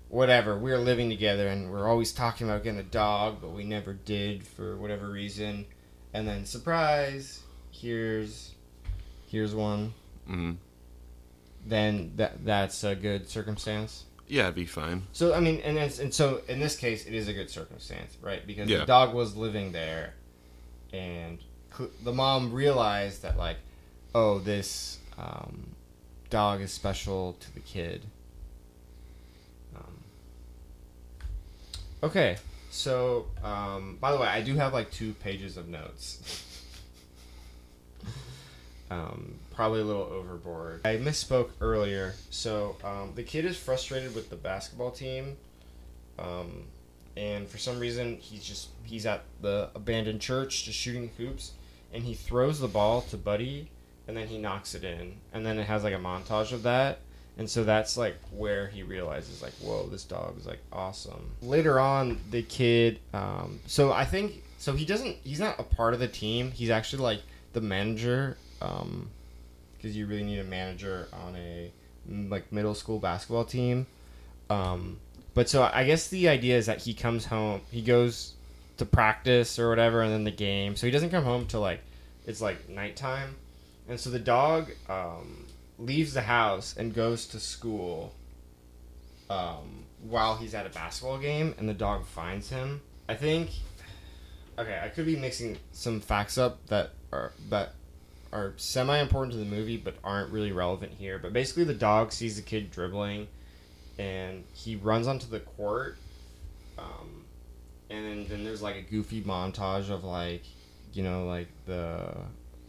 whatever, 0.09 0.57
we 0.59 0.73
are 0.73 0.77
living 0.77 1.09
together 1.09 1.47
and 1.47 1.71
we're 1.71 1.87
always 1.87 2.11
talking 2.11 2.45
about 2.49 2.63
getting 2.65 2.79
a 2.79 2.83
dog, 2.83 3.37
but 3.41 3.51
we 3.51 3.63
never 3.63 3.93
did 3.93 4.45
for 4.45 4.75
whatever 4.75 5.07
reason, 5.09 5.65
and 6.13 6.27
then 6.27 6.45
surprise, 6.45 7.41
here's 7.71 8.51
here's 9.29 9.55
one. 9.55 9.93
mm, 10.29 10.57
Then 11.65 12.11
that 12.17 12.43
that's 12.43 12.83
a 12.83 12.95
good 12.95 13.29
circumstance. 13.29 14.03
yeah, 14.27 14.43
it'd 14.43 14.55
be 14.55 14.65
fine. 14.65 15.03
So 15.13 15.33
I 15.33 15.39
mean, 15.39 15.61
and 15.61 15.77
and 15.77 16.13
so 16.13 16.41
in 16.49 16.59
this 16.59 16.75
case, 16.75 17.05
it 17.05 17.13
is 17.13 17.29
a 17.29 17.33
good 17.33 17.49
circumstance, 17.49 18.17
right? 18.21 18.45
Because 18.45 18.67
Yeah. 18.69 18.79
the 18.79 18.85
dog 18.85 19.13
was 19.13 19.37
living 19.37 19.71
there, 19.71 20.15
and 20.93 21.39
the 22.03 22.13
mom 22.13 22.53
realized 22.53 23.23
that 23.23 23.37
like, 23.37 23.57
oh, 24.13 24.39
this 24.39 24.99
um, 25.17 25.75
dog 26.29 26.61
is 26.61 26.71
special 26.71 27.33
to 27.39 27.53
the 27.53 27.59
kid. 27.59 28.05
Um, 29.75 29.97
okay, 32.03 32.37
so 32.69 33.25
um, 33.43 33.97
by 33.99 34.11
the 34.11 34.19
way, 34.19 34.27
I 34.27 34.41
do 34.41 34.55
have 34.55 34.71
like 34.71 34.91
two 34.91 35.13
pages 35.15 35.57
of 35.57 35.67
notes. 35.67 36.49
Um, 38.91 39.39
probably 39.55 39.81
a 39.81 39.85
little 39.85 40.03
overboard. 40.03 40.81
I 40.85 40.97
misspoke 40.97 41.49
earlier. 41.61 42.13
So 42.29 42.75
um, 42.83 43.13
the 43.15 43.23
kid 43.23 43.43
is 43.43 43.57
frustrated 43.57 44.13
with 44.13 44.29
the 44.29 44.35
basketball 44.35 44.91
team, 44.91 45.37
um, 46.19 46.65
and 47.15 47.47
for 47.47 47.57
some 47.57 47.79
reason 47.79 48.17
he's 48.17 48.43
just 48.43 48.69
he's 48.83 49.05
at 49.05 49.23
the 49.41 49.69
abandoned 49.75 50.21
church 50.21 50.65
just 50.65 50.77
shooting 50.77 51.11
hoops, 51.17 51.51
and 51.93 52.03
he 52.03 52.13
throws 52.13 52.59
the 52.59 52.67
ball 52.67 53.01
to 53.01 53.17
Buddy, 53.17 53.69
and 54.07 54.17
then 54.17 54.27
he 54.27 54.37
knocks 54.37 54.75
it 54.75 54.83
in, 54.83 55.15
and 55.33 55.45
then 55.45 55.59
it 55.59 55.67
has 55.67 55.83
like 55.83 55.93
a 55.93 55.97
montage 55.97 56.51
of 56.51 56.63
that. 56.63 56.99
And 57.35 57.49
so 57.49 57.63
that's 57.63 57.97
like 57.97 58.15
where 58.31 58.67
he 58.67 58.83
realizes, 58.83 59.41
like, 59.41 59.53
whoa, 59.53 59.87
this 59.87 60.03
dog 60.03 60.37
is 60.37 60.45
like 60.45 60.59
awesome. 60.71 61.31
Later 61.41 61.79
on, 61.79 62.19
the 62.29 62.43
kid, 62.43 62.99
um, 63.11 63.59
so 63.65 63.91
I 63.91 64.05
think, 64.05 64.43
so 64.59 64.73
he 64.73 64.85
doesn't, 64.85 65.17
he's 65.23 65.39
not 65.39 65.59
a 65.59 65.63
part 65.63 65.95
of 65.95 65.99
the 65.99 66.07
team. 66.07 66.51
He's 66.51 66.69
actually 66.69 67.01
like 67.01 67.21
the 67.53 67.61
manager, 67.61 68.37
um, 68.61 69.09
because 69.75 69.97
you 69.97 70.05
really 70.05 70.23
need 70.23 70.37
a 70.37 70.43
manager 70.43 71.07
on 71.11 71.35
a 71.35 71.71
like 72.07 72.51
middle 72.51 72.75
school 72.75 72.99
basketball 72.99 73.45
team. 73.45 73.87
Um, 74.51 74.99
but 75.33 75.49
so 75.49 75.69
I 75.71 75.83
guess 75.83 76.07
the 76.07 76.29
idea 76.29 76.57
is 76.57 76.65
that 76.67 76.81
he 76.81 76.93
comes 76.93 77.25
home, 77.25 77.61
he 77.71 77.81
goes 77.81 78.33
to 78.77 78.85
practice 78.85 79.59
or 79.59 79.69
whatever, 79.69 80.01
and 80.01 80.11
then 80.11 80.23
the 80.23 80.31
game. 80.31 80.75
So 80.75 80.87
he 80.87 80.91
doesn't 80.91 81.09
come 81.09 81.23
home 81.23 81.45
till 81.45 81.61
like 81.61 81.81
it's 82.25 82.41
like 82.41 82.69
nighttime, 82.69 83.35
and 83.87 83.99
so 83.99 84.09
the 84.09 84.19
dog 84.19 84.71
um, 84.89 85.45
leaves 85.79 86.13
the 86.13 86.21
house 86.21 86.75
and 86.77 86.93
goes 86.93 87.25
to 87.27 87.39
school 87.39 88.13
um, 89.29 89.85
while 90.07 90.37
he's 90.37 90.53
at 90.53 90.65
a 90.65 90.69
basketball 90.69 91.17
game, 91.17 91.55
and 91.57 91.67
the 91.67 91.73
dog 91.73 92.05
finds 92.05 92.49
him. 92.49 92.81
I 93.07 93.15
think. 93.15 93.49
Okay, 94.57 94.79
I 94.81 94.89
could 94.89 95.07
be 95.07 95.15
mixing 95.15 95.57
some 95.71 95.99
facts 95.99 96.37
up 96.37 96.65
that 96.67 96.91
are 97.11 97.31
that 97.49 97.73
are 98.31 98.53
semi 98.57 98.99
important 98.99 99.33
to 99.33 99.39
the 99.39 99.45
movie 99.45 99.77
but 99.77 99.95
aren't 100.03 100.31
really 100.31 100.51
relevant 100.51 100.93
here. 100.93 101.19
But 101.19 101.33
basically, 101.33 101.63
the 101.63 101.73
dog 101.73 102.11
sees 102.11 102.35
the 102.35 102.41
kid 102.41 102.71
dribbling, 102.71 103.27
and 103.97 104.43
he 104.53 104.75
runs 104.75 105.07
onto 105.07 105.27
the 105.27 105.39
court. 105.39 105.97
Um, 106.77 107.25
and 107.89 108.05
then, 108.05 108.25
then 108.27 108.43
there's 108.43 108.61
like 108.61 108.75
a 108.75 108.81
goofy 108.81 109.21
montage 109.21 109.89
of 109.89 110.03
like, 110.03 110.43
you 110.93 111.03
know, 111.03 111.25
like 111.25 111.47
the, 111.65 112.15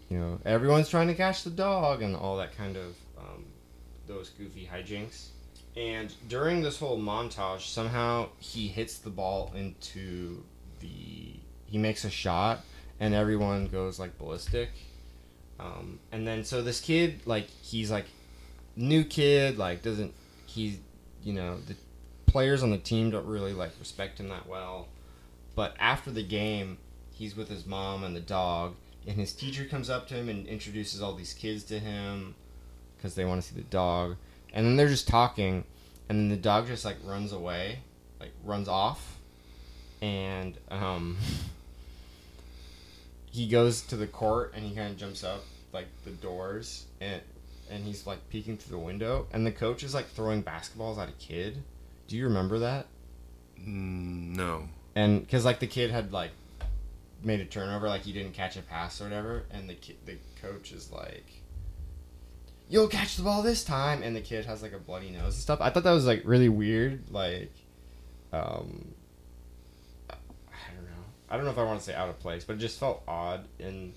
you 0.08 0.18
know, 0.18 0.38
everyone's 0.44 0.88
trying 0.88 1.08
to 1.08 1.14
catch 1.14 1.44
the 1.44 1.50
dog 1.50 2.02
and 2.02 2.14
all 2.14 2.36
that 2.36 2.56
kind 2.56 2.76
of 2.76 2.94
um, 3.18 3.44
those 4.06 4.30
goofy 4.30 4.68
hijinks. 4.70 5.28
And 5.76 6.14
during 6.28 6.62
this 6.62 6.78
whole 6.78 6.98
montage, 6.98 7.62
somehow 7.62 8.28
he 8.38 8.68
hits 8.68 8.98
the 8.98 9.10
ball 9.10 9.52
into 9.56 10.44
the. 10.80 11.40
He 11.66 11.78
makes 11.78 12.04
a 12.04 12.10
shot, 12.10 12.64
and 13.00 13.12
everyone 13.12 13.66
goes 13.66 13.98
like 13.98 14.16
ballistic. 14.16 14.70
Um, 15.58 15.98
and 16.12 16.26
then 16.26 16.44
so 16.44 16.62
this 16.62 16.80
kid, 16.80 17.22
like 17.26 17.48
he's 17.48 17.90
like 17.90 18.06
new 18.76 19.04
kid, 19.04 19.58
like 19.58 19.82
doesn't 19.82 20.14
he? 20.46 20.78
You 21.24 21.32
know 21.32 21.58
the 21.66 21.74
players 22.26 22.62
on 22.62 22.70
the 22.70 22.78
team 22.78 23.10
don't 23.10 23.26
really 23.26 23.52
like 23.52 23.72
respect 23.80 24.20
him 24.20 24.28
that 24.28 24.46
well. 24.46 24.88
But 25.56 25.74
after 25.78 26.10
the 26.10 26.22
game, 26.22 26.78
he's 27.12 27.36
with 27.36 27.48
his 27.48 27.66
mom 27.66 28.04
and 28.04 28.14
the 28.14 28.20
dog, 28.20 28.74
and 29.06 29.16
his 29.16 29.32
teacher 29.32 29.64
comes 29.64 29.88
up 29.88 30.06
to 30.08 30.14
him 30.14 30.28
and 30.28 30.46
introduces 30.46 31.00
all 31.00 31.14
these 31.14 31.32
kids 31.32 31.64
to 31.64 31.78
him 31.78 32.34
because 32.96 33.14
they 33.14 33.24
want 33.24 33.42
to 33.42 33.48
see 33.48 33.56
the 33.56 33.62
dog. 33.62 34.16
And 34.52 34.66
then 34.66 34.76
they're 34.76 34.88
just 34.88 35.08
talking, 35.08 35.64
and 36.08 36.18
then 36.18 36.28
the 36.28 36.36
dog 36.36 36.66
just 36.66 36.84
like 36.84 36.96
runs 37.04 37.32
away, 37.32 37.80
like 38.20 38.32
runs 38.44 38.68
off, 38.68 39.18
and 40.02 40.58
um, 40.70 41.16
he 43.34 43.48
goes 43.48 43.82
to 43.82 43.96
the 43.96 44.06
court 44.06 44.52
and 44.54 44.64
he 44.64 44.74
kind 44.74 44.90
of 44.90 44.96
jumps 44.96 45.24
up 45.24 45.42
like 45.72 45.88
the 46.04 46.10
doors 46.10 46.86
and 47.00 47.20
and 47.70 47.84
he's 47.84 48.06
like 48.06 48.28
peeking 48.30 48.56
through 48.56 48.76
the 48.78 48.84
window, 48.84 49.26
and 49.32 49.46
the 49.46 49.52
coach 49.52 49.82
is 49.82 49.94
like 49.94 50.08
throwing 50.08 50.42
basketballs 50.42 50.98
at 50.98 51.08
a 51.08 51.12
kid. 51.12 51.62
Do 52.08 52.16
you 52.16 52.24
remember 52.24 52.58
that? 52.60 52.86
Mm, 53.58 54.36
no. 54.36 54.68
and 54.94 55.20
because 55.20 55.44
like 55.44 55.60
the 55.60 55.66
kid 55.66 55.90
had 55.90 56.12
like 56.12 56.30
made 57.22 57.40
a 57.40 57.44
turnover, 57.46 57.88
like 57.88 58.02
he 58.02 58.12
didn't 58.12 58.32
catch 58.34 58.56
a 58.56 58.62
pass 58.62 59.00
or 59.00 59.04
whatever, 59.04 59.44
and 59.50 59.68
the 59.68 59.74
ki- 59.74 59.96
the 60.04 60.16
coach 60.42 60.72
is 60.72 60.90
like, 60.92 61.26
"You'll 62.68 62.88
catch 62.88 63.16
the 63.16 63.22
ball 63.22 63.42
this 63.42 63.64
time," 63.64 64.02
and 64.02 64.14
the 64.14 64.20
kid 64.20 64.44
has 64.44 64.62
like 64.62 64.72
a 64.72 64.78
bloody 64.78 65.10
nose 65.10 65.34
and 65.34 65.42
stuff. 65.42 65.60
I 65.60 65.70
thought 65.70 65.84
that 65.84 65.92
was 65.92 66.06
like 66.06 66.22
really 66.24 66.48
weird. 66.50 67.10
Like, 67.10 67.52
um, 68.32 68.94
I 70.10 70.74
don't 70.74 70.84
know. 70.84 71.04
I 71.30 71.36
don't 71.36 71.44
know 71.46 71.52
if 71.52 71.58
I 71.58 71.64
want 71.64 71.78
to 71.80 71.84
say 71.86 71.94
out 71.94 72.08
of 72.10 72.18
place, 72.20 72.44
but 72.44 72.56
it 72.56 72.58
just 72.58 72.78
felt 72.78 73.02
odd 73.08 73.46
in 73.58 73.94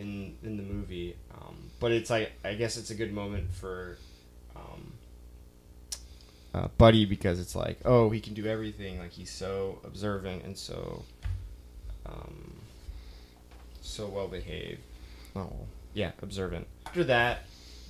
in 0.00 0.36
in 0.42 0.56
the 0.56 0.62
movie. 0.62 1.16
Um, 1.34 1.56
but 1.78 1.92
it's 1.92 2.10
like 2.10 2.32
I 2.44 2.54
guess 2.54 2.76
it's 2.76 2.90
a 2.90 2.94
good 2.94 3.12
moment 3.12 3.52
for. 3.52 3.98
Um, 4.56 4.92
uh, 6.52 6.68
Buddy 6.78 7.04
because 7.04 7.38
it's 7.38 7.54
like, 7.54 7.78
oh, 7.84 8.10
he 8.10 8.20
can 8.20 8.34
do 8.34 8.46
everything. 8.46 8.98
Like 8.98 9.12
he's 9.12 9.30
so 9.30 9.78
observant 9.84 10.44
and 10.44 10.56
so, 10.56 11.04
um, 12.06 12.54
so 13.80 14.06
well 14.06 14.28
behaved. 14.28 14.80
Oh, 15.36 15.52
yeah, 15.94 16.10
observant. 16.22 16.66
After 16.86 17.04
that, 17.04 17.44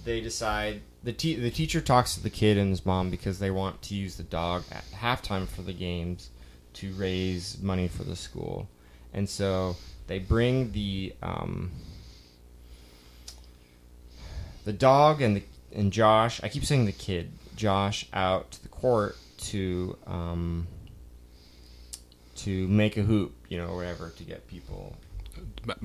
they 0.05 0.21
decide 0.21 0.83
the 1.03 1.13
te- 1.13 1.37
the 1.37 1.51
teacher 1.51 1.81
talks 1.81 2.15
to 2.15 2.23
the 2.23 2.31
kid 2.31 2.59
and 2.59 2.71
his 2.71 2.85
mom 2.85 3.11
because 3.11 3.39
they 3.39 3.51
want 3.51 3.81
to 3.83 3.95
use 3.95 4.17
the 4.17 4.23
dog 4.23 4.65
at 4.71 4.85
halftime 4.93 5.49
for 5.49 5.63
the 5.63 5.73
games 5.73 6.31
to 6.75 6.93
raise 6.93 7.61
money 7.61 7.89
for 7.89 8.05
the 8.05 8.17
school, 8.17 8.69
and 9.13 9.29
so 9.29 9.77
they 10.07 10.19
bring 10.19 10.73
the 10.73 11.15
um, 11.23 11.71
the 14.65 14.73
dog 14.73 15.23
and 15.23 15.37
the 15.37 15.43
and 15.73 15.93
Josh. 15.93 16.41
I 16.43 16.49
keep 16.49 16.65
saying 16.65 16.87
the 16.87 16.93
kid. 16.93 17.33
Josh 17.57 18.07
out 18.13 18.51
to 18.53 18.63
the 18.63 18.69
court 18.69 19.17
to 19.39 19.97
um, 20.07 20.67
to 22.37 22.69
make 22.69 22.97
a 22.97 23.03
hoop, 23.03 23.35
you 23.49 23.59
know, 23.59 23.69
or 23.69 23.77
whatever, 23.77 24.11
to 24.11 24.25
get 24.25 24.47
people 24.49 24.97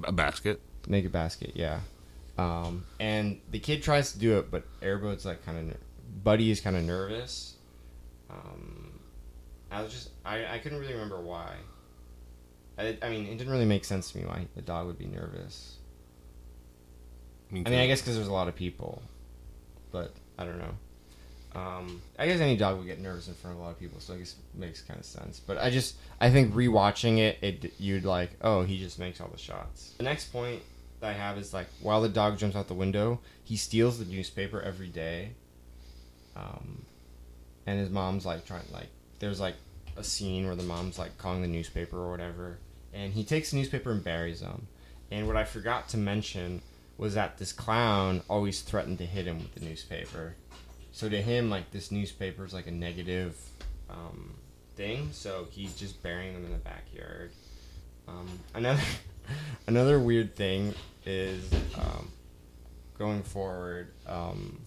a 0.03 0.11
basket. 0.11 0.61
make 0.88 1.05
a 1.05 1.09
basket. 1.09 1.51
Yeah, 1.55 1.79
um, 2.38 2.85
and 2.99 3.39
the 3.51 3.59
kid 3.59 3.83
tries 3.83 4.11
to 4.13 4.19
do 4.19 4.38
it, 4.39 4.51
but 4.51 4.63
Air 4.81 4.97
Bud's 4.97 5.25
like 5.25 5.45
kind 5.45 5.71
of 5.71 5.77
Buddy 6.23 6.51
is 6.51 6.61
kind 6.61 6.75
of 6.75 6.83
nervous. 6.83 7.55
Um, 8.29 8.99
I 9.71 9.81
was 9.81 9.91
just 9.91 10.09
I, 10.25 10.45
I 10.45 10.59
couldn't 10.59 10.79
really 10.79 10.93
remember 10.93 11.19
why. 11.19 11.55
I, 12.77 12.97
I 13.01 13.09
mean, 13.09 13.25
it 13.25 13.38
didn't 13.38 13.51
really 13.51 13.65
make 13.65 13.85
sense 13.85 14.11
to 14.11 14.17
me 14.17 14.25
why 14.25 14.47
the 14.55 14.61
dog 14.61 14.88
would 14.88 14.97
be 14.97 15.05
nervous. 15.05 15.77
I 17.51 17.53
mean, 17.53 17.79
I 17.79 17.88
guess 17.88 18.01
because 18.01 18.15
there's 18.15 18.27
a 18.27 18.34
lot 18.34 18.47
of 18.47 18.55
people, 18.55 19.01
but 19.91 20.13
I 20.38 20.45
don't 20.45 20.58
know. 20.58 20.75
Um, 21.55 22.01
I 22.19 22.27
guess 22.27 22.41
any 22.41 22.58
dog 22.58 22.77
would 22.77 22.88
get 22.88 22.99
nervous 22.99 23.29
in 23.29 23.34
front 23.34 23.55
of 23.55 23.62
a 23.62 23.63
lot 23.63 23.71
of 23.71 23.79
people, 23.79 24.01
so 24.01 24.13
I 24.13 24.17
guess 24.17 24.34
it 24.34 24.60
makes 24.60 24.81
kind 24.81 24.99
of 24.99 25.05
sense. 25.05 25.39
But 25.39 25.58
I 25.58 25.69
just, 25.69 25.95
I 26.19 26.29
think 26.29 26.53
rewatching 26.53 27.19
it, 27.19 27.38
it 27.41 27.73
you'd 27.79 28.03
like, 28.03 28.31
oh, 28.41 28.63
he 28.63 28.77
just 28.77 28.99
makes 28.99 29.21
all 29.21 29.29
the 29.29 29.38
shots. 29.38 29.93
The 29.97 30.03
next 30.03 30.34
point 30.34 30.62
that 30.99 31.12
I 31.12 31.13
have 31.13 31.38
is 31.38 31.53
like, 31.53 31.67
while 31.81 32.01
the 32.01 32.10
dog 32.10 32.38
jumps 32.38 32.58
out 32.58 32.67
the 32.67 32.73
window, 32.73 33.21
he 33.43 33.55
steals 33.55 33.99
the 33.99 34.05
newspaper 34.05 34.62
every 34.62 34.89
day. 34.89 35.29
Um, 36.36 36.84
and 37.65 37.79
his 37.79 37.89
mom's 37.89 38.25
like 38.25 38.45
trying, 38.45 38.65
like, 38.73 38.89
there's 39.19 39.39
like 39.39 39.55
a 39.95 40.03
scene 40.03 40.45
where 40.45 40.55
the 40.55 40.63
mom's 40.63 40.99
like 40.99 41.17
calling 41.17 41.41
the 41.41 41.47
newspaper 41.47 41.97
or 41.97 42.12
whatever, 42.12 42.58
and 42.93 43.13
he 43.13 43.23
takes 43.23 43.51
the 43.51 43.58
newspaper 43.58 43.91
and 43.91 44.03
buries 44.03 44.41
them. 44.41 44.67
And 45.10 45.25
what 45.25 45.38
I 45.38 45.45
forgot 45.45 45.88
to 45.89 45.97
mention 45.97 46.62
was 46.97 47.15
that 47.15 47.38
this 47.38 47.51
clown 47.51 48.21
always 48.29 48.62
threatened 48.62 48.97
to 48.99 49.05
hit 49.05 49.25
him 49.25 49.39
with 49.39 49.53
the 49.55 49.65
newspaper. 49.65 50.36
So 50.91 51.10
to 51.10 51.21
him, 51.21 51.49
like 51.49 51.71
this 51.71 51.91
newspaper 51.91 52.45
is 52.45 52.53
like 52.53 52.67
a 52.67 52.71
negative 52.71 53.38
um, 53.89 54.36
thing. 54.75 55.10
So 55.12 55.47
he's 55.51 55.75
just 55.75 56.01
burying 56.01 56.34
them 56.34 56.45
in 56.45 56.51
the 56.51 56.58
backyard. 56.58 57.31
Um, 58.08 58.27
another 58.53 58.81
another 59.67 59.99
weird 59.99 60.36
thing 60.36 60.73
is 61.05 61.51
um, 61.77 62.10
going 62.97 63.23
forward. 63.23 63.91
Um, 64.08 64.60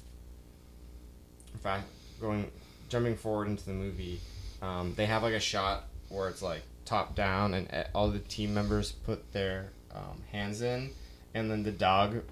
in 1.53 1.61
fact, 1.61 1.85
going 2.21 2.51
jumping 2.89 3.17
forward 3.17 3.49
into 3.49 3.65
the 3.65 3.73
movie, 3.73 4.21
um, 4.63 4.95
they 4.97 5.07
have 5.07 5.23
like 5.23 5.35
a 5.35 5.41
shot 5.41 5.85
where 6.09 6.29
it's 6.29 6.43
like 6.43 6.63
top 6.85 7.15
down, 7.15 7.55
and 7.55 7.73
uh, 7.73 7.85
all 7.95 8.11
the 8.11 8.19
team 8.19 8.55
members 8.55 8.93
put 8.93 9.33
their 9.33 9.71
um, 9.95 10.23
hands 10.31 10.63
in, 10.63 10.91
and 11.35 11.51
then 11.51 11.63
the 11.63 11.71
dog 11.71 12.23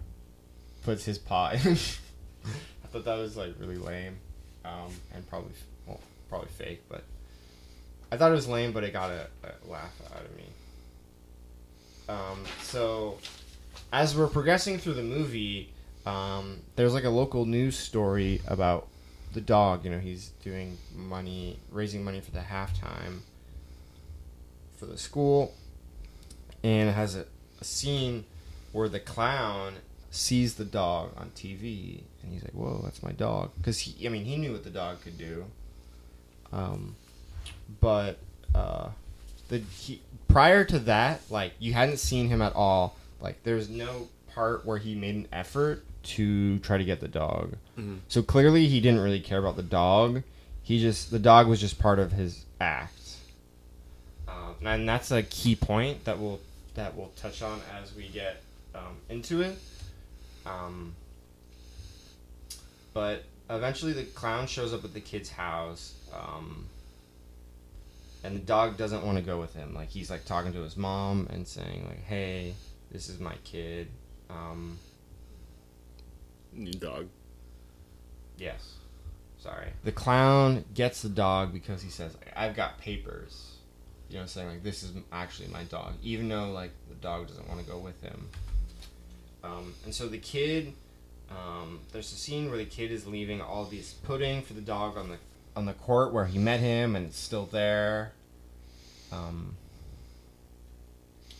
puts 0.82 1.04
his 1.04 1.18
paw 1.18 1.50
in. 1.64 1.72
I 1.72 2.88
thought 2.88 3.04
that 3.04 3.18
was 3.18 3.36
like 3.36 3.54
really 3.58 3.76
lame, 3.76 4.18
um, 4.64 4.92
and 5.14 5.28
probably 5.28 5.52
well, 5.86 6.00
probably 6.28 6.48
fake, 6.48 6.82
but 6.88 7.02
I 8.10 8.16
thought 8.16 8.30
it 8.30 8.34
was 8.34 8.48
lame, 8.48 8.72
but 8.72 8.84
it 8.84 8.92
got 8.92 9.10
a, 9.10 9.26
a 9.44 9.70
laugh 9.70 9.92
out 10.14 10.24
of 10.24 10.36
me. 10.36 10.44
Um, 12.08 12.44
so, 12.62 13.18
as 13.92 14.16
we're 14.16 14.28
progressing 14.28 14.78
through 14.78 14.94
the 14.94 15.02
movie, 15.02 15.72
um, 16.06 16.60
there's 16.76 16.94
like 16.94 17.04
a 17.04 17.10
local 17.10 17.46
news 17.46 17.76
story 17.76 18.40
about 18.46 18.86
the 19.32 19.40
dog. 19.40 19.84
You 19.84 19.90
know, 19.90 19.98
he's 19.98 20.30
doing 20.44 20.78
money, 20.94 21.58
raising 21.72 22.04
money 22.04 22.20
for 22.20 22.30
the 22.30 22.40
halftime 22.40 23.20
for 24.76 24.86
the 24.86 24.98
school, 24.98 25.52
and 26.62 26.88
it 26.88 26.92
has 26.92 27.16
a, 27.16 27.24
a 27.60 27.64
scene 27.64 28.24
where 28.76 28.88
the 28.90 29.00
clown 29.00 29.72
sees 30.10 30.54
the 30.56 30.64
dog 30.64 31.10
on 31.16 31.30
TV, 31.34 32.00
and 32.22 32.30
he's 32.32 32.42
like, 32.44 32.52
"Whoa, 32.52 32.80
that's 32.84 33.02
my 33.02 33.12
dog!" 33.12 33.50
Because 33.56 33.78
he, 33.80 34.06
I 34.06 34.10
mean, 34.10 34.26
he 34.26 34.36
knew 34.36 34.52
what 34.52 34.64
the 34.64 34.70
dog 34.70 35.00
could 35.00 35.16
do. 35.16 35.46
Um, 36.52 36.94
but 37.80 38.18
uh, 38.54 38.88
the 39.48 39.58
he, 39.58 40.02
prior 40.28 40.62
to 40.64 40.78
that, 40.80 41.22
like 41.30 41.52
you 41.58 41.72
hadn't 41.72 41.96
seen 41.98 42.28
him 42.28 42.42
at 42.42 42.54
all. 42.54 42.96
Like 43.20 43.42
there's 43.44 43.70
no 43.70 44.08
part 44.34 44.66
where 44.66 44.76
he 44.78 44.94
made 44.94 45.14
an 45.14 45.28
effort 45.32 45.82
to 46.02 46.58
try 46.58 46.76
to 46.76 46.84
get 46.84 47.00
the 47.00 47.08
dog. 47.08 47.54
Mhm. 47.78 48.00
So 48.08 48.22
clearly 48.22 48.68
he 48.68 48.80
didn't 48.80 49.00
really 49.00 49.20
care 49.20 49.38
about 49.38 49.56
the 49.56 49.62
dog. 49.62 50.22
He 50.62 50.80
just 50.80 51.10
the 51.10 51.18
dog 51.18 51.48
was 51.48 51.60
just 51.60 51.78
part 51.78 51.98
of 51.98 52.12
his 52.12 52.44
act. 52.60 52.92
Um, 54.28 54.54
and 54.64 54.86
that's 54.88 55.10
a 55.10 55.22
key 55.22 55.56
point 55.56 56.04
that 56.04 56.18
we'll 56.18 56.40
that 56.74 56.94
we'll 56.94 57.10
touch 57.16 57.40
on 57.40 57.60
as 57.82 57.94
we 57.94 58.08
get 58.08 58.42
um, 58.76 58.96
into 59.08 59.40
it. 59.42 59.58
Um, 60.44 60.94
but 62.94 63.24
eventually 63.50 63.92
the 63.92 64.04
clown 64.04 64.46
shows 64.46 64.72
up 64.72 64.84
at 64.84 64.94
the 64.94 65.00
kid's 65.00 65.30
house. 65.30 65.94
Um, 66.14 66.66
and 68.24 68.34
the 68.34 68.40
dog 68.40 68.76
doesn't 68.76 69.04
want 69.04 69.18
to 69.18 69.24
go 69.24 69.38
with 69.38 69.54
him. 69.54 69.74
Like 69.74 69.88
he's 69.88 70.10
like 70.10 70.24
talking 70.24 70.52
to 70.52 70.60
his 70.60 70.76
mom 70.76 71.28
and 71.30 71.46
saying 71.46 71.84
like, 71.86 72.04
"Hey, 72.04 72.54
this 72.90 73.08
is 73.08 73.20
my 73.20 73.34
kid." 73.44 73.88
Um, 74.28 74.78
New 76.52 76.72
dog. 76.72 77.06
yes, 78.36 78.74
sorry. 79.38 79.68
The 79.84 79.92
clown 79.92 80.64
gets 80.74 81.02
the 81.02 81.08
dog 81.08 81.52
because 81.52 81.82
he 81.82 81.90
says, 81.90 82.16
"I've 82.34 82.56
got 82.56 82.78
papers." 82.78 83.52
You 84.08 84.18
know, 84.18 84.26
saying 84.26 84.48
like, 84.48 84.62
"This 84.62 84.82
is 84.82 84.92
actually 85.12 85.48
my 85.48 85.64
dog," 85.64 85.94
even 86.02 86.28
though 86.28 86.50
like 86.50 86.72
the 86.88 86.94
dog 86.96 87.28
doesn't 87.28 87.48
want 87.48 87.60
to 87.60 87.66
go 87.66 87.78
with 87.78 88.00
him. 88.02 88.28
Um, 89.46 89.74
and 89.84 89.94
so 89.94 90.08
the 90.08 90.18
kid, 90.18 90.72
um, 91.30 91.80
there's 91.92 92.12
a 92.12 92.16
scene 92.16 92.48
where 92.48 92.58
the 92.58 92.64
kid 92.64 92.90
is 92.90 93.06
leaving 93.06 93.40
all 93.40 93.64
these 93.64 93.92
pudding 93.92 94.42
for 94.42 94.54
the 94.54 94.60
dog 94.60 94.96
on 94.96 95.08
the 95.08 95.18
on 95.54 95.64
the 95.64 95.72
court 95.72 96.12
where 96.12 96.26
he 96.26 96.38
met 96.38 96.60
him, 96.60 96.96
and 96.96 97.06
it's 97.06 97.18
still 97.18 97.46
there. 97.46 98.12
Um, 99.10 99.54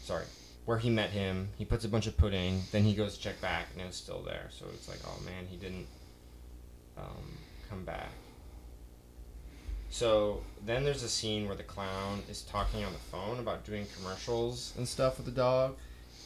sorry, 0.03 0.25
where 0.64 0.79
he 0.79 0.88
met 0.88 1.11
him. 1.11 1.49
He 1.59 1.64
puts 1.64 1.85
a 1.85 1.88
bunch 1.88 2.07
of 2.07 2.16
pudding. 2.16 2.62
Then 2.73 2.85
he 2.85 2.95
goes 2.95 3.16
to 3.16 3.21
check 3.23 3.40
back, 3.40 3.66
and 3.77 3.87
it's 3.87 3.97
still 3.97 4.23
there. 4.23 4.49
So 4.51 4.66
it's 4.73 4.88
like, 4.88 4.99
oh 5.07 5.21
man, 5.25 5.47
he 5.51 5.57
didn't 5.57 5.87
um, 6.97 7.37
come 7.69 7.85
back. 7.85 8.11
So 9.90 10.42
then 10.64 10.85
there's 10.85 11.03
a 11.03 11.09
scene 11.09 11.47
where 11.47 11.57
the 11.57 11.62
clown 11.62 12.23
is 12.29 12.42
talking 12.42 12.85
on 12.85 12.92
the 12.92 12.99
phone 12.99 13.38
about 13.38 13.64
doing 13.64 13.87
commercials 13.97 14.73
and 14.77 14.87
stuff 14.87 15.16
with 15.16 15.27
the 15.27 15.33
dog, 15.33 15.77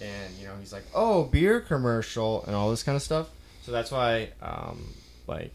and 0.01 0.35
you 0.39 0.47
know 0.47 0.55
he's 0.59 0.73
like, 0.73 0.85
"Oh, 0.95 1.25
beer 1.25 1.61
commercial" 1.61 2.45
and 2.47 2.55
all 2.55 2.71
this 2.71 2.83
kind 2.83 2.97
of 2.97 3.03
stuff. 3.03 3.29
So 3.63 3.73
that's 3.73 3.91
why, 3.91 4.31
um, 4.41 4.95
like, 5.27 5.55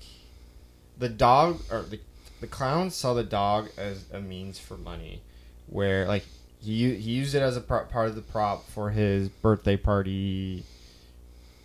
the 0.98 1.10
dog 1.10 1.62
or 1.72 1.82
the 1.84 2.00
the 2.42 2.48
clown 2.48 2.92
saw 2.92 3.14
the 3.14 3.24
dog 3.24 3.70
as 3.78 4.06
a 4.12 4.20
means 4.20 4.60
for 4.60 4.78
money, 4.78 5.22
where 5.68 6.06
like 6.08 6.26
he 6.62 6.96
he 6.96 7.12
used 7.12 7.36
it 7.36 7.42
as 7.42 7.58
a 7.58 7.62
pro- 7.62 7.86
part 7.86 8.10
of 8.10 8.16
the 8.16 8.22
prop 8.22 8.70
for 8.70 8.90
his 8.92 9.30
birthday 9.30 9.78
party, 9.78 10.64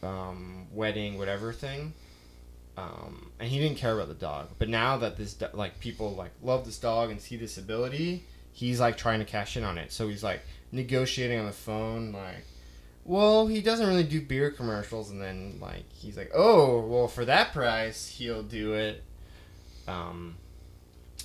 um, 0.02 0.66
wedding, 0.72 1.18
whatever 1.18 1.52
thing. 1.52 1.94
Um, 2.76 3.30
and 3.38 3.48
he 3.48 3.58
didn't 3.58 3.76
care 3.76 3.92
about 3.92 4.08
the 4.08 4.14
dog. 4.14 4.48
But 4.58 4.68
now 4.68 4.96
that 4.98 5.16
this 5.18 5.34
do- 5.34 5.48
like 5.52 5.80
people 5.80 6.14
like 6.14 6.30
love 6.42 6.64
this 6.64 6.78
dog 6.78 7.10
and 7.10 7.20
see 7.20 7.36
this 7.36 7.58
ability, 7.58 8.24
he's 8.52 8.80
like 8.80 8.96
trying 8.96 9.18
to 9.18 9.24
cash 9.24 9.56
in 9.56 9.64
on 9.64 9.76
it. 9.76 9.92
So 9.92 10.08
he's 10.08 10.22
like 10.22 10.40
negotiating 10.72 11.38
on 11.38 11.46
the 11.46 11.52
phone, 11.52 12.12
like, 12.12 12.44
well, 13.04 13.46
he 13.46 13.60
doesn't 13.62 13.86
really 13.86 14.04
do 14.04 14.20
beer 14.20 14.50
commercials, 14.50 15.10
and 15.10 15.20
then 15.20 15.58
like 15.60 15.90
he's 15.92 16.16
like, 16.16 16.30
oh, 16.34 16.80
well, 16.80 17.08
for 17.08 17.24
that 17.24 17.52
price, 17.52 18.08
he'll 18.08 18.42
do 18.42 18.74
it. 18.74 19.02
Um, 19.88 20.36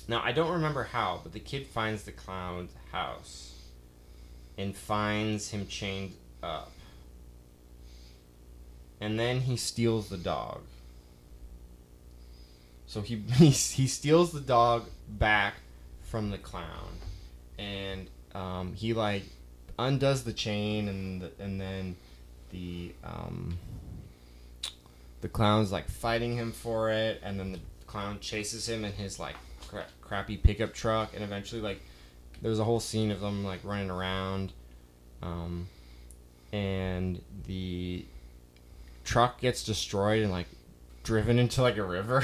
now 0.08 0.22
I 0.22 0.32
don't 0.32 0.52
remember 0.52 0.84
how, 0.84 1.20
but 1.22 1.32
the 1.32 1.40
kid 1.40 1.66
finds 1.66 2.04
the 2.04 2.12
clown's 2.12 2.72
house 2.92 3.52
and 4.56 4.74
finds 4.74 5.50
him 5.50 5.66
chained 5.66 6.14
up, 6.42 6.72
and 9.00 9.18
then 9.18 9.40
he 9.40 9.56
steals 9.56 10.08
the 10.08 10.16
dog. 10.16 10.62
So 12.86 13.02
he 13.02 13.16
he, 13.34 13.50
he 13.50 13.86
steals 13.86 14.32
the 14.32 14.40
dog 14.40 14.86
back 15.08 15.54
from 16.02 16.30
the 16.30 16.38
clown, 16.38 16.98
and 17.58 18.08
um, 18.34 18.72
he 18.74 18.94
like 18.94 19.24
undoes 19.78 20.24
the 20.24 20.32
chain, 20.32 20.88
and 20.88 21.22
the, 21.22 21.30
and 21.38 21.60
then 21.60 21.96
the 22.50 22.92
um, 23.04 23.58
the 25.20 25.28
clown's 25.28 25.72
like 25.72 25.88
fighting 25.88 26.36
him 26.36 26.52
for 26.52 26.90
it, 26.90 27.20
and 27.22 27.38
then 27.38 27.52
the 27.52 27.60
clown 27.86 28.18
chases 28.20 28.68
him 28.68 28.84
in 28.84 28.92
his 28.92 29.18
like 29.18 29.36
cra- 29.68 29.86
crappy 30.00 30.36
pickup 30.36 30.74
truck, 30.74 31.14
and 31.14 31.22
eventually 31.22 31.60
like 31.60 31.80
there's 32.42 32.58
a 32.58 32.64
whole 32.64 32.80
scene 32.80 33.10
of 33.10 33.20
them 33.20 33.44
like 33.44 33.60
running 33.64 33.90
around, 33.90 34.52
um, 35.22 35.66
and 36.52 37.20
the 37.46 38.04
truck 39.04 39.40
gets 39.40 39.64
destroyed 39.64 40.22
and 40.22 40.32
like 40.32 40.46
driven 41.02 41.38
into 41.38 41.62
like 41.62 41.76
a 41.76 41.84
river. 41.84 42.22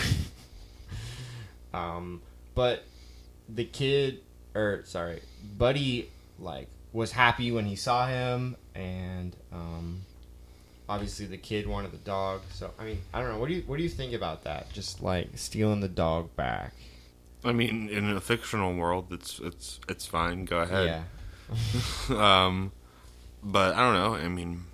um, 1.75 2.21
but 2.55 2.85
the 3.49 3.65
kid, 3.65 4.21
or 4.55 4.83
sorry, 4.85 5.23
Buddy, 5.57 6.11
like 6.39 6.69
was 6.93 7.13
happy 7.13 7.53
when 7.53 7.65
he 7.65 7.77
saw 7.77 8.07
him, 8.07 8.57
and 8.75 9.35
um, 9.53 10.03
obviously 10.89 11.27
the 11.27 11.39
kid 11.39 11.67
wanted 11.67 11.93
the 11.93 11.99
dog. 11.99 12.43
So 12.51 12.71
I 12.79 12.85
mean, 12.85 13.01
I 13.13 13.21
don't 13.21 13.31
know. 13.31 13.39
What 13.39 13.49
do 13.49 13.55
you 13.55 13.63
what 13.67 13.77
do 13.77 13.83
you 13.83 13.89
think 13.89 14.13
about 14.13 14.45
that? 14.45 14.73
Just 14.73 15.03
like 15.03 15.31
stealing 15.35 15.81
the 15.81 15.89
dog 15.89 16.35
back. 16.37 16.73
I 17.45 17.53
mean, 17.53 17.89
in 17.89 18.09
a 18.09 18.21
fictional 18.21 18.75
world, 18.75 19.07
it's 19.11 19.41
it's 19.41 19.81
it's 19.89 20.07
fine. 20.07 20.45
Go 20.45 20.59
ahead. 20.59 20.87
Yeah. 20.87 21.07
um, 22.47 22.73
but 23.43 23.75
I 23.75 23.81
don't 23.81 23.95
know. 23.95 24.15
I 24.15 24.29
mean, 24.29 24.65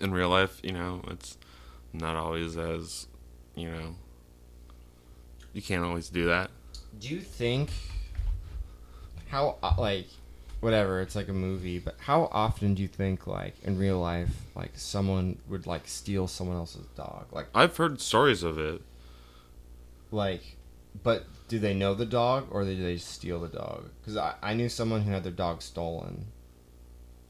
in 0.00 0.12
real 0.12 0.28
life, 0.28 0.60
you 0.62 0.72
know, 0.72 1.02
it's 1.08 1.36
not 1.92 2.16
always 2.16 2.56
as, 2.56 3.06
you 3.54 3.70
know, 3.70 3.96
you 5.52 5.62
can't 5.62 5.84
always 5.84 6.08
do 6.08 6.26
that. 6.26 6.50
Do 6.98 7.08
you 7.08 7.20
think 7.20 7.70
how 9.28 9.56
uh, 9.62 9.74
like 9.78 10.06
whatever 10.60 11.00
it's 11.00 11.14
like 11.14 11.28
a 11.28 11.32
movie, 11.32 11.78
but 11.78 11.96
how 11.98 12.28
often 12.32 12.74
do 12.74 12.82
you 12.82 12.88
think 12.88 13.26
like 13.26 13.54
in 13.62 13.78
real 13.78 14.00
life 14.00 14.30
like 14.54 14.72
someone 14.74 15.38
would 15.48 15.66
like 15.66 15.86
steal 15.86 16.26
someone 16.26 16.56
else's 16.56 16.86
dog? 16.96 17.26
Like 17.32 17.46
I've 17.54 17.76
heard 17.76 18.00
stories 18.00 18.42
of 18.42 18.58
it. 18.58 18.82
like 20.10 20.56
but 21.02 21.26
do 21.48 21.58
they 21.58 21.74
know 21.74 21.94
the 21.94 22.06
dog 22.06 22.48
or 22.50 22.64
did 22.64 22.82
they 22.82 22.94
just 22.94 23.08
steal 23.12 23.40
the 23.40 23.48
dog? 23.48 23.88
Because 24.00 24.16
I, 24.16 24.34
I 24.42 24.54
knew 24.54 24.68
someone 24.68 25.02
who 25.02 25.12
had 25.12 25.22
their 25.22 25.32
dog 25.32 25.62
stolen, 25.62 26.26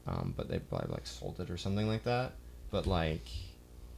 um, 0.07 0.33
but 0.35 0.49
they 0.49 0.59
probably 0.59 0.91
like 0.91 1.05
sold 1.05 1.39
it 1.39 1.49
or 1.49 1.57
something 1.57 1.87
like 1.87 2.03
that. 2.05 2.33
But 2.71 2.87
like, 2.87 3.25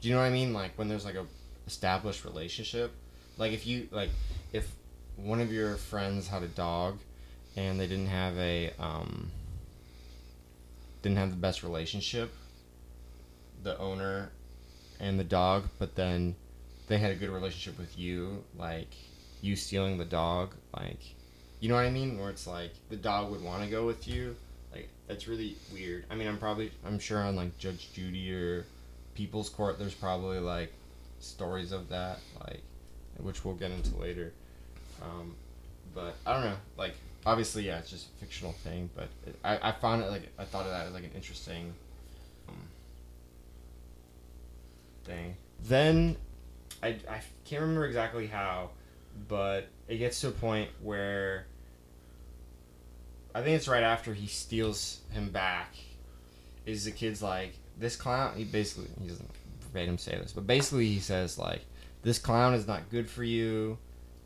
do 0.00 0.08
you 0.08 0.14
know 0.14 0.20
what 0.20 0.26
I 0.26 0.30
mean? 0.30 0.52
Like 0.52 0.76
when 0.76 0.88
there's 0.88 1.04
like 1.04 1.14
a 1.14 1.26
established 1.66 2.24
relationship, 2.24 2.92
like 3.38 3.52
if 3.52 3.66
you 3.66 3.88
like 3.90 4.10
if 4.52 4.70
one 5.16 5.40
of 5.40 5.52
your 5.52 5.76
friends 5.76 6.28
had 6.28 6.42
a 6.42 6.48
dog 6.48 6.98
and 7.56 7.78
they 7.78 7.86
didn't 7.86 8.06
have 8.06 8.36
a 8.38 8.72
um, 8.78 9.30
didn't 11.02 11.18
have 11.18 11.30
the 11.30 11.36
best 11.36 11.62
relationship, 11.62 12.32
the 13.62 13.78
owner 13.78 14.30
and 15.00 15.18
the 15.18 15.24
dog, 15.24 15.64
but 15.78 15.94
then 15.96 16.34
they 16.86 16.98
had 16.98 17.10
a 17.10 17.14
good 17.14 17.30
relationship 17.30 17.78
with 17.78 17.98
you, 17.98 18.44
like 18.56 18.88
you 19.40 19.56
stealing 19.56 19.98
the 19.98 20.04
dog, 20.04 20.54
like 20.76 21.00
you 21.60 21.68
know 21.68 21.74
what 21.74 21.84
I 21.84 21.90
mean? 21.90 22.18
Where 22.18 22.30
it's 22.30 22.46
like 22.46 22.72
the 22.88 22.96
dog 22.96 23.30
would 23.30 23.42
want 23.42 23.62
to 23.64 23.70
go 23.70 23.86
with 23.86 24.08
you, 24.08 24.36
like 24.72 24.88
that's 25.06 25.28
really 25.28 25.56
weird. 25.72 26.04
I 26.10 26.14
mean, 26.14 26.28
I'm 26.28 26.38
probably 26.38 26.72
I'm 26.86 26.98
sure 26.98 27.18
on 27.18 27.36
like 27.36 27.58
Judge 27.58 27.92
Judy 27.92 28.32
or 28.32 28.66
People's 29.14 29.48
Court, 29.48 29.78
there's 29.78 29.94
probably 29.94 30.38
like 30.38 30.72
stories 31.20 31.72
of 31.72 31.88
that, 31.90 32.18
like 32.40 32.62
which 33.18 33.44
we'll 33.44 33.54
get 33.54 33.70
into 33.70 33.96
later. 33.96 34.32
Um, 35.02 35.34
but 35.94 36.14
I 36.26 36.32
don't 36.32 36.44
know, 36.44 36.56
like 36.76 36.94
obviously, 37.26 37.66
yeah, 37.66 37.78
it's 37.78 37.90
just 37.90 38.08
a 38.08 38.20
fictional 38.20 38.52
thing, 38.52 38.90
but 38.94 39.08
it, 39.26 39.36
I 39.44 39.70
I 39.70 39.72
found 39.72 40.02
it 40.02 40.10
like 40.10 40.28
I 40.38 40.44
thought 40.44 40.64
of 40.64 40.70
that 40.72 40.86
as 40.86 40.92
like 40.92 41.04
an 41.04 41.12
interesting 41.14 41.72
um, 42.48 42.56
thing. 45.04 45.36
Then 45.64 46.16
I, 46.82 46.88
I 46.88 47.20
can't 47.44 47.62
remember 47.62 47.86
exactly 47.86 48.26
how, 48.26 48.70
but 49.28 49.68
it 49.88 49.98
gets 49.98 50.20
to 50.22 50.28
a 50.28 50.32
point 50.32 50.70
where 50.82 51.46
I 53.34 53.42
think 53.42 53.56
it's 53.56 53.68
right 53.68 53.82
after 53.82 54.12
he 54.12 54.26
steals 54.26 55.00
him 55.10 55.30
back. 55.30 55.74
Is 56.66 56.84
the 56.84 56.90
kid's 56.90 57.22
like 57.22 57.54
this 57.78 57.96
clown? 57.96 58.34
He 58.36 58.44
basically 58.44 58.88
he 59.00 59.08
doesn't 59.08 59.30
verbatim 59.60 59.98
say 59.98 60.16
this, 60.16 60.32
but 60.32 60.46
basically 60.46 60.88
he 60.88 60.98
says 60.98 61.38
like 61.38 61.64
this 62.02 62.18
clown 62.18 62.54
is 62.54 62.66
not 62.66 62.90
good 62.90 63.08
for 63.08 63.24
you. 63.24 63.78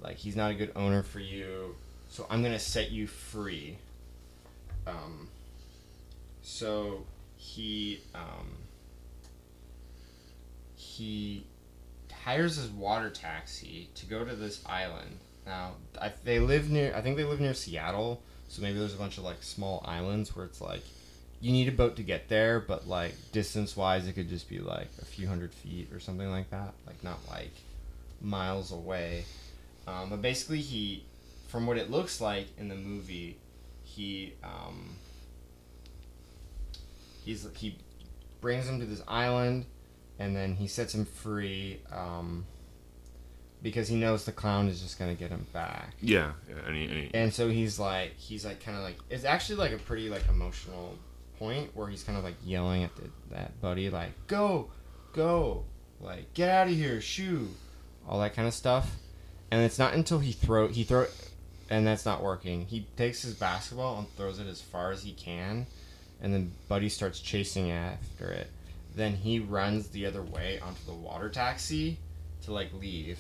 Like 0.03 0.17
he's 0.17 0.37
not 0.37 0.51
a 0.51 0.55
good 0.55 0.73
owner 0.77 1.03
for 1.03 1.21
you. 1.21 1.75
So 2.17 2.27
I'm 2.31 2.43
gonna 2.43 2.59
set 2.59 2.93
you 2.93 3.07
free. 3.07 3.77
Um. 4.87 5.29
So 6.43 7.05
he 7.37 8.01
um 8.15 8.57
he 10.77 11.45
hires 12.11 12.57
his 12.57 12.69
water 12.69 13.11
taxi 13.11 13.91
to 13.97 14.07
go 14.07 14.25
to 14.25 14.35
this 14.35 14.65
island. 14.65 15.19
Now, 15.45 15.73
I, 16.01 16.11
they 16.25 16.39
live 16.39 16.71
near. 16.71 16.95
I 16.97 17.03
think 17.03 17.19
they 17.19 17.25
live 17.25 17.39
near 17.39 17.53
Seattle, 17.53 18.23
so 18.49 18.63
maybe 18.63 18.79
there's 18.79 18.95
a 18.95 18.99
bunch 18.99 19.19
of 19.19 19.25
like 19.25 19.43
small 19.43 19.85
islands 19.87 20.35
where 20.35 20.47
it's 20.47 20.63
like 20.63 20.85
you 21.43 21.53
need 21.53 21.69
a 21.69 21.73
boat 21.73 21.97
to 21.97 22.03
get 22.03 22.31
there, 22.31 22.61
but 22.61 22.89
like 22.89 23.13
distance 23.33 23.77
wise, 23.77 24.07
it 24.07 24.15
could 24.15 24.31
just 24.31 24.49
be 24.49 24.59
like 24.59 24.89
a 25.03 25.05
few 25.05 25.29
hundred 25.29 25.53
feet 25.53 25.93
or 25.93 26.01
something 26.01 26.31
like 26.31 26.49
that. 26.49 26.73
Like 26.87 27.05
not 27.05 27.19
like 27.29 27.53
miles 28.23 28.73
away. 28.73 29.27
Um, 29.87 30.09
but 30.09 30.23
basically, 30.23 30.63
he, 30.63 31.05
from 31.49 31.67
what 31.67 31.77
it 31.77 31.91
looks 31.91 32.21
like 32.21 32.47
in 32.59 32.69
the 32.69 32.75
movie, 32.75 33.39
he 33.83 34.35
um, 34.43 34.97
he's 37.25 37.47
he 37.55 37.77
brings 38.41 38.69
him 38.69 38.81
to 38.81 38.87
this 38.87 39.03
island, 39.09 39.67
and 40.19 40.35
then 40.35 40.55
he 40.55 40.67
sets 40.67 40.95
him 40.95 41.05
free. 41.05 41.81
Um, 41.93 42.47
because 43.63 43.89
he 43.89 43.97
knows 43.97 44.25
the 44.25 44.33
clown 44.33 44.69
is 44.69 44.81
just 44.81 44.99
gonna 44.99 45.15
get 45.15 45.31
him 45.31 45.47
back. 45.53 45.95
Yeah, 46.01 46.33
yeah. 46.49 46.55
Any, 46.69 46.89
any. 46.89 47.11
And 47.15 47.33
so 47.33 47.49
he's 47.49 47.79
like, 47.79 48.17
he's 48.17 48.45
like, 48.45 48.63
kind 48.63 48.77
of 48.77 48.85
like, 48.85 48.97
it's 49.11 49.25
actually 49.25 49.57
like 49.57 49.73
a 49.73 49.79
pretty 49.79 50.09
like 50.09 50.29
emotional 50.29 50.97
point 51.39 51.75
where 51.75 51.89
he's 51.89 52.05
kind 52.05 52.17
of 52.17 52.25
like 52.25 52.37
yelling 52.45 52.85
at 52.85 52.95
the, 52.97 53.11
that 53.31 53.61
buddy, 53.61 53.91
like, 53.91 54.13
go, 54.27 54.71
go, 55.13 55.65
like, 56.01 56.33
get 56.35 56.49
out 56.49 56.69
of 56.69 56.75
here, 56.75 57.01
shoo, 57.01 57.49
all 58.07 58.21
that 58.21 58.35
kind 58.35 58.47
of 58.47 58.55
stuff. 58.55 58.97
And 59.51 59.63
it's 59.65 59.79
not 59.79 59.95
until 59.95 60.19
he 60.19 60.33
throw 60.33 60.69
he 60.69 60.85
throw, 60.85 61.07
and 61.69 61.87
that's 61.87 62.05
not 62.05 62.23
working. 62.23 62.67
He 62.67 62.87
takes 62.97 63.23
his 63.23 63.35
basketball 63.35 63.99
and 63.99 64.17
throws 64.17 64.39
it 64.39 64.47
as 64.47 64.61
far 64.61 64.93
as 64.93 65.03
he 65.03 65.13
can, 65.13 65.67
and 66.21 66.33
then 66.33 66.53
Buddy 66.69 66.89
starts 66.89 67.21
chasing 67.21 67.71
after 67.71 68.29
it. 68.29 68.51
Then 68.95 69.15
he 69.15 69.41
runs 69.41 69.89
the 69.89 70.07
other 70.07 70.23
way 70.23 70.59
onto 70.61 70.85
the 70.87 70.95
water 70.95 71.29
taxi 71.29 71.99
to 72.45 72.53
like 72.53 72.73
leave, 72.73 73.19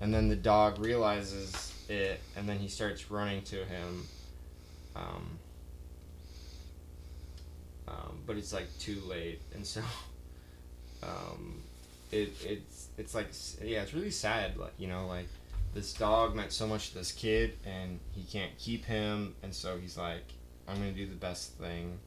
and 0.00 0.12
then 0.12 0.28
the 0.28 0.36
dog 0.36 0.78
realizes 0.78 1.72
it, 1.88 2.20
and 2.36 2.48
then 2.48 2.58
he 2.58 2.68
starts 2.68 3.10
running 3.10 3.42
to 3.42 3.64
him. 3.64 4.06
Um, 4.94 5.38
um, 7.88 8.18
but 8.26 8.36
it's 8.36 8.52
like 8.52 8.66
too 8.78 9.00
late, 9.08 9.40
and 9.54 9.66
so 9.66 9.80
um, 11.02 11.62
it 12.12 12.32
it's 12.44 12.88
it's 12.98 13.14
like 13.14 13.28
yeah, 13.62 13.82
it's 13.82 13.94
really 13.94 14.10
sad. 14.10 14.56
Like 14.56 14.74
you 14.78 14.88
know, 14.88 15.06
like 15.06 15.28
this 15.78 15.92
dog 15.92 16.34
meant 16.34 16.52
so 16.52 16.66
much 16.66 16.88
to 16.88 16.94
this 16.94 17.12
kid, 17.12 17.56
and 17.64 18.00
he 18.10 18.24
can't 18.24 18.50
keep 18.58 18.84
him, 18.84 19.36
and 19.44 19.54
so 19.54 19.78
he's 19.78 19.96
like, 19.96 20.24
I'm 20.66 20.74
gonna 20.74 20.90
do 20.90 21.06
the 21.06 21.14
best 21.14 21.52
thing 21.52 22.00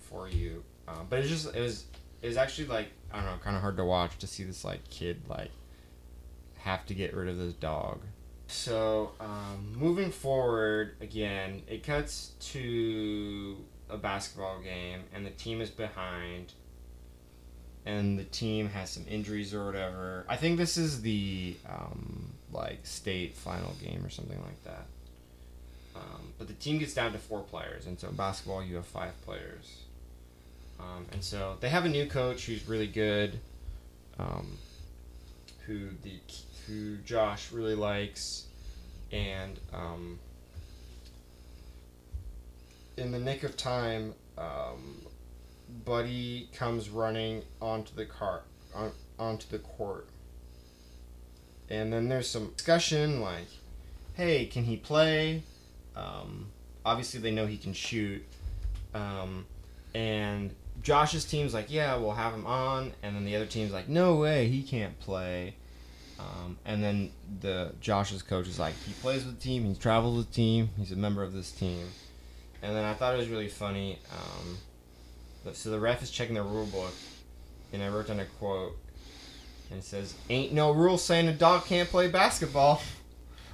for 0.00 0.28
you. 0.28 0.64
Um, 0.88 1.06
but 1.08 1.20
it's 1.20 1.28
just 1.28 1.54
it 1.54 1.60
was 1.60 1.84
it 2.22 2.26
was 2.26 2.36
actually 2.36 2.66
like 2.66 2.88
I 3.12 3.18
don't 3.18 3.26
know, 3.26 3.38
kind 3.42 3.54
of 3.54 3.62
hard 3.62 3.76
to 3.76 3.84
watch 3.84 4.18
to 4.18 4.26
see 4.26 4.42
this 4.42 4.64
like 4.64 4.88
kid 4.90 5.22
like 5.28 5.52
have 6.58 6.86
to 6.86 6.94
get 6.94 7.14
rid 7.14 7.28
of 7.28 7.38
this 7.38 7.52
dog. 7.54 8.00
So 8.48 9.12
um, 9.20 9.74
moving 9.76 10.10
forward 10.10 10.96
again, 11.00 11.62
it 11.68 11.84
cuts 11.84 12.32
to 12.52 13.58
a 13.88 13.96
basketball 13.96 14.60
game 14.60 15.02
and 15.14 15.24
the 15.24 15.30
team 15.30 15.60
is 15.60 15.70
behind 15.70 16.52
and 17.86 18.18
the 18.18 18.24
team 18.24 18.68
has 18.70 18.90
some 18.90 19.04
injuries 19.08 19.54
or 19.54 19.66
whatever. 19.66 20.26
I 20.28 20.36
think 20.36 20.58
this 20.58 20.76
is 20.76 21.00
the 21.02 21.56
um, 21.68 22.32
like 22.52 22.86
state 22.86 23.34
final 23.34 23.74
game 23.82 24.02
or 24.04 24.10
something 24.10 24.40
like 24.42 24.62
that. 24.64 24.86
Um, 25.96 26.32
but 26.38 26.46
the 26.46 26.54
team 26.54 26.78
gets 26.78 26.94
down 26.94 27.12
to 27.12 27.18
four 27.18 27.40
players, 27.40 27.86
and 27.86 27.98
so 27.98 28.10
basketball 28.12 28.62
you 28.62 28.76
have 28.76 28.86
five 28.86 29.20
players. 29.24 29.82
Um, 30.78 31.06
and 31.12 31.22
so 31.24 31.56
they 31.60 31.68
have 31.68 31.84
a 31.84 31.88
new 31.88 32.06
coach 32.06 32.46
who's 32.46 32.68
really 32.68 32.86
good, 32.86 33.40
um, 34.18 34.58
who 35.66 35.88
the 36.02 36.12
who 36.66 36.98
Josh 36.98 37.50
really 37.50 37.74
likes, 37.74 38.46
and 39.10 39.58
um, 39.72 40.18
in 42.96 43.10
the 43.10 43.18
nick 43.18 43.42
of 43.42 43.56
time, 43.56 44.14
um, 44.36 45.02
Buddy 45.84 46.48
comes 46.54 46.90
running 46.90 47.42
onto 47.60 47.94
the 47.94 48.04
car 48.04 48.42
on, 48.74 48.92
onto 49.18 49.48
the 49.48 49.58
court. 49.58 50.06
And 51.70 51.92
then 51.92 52.08
there's 52.08 52.28
some 52.28 52.52
discussion 52.56 53.20
like, 53.20 53.48
"Hey, 54.14 54.46
can 54.46 54.64
he 54.64 54.76
play?" 54.76 55.42
Um, 55.94 56.46
obviously, 56.84 57.20
they 57.20 57.30
know 57.30 57.46
he 57.46 57.58
can 57.58 57.72
shoot. 57.72 58.24
Um, 58.94 59.46
and 59.94 60.54
Josh's 60.82 61.24
team's 61.24 61.52
like, 61.52 61.70
"Yeah, 61.70 61.96
we'll 61.96 62.12
have 62.12 62.32
him 62.32 62.46
on," 62.46 62.92
and 63.02 63.14
then 63.14 63.24
the 63.24 63.36
other 63.36 63.46
team's 63.46 63.72
like, 63.72 63.88
"No 63.88 64.16
way, 64.16 64.48
he 64.48 64.62
can't 64.62 64.98
play." 65.00 65.54
Um, 66.18 66.58
and 66.64 66.82
then 66.82 67.10
the 67.40 67.72
Josh's 67.80 68.22
coach 68.22 68.48
is 68.48 68.58
like, 68.58 68.74
"He 68.86 68.92
plays 68.94 69.24
with 69.24 69.38
the 69.38 69.42
team. 69.42 69.64
He 69.64 69.74
travels 69.74 70.16
with 70.16 70.28
the 70.28 70.34
team. 70.34 70.70
He's 70.78 70.92
a 70.92 70.96
member 70.96 71.22
of 71.22 71.32
this 71.32 71.50
team." 71.52 71.86
And 72.62 72.74
then 72.74 72.84
I 72.84 72.94
thought 72.94 73.14
it 73.14 73.18
was 73.18 73.28
really 73.28 73.48
funny. 73.48 73.98
Um, 74.10 74.58
so 75.52 75.70
the 75.70 75.78
ref 75.78 76.02
is 76.02 76.10
checking 76.10 76.34
the 76.34 76.42
rule 76.42 76.66
book, 76.66 76.92
and 77.72 77.82
I 77.82 77.88
wrote 77.88 78.08
down 78.08 78.20
a 78.20 78.24
quote, 78.24 78.76
and 79.70 79.80
it 79.80 79.84
says, 79.84 80.14
"Ain't 80.30 80.52
no 80.52 80.70
rule 80.72 80.98
saying 80.98 81.28
a 81.28 81.32
dog 81.32 81.64
can't 81.66 81.88
play 81.88 82.08
basketball." 82.08 82.80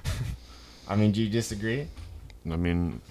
I 0.87 0.95
mean, 0.95 1.11
do 1.11 1.21
you 1.21 1.29
disagree? 1.29 1.87
I 2.49 2.55
mean, 2.55 3.01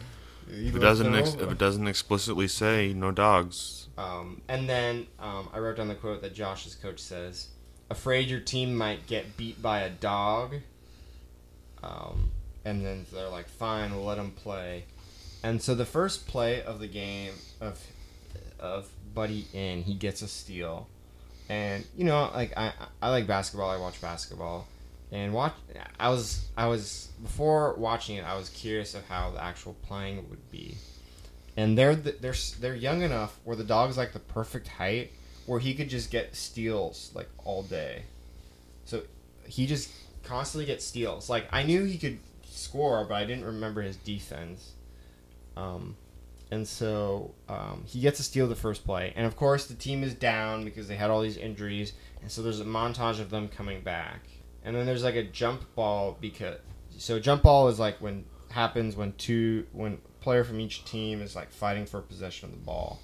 You 0.48 0.68
if 0.68 0.76
it 0.76 0.78
doesn't 0.78 1.14
ex- 1.14 1.34
if 1.34 1.50
it 1.50 1.58
doesn't 1.58 1.88
explicitly 1.88 2.46
say 2.48 2.92
no 2.92 3.10
dogs, 3.10 3.88
Um, 3.98 4.42
and 4.48 4.68
then 4.68 5.06
um, 5.18 5.48
I 5.52 5.58
wrote 5.58 5.76
down 5.76 5.88
the 5.88 5.94
quote 5.94 6.20
that 6.22 6.34
Josh's 6.34 6.74
coach 6.74 7.00
says, 7.00 7.48
"Afraid 7.90 8.28
your 8.28 8.40
team 8.40 8.74
might 8.76 9.06
get 9.06 9.36
beat 9.36 9.60
by 9.60 9.80
a 9.80 9.90
dog." 9.90 10.56
Um, 11.82 12.30
and 12.64 12.84
then 12.84 13.06
they're 13.12 13.28
like, 13.28 13.48
"Fine, 13.48 13.94
we'll 13.94 14.04
let 14.04 14.18
him 14.18 14.30
play." 14.32 14.84
And 15.42 15.60
so 15.60 15.74
the 15.74 15.84
first 15.84 16.26
play 16.26 16.62
of 16.62 16.78
the 16.80 16.88
game 16.88 17.32
of 17.60 17.78
of 18.58 18.88
Buddy 19.14 19.46
in, 19.52 19.82
he 19.82 19.94
gets 19.94 20.22
a 20.22 20.28
steal, 20.28 20.88
and 21.48 21.84
you 21.96 22.04
know, 22.04 22.30
like 22.34 22.56
I 22.56 22.72
I 23.02 23.10
like 23.10 23.26
basketball. 23.26 23.70
I 23.70 23.76
watch 23.76 24.00
basketball, 24.00 24.66
and 25.12 25.32
watch. 25.32 25.54
I 25.98 26.08
was 26.08 26.46
I 26.56 26.66
was 26.66 27.08
before 27.22 27.74
watching 27.74 28.16
it. 28.16 28.24
I 28.24 28.36
was 28.36 28.48
curious 28.50 28.94
of 28.94 29.06
how 29.06 29.30
the 29.30 29.42
actual 29.42 29.74
playing 29.82 30.28
would 30.30 30.50
be 30.50 30.76
and 31.56 31.78
they're 31.78 31.94
the, 31.94 32.12
they're 32.20 32.34
they're 32.60 32.74
young 32.74 33.02
enough 33.02 33.38
where 33.44 33.56
the 33.56 33.64
dog's 33.64 33.96
like 33.96 34.12
the 34.12 34.18
perfect 34.18 34.68
height 34.68 35.12
where 35.46 35.60
he 35.60 35.74
could 35.74 35.88
just 35.88 36.10
get 36.10 36.34
steals 36.34 37.10
like 37.14 37.28
all 37.44 37.62
day. 37.62 38.02
So 38.86 39.02
he 39.46 39.66
just 39.66 39.90
constantly 40.24 40.66
gets 40.66 40.84
steals. 40.84 41.28
Like 41.28 41.46
I 41.52 41.62
knew 41.62 41.84
he 41.84 41.98
could 41.98 42.18
score, 42.46 43.04
but 43.04 43.14
I 43.14 43.24
didn't 43.24 43.44
remember 43.44 43.82
his 43.82 43.96
defense. 43.96 44.72
Um, 45.56 45.96
and 46.50 46.66
so 46.66 47.34
um, 47.48 47.82
he 47.86 48.00
gets 48.00 48.20
a 48.20 48.22
steal 48.22 48.46
the 48.46 48.54
first 48.54 48.84
play, 48.84 49.12
and 49.16 49.26
of 49.26 49.36
course 49.36 49.66
the 49.66 49.74
team 49.74 50.02
is 50.02 50.14
down 50.14 50.64
because 50.64 50.88
they 50.88 50.96
had 50.96 51.10
all 51.10 51.20
these 51.22 51.36
injuries, 51.36 51.92
and 52.22 52.30
so 52.30 52.42
there's 52.42 52.60
a 52.60 52.64
montage 52.64 53.20
of 53.20 53.30
them 53.30 53.48
coming 53.48 53.82
back, 53.82 54.20
and 54.64 54.76
then 54.76 54.86
there's 54.86 55.04
like 55.04 55.16
a 55.16 55.24
jump 55.24 55.62
ball 55.74 56.16
because 56.20 56.58
so 56.96 57.18
jump 57.18 57.42
ball 57.42 57.68
is 57.68 57.78
like 57.78 58.00
when 58.00 58.24
happens 58.50 58.94
when 58.94 59.12
two 59.14 59.66
when 59.72 59.98
player 60.20 60.44
from 60.44 60.60
each 60.60 60.84
team 60.84 61.20
is 61.20 61.34
like 61.34 61.50
fighting 61.50 61.86
for 61.86 62.00
possession 62.00 62.48
of 62.48 62.54
the 62.54 62.64
ball, 62.64 63.00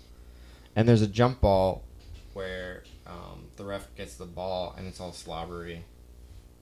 and 0.76 0.88
there's 0.88 1.02
a 1.02 1.06
jump 1.06 1.40
ball 1.40 1.84
where 2.32 2.84
um, 3.06 3.46
the 3.56 3.64
ref 3.64 3.94
gets 3.96 4.14
the 4.14 4.24
ball 4.24 4.74
and 4.78 4.86
it's 4.86 5.00
all 5.00 5.12
slobbery. 5.12 5.84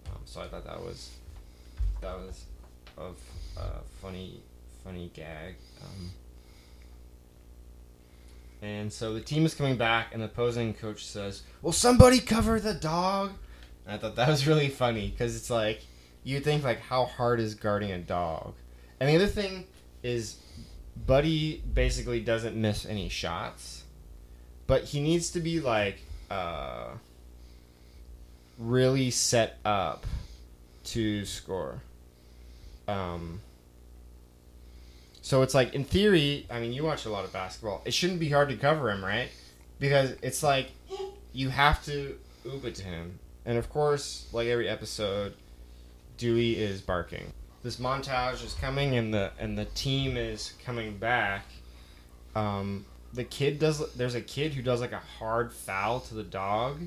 Um, 0.07 0.21
so 0.25 0.41
I 0.41 0.49
thought 0.49 0.65
that 0.65 0.81
was 0.81 1.11
that 2.01 2.15
was 2.15 2.45
of 2.97 3.19
a 3.57 3.83
funny 4.01 4.41
funny 4.85 5.11
gag. 5.15 5.57
Um, 5.85 6.11
and 8.63 8.93
so 8.93 9.15
the 9.15 9.21
team 9.21 9.47
is 9.47 9.55
coming 9.55 9.77
back, 9.77 10.13
and 10.13 10.23
the 10.23 10.27
opposing 10.27 10.75
coach 10.75 11.05
says, 11.05 11.43
"Will 11.63 11.73
somebody 11.73 12.21
cover 12.21 12.59
the 12.59 12.75
dog?" 12.75 13.33
And 13.85 13.95
I 13.95 13.99
thought 13.99 14.17
that 14.17 14.29
was 14.29 14.47
really 14.47 14.69
funny 14.69 15.09
because 15.11 15.37
it's 15.37 15.51
like 15.51 15.83
you 16.25 16.41
think 16.41 16.65
like 16.65 16.81
how 16.81 17.05
hard 17.05 17.41
is 17.41 17.55
guarding 17.55 17.93
a 17.93 17.99
dog, 17.99 18.55
and 19.01 19.09
the 19.09 19.17
other 19.17 19.27
thing 19.27 19.67
is 20.03 20.37
Buddy 21.07 21.63
basically 21.73 22.21
doesn't 22.21 22.57
miss 22.57 22.85
any 22.85 23.09
shots, 23.09 23.85
but 24.67 24.85
he 24.85 25.01
needs 25.01 25.31
to 25.33 25.41
be 25.41 25.61
like 25.61 26.01
uh, 26.31 26.89
really 28.59 29.11
set 29.11 29.59
up 29.65 30.07
to 30.85 31.25
score. 31.25 31.83
Um, 32.87 33.41
so 35.29 35.43
it's 35.43 35.53
like 35.53 35.75
in 35.75 35.85
theory, 35.85 36.47
I 36.51 36.59
mean, 36.59 36.73
you 36.73 36.85
watch 36.85 37.05
a 37.05 37.11
lot 37.11 37.27
of 37.27 37.35
basketball. 37.35 37.83
It 37.85 37.93
shouldn't 37.93 38.19
be 38.19 38.31
hard 38.31 38.49
to 38.49 38.57
cover 38.57 38.91
him, 38.91 39.05
right? 39.05 39.29
Because 39.79 40.15
it's 40.23 40.43
like 40.43 40.71
you 41.35 41.51
have 41.51 41.85
to 41.85 42.19
oop 42.47 42.65
it 42.65 42.75
to 42.77 42.85
him, 42.85 43.19
and 43.45 43.59
of 43.59 43.69
course, 43.69 44.27
like 44.33 44.47
every 44.49 44.71
episode, 44.71 45.35
Dewey 46.17 46.57
is 46.57 46.81
barking. 46.81 47.31
This 47.63 47.77
montage 47.77 48.43
is 48.43 48.55
coming, 48.55 48.97
and 48.97 49.13
the 49.13 49.33
and 49.39 49.59
the 49.59 49.67
team 49.67 50.17
is 50.17 50.55
coming 50.65 50.97
back. 50.97 51.45
Um, 52.35 52.87
the 53.13 53.25
kid 53.25 53.59
does. 53.59 53.87
There's 53.97 54.15
a 54.15 54.23
kid 54.23 54.55
who 54.55 54.63
does 54.63 54.81
like 54.81 54.93
a 54.93 55.03
hard 55.19 55.53
foul 55.53 56.01
to 56.01 56.15
the 56.15 56.23
dog, 56.23 56.79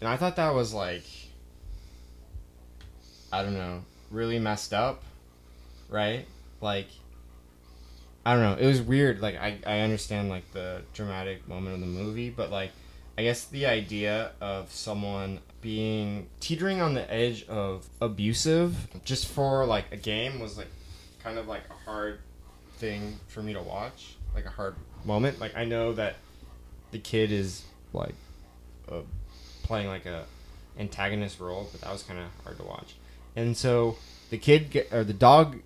and 0.00 0.08
I 0.08 0.16
thought 0.16 0.36
that 0.36 0.54
was 0.54 0.72
like, 0.72 1.02
I 3.32 3.42
don't 3.42 3.54
know, 3.54 3.82
really 4.12 4.38
messed 4.38 4.72
up, 4.72 5.02
right? 5.88 6.28
Like, 6.64 6.88
I 8.24 8.32
don't 8.32 8.42
know. 8.42 8.56
It 8.58 8.66
was 8.66 8.80
weird. 8.80 9.20
Like, 9.20 9.36
I 9.36 9.58
I 9.66 9.80
understand 9.80 10.30
like 10.30 10.50
the 10.52 10.80
dramatic 10.94 11.46
moment 11.46 11.74
of 11.74 11.80
the 11.80 11.86
movie, 11.86 12.30
but 12.30 12.50
like, 12.50 12.70
I 13.18 13.22
guess 13.22 13.44
the 13.44 13.66
idea 13.66 14.32
of 14.40 14.72
someone 14.72 15.40
being 15.60 16.26
teetering 16.40 16.80
on 16.80 16.94
the 16.94 17.12
edge 17.12 17.46
of 17.48 17.86
abusive 18.00 18.88
just 19.04 19.28
for 19.28 19.66
like 19.66 19.92
a 19.92 19.98
game 19.98 20.40
was 20.40 20.56
like 20.56 20.68
kind 21.22 21.38
of 21.38 21.46
like 21.46 21.64
a 21.68 21.84
hard 21.84 22.20
thing 22.78 23.20
for 23.28 23.42
me 23.42 23.52
to 23.52 23.62
watch, 23.62 24.16
like 24.34 24.46
a 24.46 24.50
hard 24.50 24.74
moment. 25.04 25.40
Like 25.40 25.54
I 25.54 25.66
know 25.66 25.92
that 25.92 26.16
the 26.92 26.98
kid 26.98 27.30
is 27.30 27.62
like 27.92 28.14
uh, 28.90 29.02
playing 29.64 29.88
like 29.88 30.06
a 30.06 30.24
antagonist 30.78 31.40
role, 31.40 31.68
but 31.70 31.82
that 31.82 31.92
was 31.92 32.02
kind 32.02 32.18
of 32.18 32.26
hard 32.42 32.56
to 32.56 32.64
watch. 32.64 32.94
And 33.36 33.54
so 33.54 33.96
the 34.30 34.38
kid 34.38 34.70
get, 34.70 34.90
or 34.94 35.04
the 35.04 35.12
dog, 35.12 35.58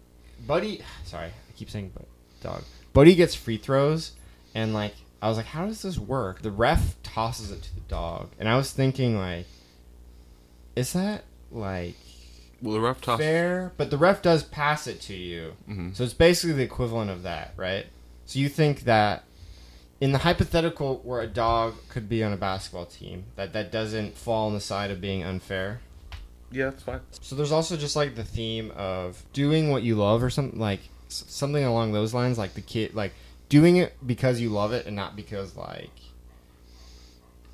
Buddy. 0.46 0.82
Sorry, 1.04 1.26
I 1.28 1.52
keep 1.56 1.70
saying 1.70 1.92
but 1.94 2.06
dog. 2.42 2.62
Buddy 2.92 3.14
gets 3.14 3.34
free 3.34 3.56
throws, 3.58 4.12
and 4.54 4.72
like 4.74 4.94
I 5.20 5.28
was 5.28 5.36
like, 5.36 5.46
how 5.46 5.66
does 5.66 5.82
this 5.82 5.98
work? 5.98 6.42
The 6.42 6.50
ref 6.50 6.96
tosses 7.02 7.50
it 7.50 7.62
to 7.62 7.74
the 7.74 7.80
dog, 7.82 8.30
and 8.38 8.48
I 8.48 8.56
was 8.56 8.70
thinking 8.72 9.16
like, 9.18 9.46
is 10.76 10.92
that 10.92 11.24
like 11.50 11.96
Well, 12.62 12.74
the 12.74 12.80
ref 12.80 13.00
toss. 13.00 13.18
fair? 13.18 13.72
But 13.76 13.90
the 13.90 13.98
ref 13.98 14.22
does 14.22 14.42
pass 14.44 14.86
it 14.86 15.00
to 15.02 15.14
you, 15.14 15.54
Mhm. 15.68 15.96
so 15.96 16.04
it's 16.04 16.14
basically 16.14 16.54
the 16.54 16.62
equivalent 16.62 17.10
of 17.10 17.22
that, 17.24 17.52
right? 17.56 17.86
So 18.26 18.38
you 18.38 18.48
think 18.48 18.80
that 18.84 19.24
in 20.00 20.12
the 20.12 20.18
hypothetical 20.18 21.00
where 21.02 21.20
a 21.20 21.26
dog 21.26 21.74
could 21.88 22.08
be 22.08 22.22
on 22.22 22.32
a 22.32 22.36
basketball 22.36 22.86
team, 22.86 23.24
that 23.36 23.52
that 23.52 23.72
doesn't 23.72 24.16
fall 24.16 24.46
on 24.46 24.54
the 24.54 24.60
side 24.60 24.90
of 24.92 25.00
being 25.00 25.24
unfair. 25.24 25.80
Yeah, 26.50 26.70
that's 26.70 26.82
fine. 26.82 27.00
So 27.20 27.36
there's 27.36 27.52
also 27.52 27.76
just 27.76 27.96
like 27.96 28.14
the 28.14 28.24
theme 28.24 28.72
of 28.76 29.22
doing 29.32 29.70
what 29.70 29.82
you 29.82 29.96
love 29.96 30.22
or 30.22 30.30
something 30.30 30.58
like 30.58 30.80
something 31.08 31.64
along 31.64 31.92
those 31.92 32.12
lines 32.12 32.38
like 32.38 32.54
the 32.54 32.60
kid 32.60 32.94
like 32.94 33.12
doing 33.48 33.76
it 33.76 33.94
because 34.06 34.40
you 34.40 34.50
love 34.50 34.72
it 34.72 34.86
and 34.86 34.94
not 34.94 35.16
because 35.16 35.56
like 35.56 35.90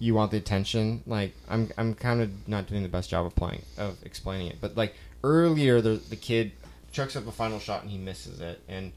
you 0.01 0.13
want 0.15 0.31
the 0.33 0.37
attention 0.37 1.03
like 1.07 1.33
i'm 1.49 1.71
i'm 1.79 1.95
kind 1.95 2.21
of 2.21 2.31
not 2.49 2.67
doing 2.67 2.83
the 2.83 2.89
best 2.89 3.09
job 3.09 3.25
of 3.25 3.35
playing 3.37 3.63
of 3.79 3.97
explaining 4.05 4.49
it 4.49 4.57
but 4.61 4.77
like 4.77 4.95
earlier 5.23 5.81
the 5.81 5.91
the 6.11 6.17
kid 6.17 6.51
chucks 6.91 7.15
up 7.17 7.27
a 7.27 7.33
final 7.33 7.59
shot 7.59 7.83
and 7.83 7.91
he 7.91 7.99
misses 7.99 8.41
it 8.41 8.61
and 8.69 8.93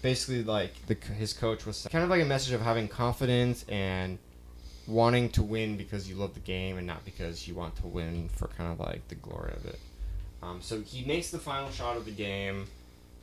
basically 0.00 0.44
like 0.44 0.74
the 0.86 0.94
his 1.14 1.32
coach 1.32 1.66
was 1.66 1.86
kind 1.90 2.04
of 2.04 2.10
like 2.10 2.22
a 2.22 2.24
message 2.24 2.52
of 2.52 2.60
having 2.60 2.86
confidence 2.86 3.64
and 3.68 4.18
wanting 4.88 5.28
to 5.28 5.42
win 5.42 5.76
because 5.76 6.08
you 6.08 6.16
love 6.16 6.34
the 6.34 6.40
game 6.40 6.78
and 6.78 6.86
not 6.86 7.04
because 7.04 7.46
you 7.46 7.54
want 7.54 7.76
to 7.76 7.86
win 7.86 8.28
for 8.30 8.48
kind 8.48 8.72
of 8.72 8.80
like 8.80 9.06
the 9.08 9.14
glory 9.14 9.52
of 9.54 9.66
it. 9.66 9.78
Um, 10.42 10.60
so 10.62 10.80
he 10.80 11.04
makes 11.04 11.30
the 11.30 11.38
final 11.38 11.70
shot 11.70 11.96
of 11.96 12.06
the 12.06 12.10
game 12.10 12.66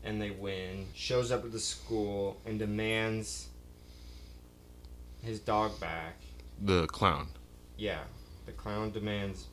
and 0.04 0.22
they 0.22 0.30
win, 0.30 0.86
shows 0.94 1.32
up 1.32 1.44
at 1.44 1.52
the 1.52 1.60
school 1.60 2.38
and 2.46 2.60
demands 2.60 3.48
his 5.24 5.40
dog 5.40 5.80
back. 5.80 6.20
The 6.62 6.86
clown. 6.88 7.28
Yeah, 7.78 8.02
the 8.46 8.52
clown 8.52 8.92
demands 8.92 9.48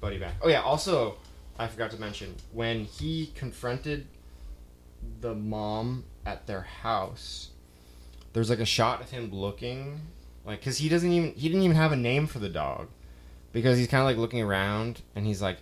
Buddy 0.00 0.18
back. 0.18 0.34
Oh 0.42 0.48
yeah, 0.48 0.60
also 0.60 1.16
I 1.58 1.68
forgot 1.68 1.90
to 1.92 1.98
mention 1.98 2.34
when 2.52 2.84
he 2.84 3.32
confronted 3.34 4.06
the 5.20 5.34
mom 5.34 6.04
at 6.26 6.46
their 6.46 6.62
house. 6.62 7.50
There's 8.32 8.50
like 8.50 8.58
a 8.58 8.66
shot 8.66 9.00
of 9.00 9.10
him 9.10 9.30
looking 9.32 10.00
like 10.46 10.62
cuz 10.62 10.78
he 10.78 10.88
doesn't 10.88 11.10
even 11.10 11.32
he 11.32 11.48
didn't 11.48 11.62
even 11.62 11.76
have 11.76 11.92
a 11.92 11.96
name 11.96 12.26
for 12.26 12.38
the 12.38 12.48
dog 12.48 12.88
because 13.52 13.78
he's 13.78 13.88
kind 13.88 14.00
of 14.00 14.06
like 14.06 14.16
looking 14.16 14.40
around 14.40 15.02
and 15.14 15.26
he's 15.26 15.42
like 15.42 15.58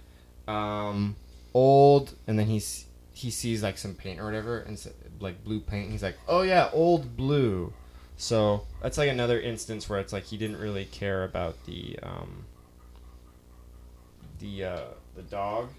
um 0.47 1.16
old 1.53 2.14
and 2.26 2.39
then 2.39 2.47
he's 2.47 2.87
he 3.12 3.30
sees 3.30 3.62
like 3.62 3.78
some 3.78 3.95
paint 3.95 4.20
or 4.20 4.24
whatever 4.24 4.59
and 4.59 4.74
s 4.74 4.89
like 5.20 5.43
blue 5.45 5.61
paint 5.61 5.91
he's 5.91 6.03
like 6.03 6.16
oh 6.28 6.43
yeah 6.43 6.68
old 6.72 7.16
blue 7.16 7.72
so 8.16 8.66
that's 8.80 8.99
like 8.99 9.11
another 9.11 9.41
instance 9.41 9.89
where 9.89 9.99
it's 9.99 10.12
like 10.12 10.24
he 10.24 10.37
didn't 10.37 10.59
really 10.59 10.85
care 10.85 11.24
about 11.24 11.64
the 11.66 11.99
um, 12.03 12.45
the 14.39 14.64
uh, 14.64 14.80
the 15.16 15.22
dog. 15.22 15.70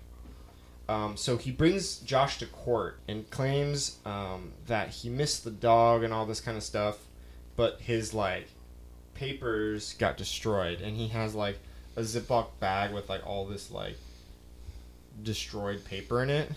Um, 0.87 1.17
so 1.17 1.37
he 1.37 1.49
brings 1.49 1.97
Josh 1.97 2.37
to 2.39 2.45
court 2.45 2.99
and 3.07 3.27
claims 3.31 3.97
um, 4.05 4.51
that 4.67 4.89
he 4.89 5.09
missed 5.09 5.43
the 5.43 5.49
dog 5.49 6.03
and 6.03 6.13
all 6.13 6.27
this 6.27 6.39
kind 6.39 6.57
of 6.57 6.63
stuff, 6.63 7.07
but 7.55 7.81
his 7.81 8.13
like 8.13 8.49
papers 9.15 9.93
got 9.93 10.17
destroyed, 10.17 10.81
and 10.81 10.95
he 10.95 11.07
has 11.09 11.33
like 11.33 11.57
a 11.95 12.01
Ziploc 12.01 12.47
bag 12.59 12.93
with 12.93 13.09
like 13.09 13.25
all 13.25 13.45
this 13.45 13.71
like 13.71 13.97
destroyed 15.23 15.83
paper 15.85 16.21
in 16.21 16.29
it. 16.29 16.51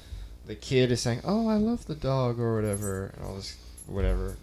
The 0.46 0.54
kid 0.54 0.92
is 0.92 1.00
saying, 1.00 1.20
"Oh, 1.24 1.48
I 1.48 1.56
love 1.56 1.86
the 1.86 1.94
dog" 1.94 2.38
or 2.38 2.54
whatever, 2.54 3.12
and 3.16 3.24
all 3.24 3.36
this 3.36 3.56
whatever 3.86 4.36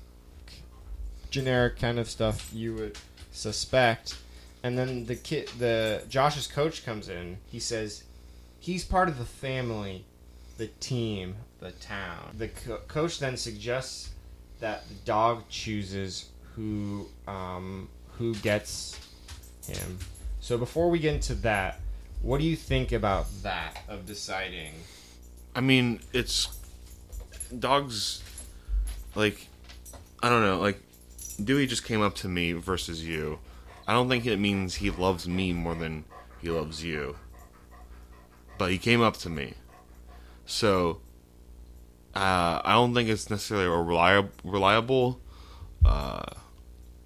generic 1.35 1.77
kind 1.77 1.99
of 1.99 2.09
stuff 2.09 2.49
you 2.53 2.73
would 2.73 2.97
suspect. 3.33 4.17
And 4.63 4.77
then 4.77 5.05
the 5.05 5.17
kid, 5.17 5.49
the 5.59 6.01
Josh's 6.07 6.47
coach 6.47 6.85
comes 6.85 7.09
in. 7.09 7.37
He 7.45 7.59
says 7.59 8.03
he's 8.59 8.85
part 8.85 9.09
of 9.09 9.17
the 9.19 9.25
family, 9.25 10.05
the 10.57 10.67
team, 10.79 11.35
the 11.59 11.71
town. 11.71 12.35
The 12.37 12.47
co- 12.47 12.79
coach 12.87 13.19
then 13.19 13.35
suggests 13.35 14.11
that 14.61 14.87
the 14.87 14.95
dog 15.05 15.43
chooses 15.49 16.29
who 16.53 17.07
um, 17.27 17.89
who 18.17 18.33
gets 18.35 18.99
him. 19.67 19.99
So 20.39 20.57
before 20.57 20.89
we 20.89 20.99
get 20.99 21.13
into 21.15 21.35
that, 21.35 21.79
what 22.21 22.39
do 22.39 22.45
you 22.45 22.55
think 22.55 22.91
about 22.91 23.27
that 23.43 23.77
of 23.87 24.05
deciding? 24.05 24.73
I 25.55 25.61
mean, 25.61 25.99
it's 26.13 26.57
dogs. 27.57 28.23
Like, 29.15 29.47
I 30.21 30.29
don't 30.29 30.41
know. 30.41 30.59
Like, 30.59 30.81
Dewey 31.43 31.67
just 31.67 31.85
came 31.85 32.01
up 32.01 32.15
to 32.15 32.27
me 32.27 32.53
versus 32.53 33.05
you. 33.05 33.39
I 33.87 33.93
don't 33.93 34.09
think 34.09 34.25
it 34.25 34.37
means 34.37 34.75
he 34.75 34.89
loves 34.89 35.27
me 35.27 35.53
more 35.53 35.75
than 35.75 36.05
he 36.41 36.49
loves 36.49 36.83
you. 36.83 37.15
But 38.57 38.71
he 38.71 38.77
came 38.77 39.01
up 39.01 39.17
to 39.17 39.29
me, 39.29 39.53
so 40.45 41.01
uh, 42.15 42.61
I 42.63 42.71
don't 42.73 42.93
think 42.93 43.09
it's 43.09 43.29
necessarily 43.29 43.65
a 43.65 43.69
reliable, 43.69 44.29
reliable 44.45 45.19
uh, 45.83 46.23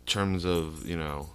terms 0.10 0.46
of 0.46 0.86
you 0.86 0.98
know, 0.98 1.30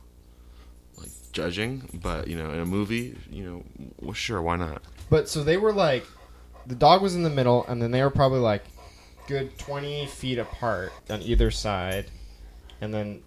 like 0.98 1.08
judging. 1.32 1.88
But 1.94 2.28
you 2.28 2.36
know, 2.36 2.50
in 2.50 2.60
a 2.60 2.66
movie, 2.66 3.16
you 3.30 3.44
know, 3.44 3.64
well, 4.00 4.12
sure, 4.12 4.42
why 4.42 4.56
not? 4.56 4.82
But 5.08 5.28
so 5.28 5.42
they 5.42 5.56
were 5.56 5.72
like, 5.72 6.04
the 6.66 6.74
dog 6.74 7.00
was 7.00 7.14
in 7.14 7.22
the 7.22 7.30
middle, 7.30 7.64
and 7.66 7.80
then 7.80 7.90
they 7.90 8.02
were 8.02 8.10
probably 8.10 8.40
like, 8.40 8.64
good 9.26 9.56
twenty 9.58 10.06
feet 10.06 10.38
apart 10.38 10.92
on 11.08 11.22
either 11.22 11.50
side, 11.50 12.10
and 12.80 12.92
then 12.92 13.22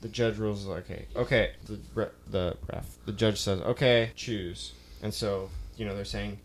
the 0.00 0.08
judge 0.08 0.38
rules 0.38 0.66
okay, 0.68 1.06
okay. 1.16 1.52
The 1.66 1.78
re- 1.94 2.06
the 2.30 2.56
ref, 2.72 2.86
the 3.06 3.12
judge 3.12 3.40
says 3.40 3.60
okay, 3.60 4.12
choose, 4.16 4.72
and 5.02 5.12
so 5.12 5.50
you 5.76 5.84
know 5.84 5.94
they're 5.94 6.04
saying, 6.04 6.38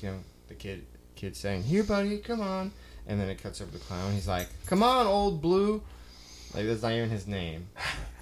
you 0.00 0.10
know, 0.10 0.18
the 0.48 0.54
kid 0.54 0.84
kid 1.16 1.36
saying 1.36 1.62
here, 1.64 1.84
buddy, 1.84 2.18
come 2.18 2.40
on, 2.40 2.72
and 3.06 3.20
then 3.20 3.28
it 3.28 3.42
cuts 3.42 3.60
over 3.60 3.70
the 3.70 3.78
clown. 3.78 4.12
He's 4.12 4.28
like, 4.28 4.48
come 4.66 4.82
on, 4.82 5.06
old 5.06 5.42
blue, 5.42 5.82
like 6.54 6.66
that's 6.66 6.82
not 6.82 6.92
even 6.92 7.10
his 7.10 7.26
name, 7.26 7.68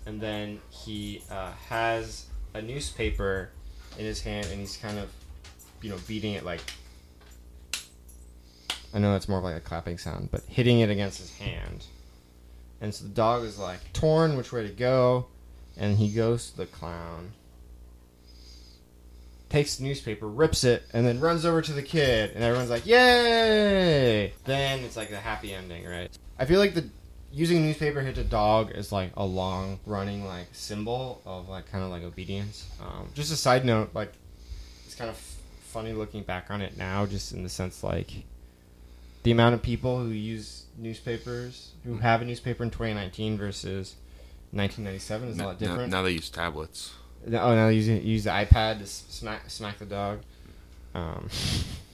and 0.06 0.20
then 0.20 0.60
he 0.70 1.22
uh, 1.30 1.52
has 1.68 2.26
a 2.54 2.62
newspaper 2.62 3.50
in 3.98 4.04
his 4.04 4.20
hand, 4.22 4.46
and 4.50 4.60
he's 4.60 4.76
kind 4.76 4.98
of 4.98 5.10
you 5.82 5.90
know, 5.90 5.98
beating 6.06 6.34
it 6.34 6.44
like 6.44 6.60
I 8.92 8.98
know 8.98 9.12
that's 9.12 9.28
more 9.28 9.38
of 9.38 9.44
like 9.44 9.56
a 9.56 9.60
clapping 9.60 9.98
sound, 9.98 10.30
but 10.30 10.42
hitting 10.48 10.80
it 10.80 10.88
against 10.88 11.18
his 11.18 11.36
hand. 11.36 11.84
And 12.80 12.94
so 12.94 13.04
the 13.04 13.10
dog 13.10 13.44
is 13.44 13.58
like 13.58 13.92
torn 13.92 14.36
which 14.36 14.50
way 14.50 14.62
to 14.62 14.72
go, 14.72 15.26
and 15.76 15.98
he 15.98 16.08
goes 16.08 16.50
to 16.50 16.56
the 16.56 16.66
clown. 16.66 17.32
Takes 19.50 19.76
the 19.76 19.84
newspaper, 19.84 20.26
rips 20.26 20.64
it, 20.64 20.84
and 20.92 21.06
then 21.06 21.20
runs 21.20 21.44
over 21.44 21.60
to 21.60 21.72
the 21.72 21.82
kid, 21.82 22.32
and 22.34 22.42
everyone's 22.42 22.70
like, 22.70 22.86
"Yay!" 22.86 24.32
Then 24.44 24.80
it's 24.80 24.96
like 24.96 25.10
a 25.10 25.20
happy 25.20 25.52
ending, 25.52 25.86
right? 25.86 26.10
I 26.38 26.44
feel 26.46 26.58
like 26.58 26.74
the 26.74 26.88
using 27.32 27.58
a 27.58 27.60
newspaper 27.60 28.00
hit 28.00 28.18
a 28.18 28.24
dog 28.24 28.72
is 28.72 28.92
like 28.92 29.10
a 29.16 29.24
long 29.24 29.78
running 29.86 30.24
like 30.24 30.46
symbol 30.52 31.20
of 31.26 31.48
like 31.48 31.70
kind 31.70 31.84
of 31.84 31.90
like 31.90 32.02
obedience. 32.02 32.68
Um, 32.80 33.08
just 33.14 33.32
a 33.32 33.36
side 33.36 33.64
note, 33.64 33.90
like 33.94 34.12
it's 34.84 34.94
kind 34.94 35.10
of 35.10 35.16
funny 35.60 35.92
looking 35.92 36.22
back 36.22 36.50
on 36.50 36.62
it 36.62 36.76
now, 36.76 37.06
just 37.06 37.32
in 37.32 37.42
the 37.42 37.48
sense 37.48 37.82
like 37.84 38.24
the 39.22 39.30
amount 39.30 39.54
of 39.54 39.62
people 39.62 40.02
who 40.02 40.10
use 40.10 40.64
newspapers, 40.78 41.72
who 41.84 41.98
have 41.98 42.22
a 42.22 42.24
newspaper 42.24 42.62
in 42.62 42.70
2019 42.70 43.36
versus 43.36 43.96
1997 44.52 45.28
is 45.28 45.38
a 45.38 45.44
lot 45.44 45.58
different. 45.58 45.92
now 45.92 46.02
they 46.02 46.12
use 46.12 46.30
tablets. 46.30 46.94
Oh, 47.26 47.30
now 47.30 47.66
they 47.66 47.74
use 47.74 47.88
use 47.88 48.24
the 48.24 48.30
iPad 48.30 48.78
to 48.78 48.86
smack 48.86 49.50
smack 49.50 49.78
the 49.78 49.84
dog. 49.84 50.20
Um, 50.94 51.28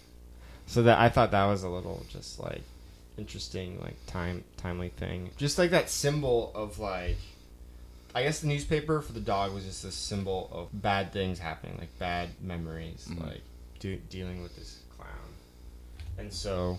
so 0.66 0.82
that 0.84 0.98
I 0.98 1.08
thought 1.08 1.32
that 1.32 1.46
was 1.46 1.64
a 1.64 1.68
little 1.68 2.04
just 2.08 2.38
like 2.38 2.62
interesting, 3.18 3.80
like 3.80 3.96
time 4.06 4.44
timely 4.56 4.88
thing. 4.90 5.30
Just 5.36 5.58
like 5.58 5.70
that 5.70 5.90
symbol 5.90 6.52
of 6.54 6.78
like 6.78 7.16
I 8.14 8.22
guess 8.22 8.40
the 8.40 8.46
newspaper 8.46 9.00
for 9.00 9.12
the 9.12 9.20
dog 9.20 9.52
was 9.52 9.64
just 9.64 9.84
a 9.84 9.90
symbol 9.90 10.48
of 10.52 10.68
bad 10.72 11.12
things 11.12 11.38
happening, 11.40 11.76
like 11.78 11.98
bad 11.98 12.28
memories, 12.40 13.08
Mhm. 13.10 13.26
like 13.26 13.40
do, 13.80 13.96
dealing 14.08 14.40
with 14.42 14.54
this 14.56 14.78
clown. 14.96 15.08
And 16.16 16.32
so 16.32 16.78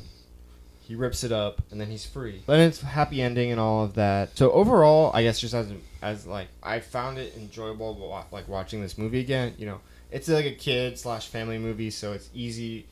he 0.88 0.96
rips 0.96 1.24
it 1.26 1.32
up, 1.34 1.62
and 1.72 1.82
then 1.82 1.90
he's 1.90 2.06
free. 2.06 2.42
Then 2.48 2.62
it's 2.62 2.80
happy 2.80 3.22
ending 3.22 3.52
and 3.52 3.60
all 3.60 3.84
of 3.84 3.96
that. 3.96 4.38
So 4.38 4.50
overall, 4.52 5.12
I 5.14 5.24
guess 5.24 5.40
just 5.40 5.54
as 5.54 5.68
as 6.02 6.26
like 6.26 6.48
I 6.64 6.80
found 6.80 7.18
it 7.18 7.36
enjoyable, 7.36 8.24
like 8.32 8.48
watching 8.48 8.82
this 8.82 8.98
movie 8.98 9.20
again. 9.20 9.56
You 9.58 9.66
know, 9.66 9.82
it's 10.12 10.30
like 10.30 10.46
a 10.46 10.52
kid 10.54 10.98
slash 10.98 11.28
family 11.28 11.58
movie, 11.58 11.90
so 11.90 12.14
it's 12.14 12.30
easy 12.34 12.86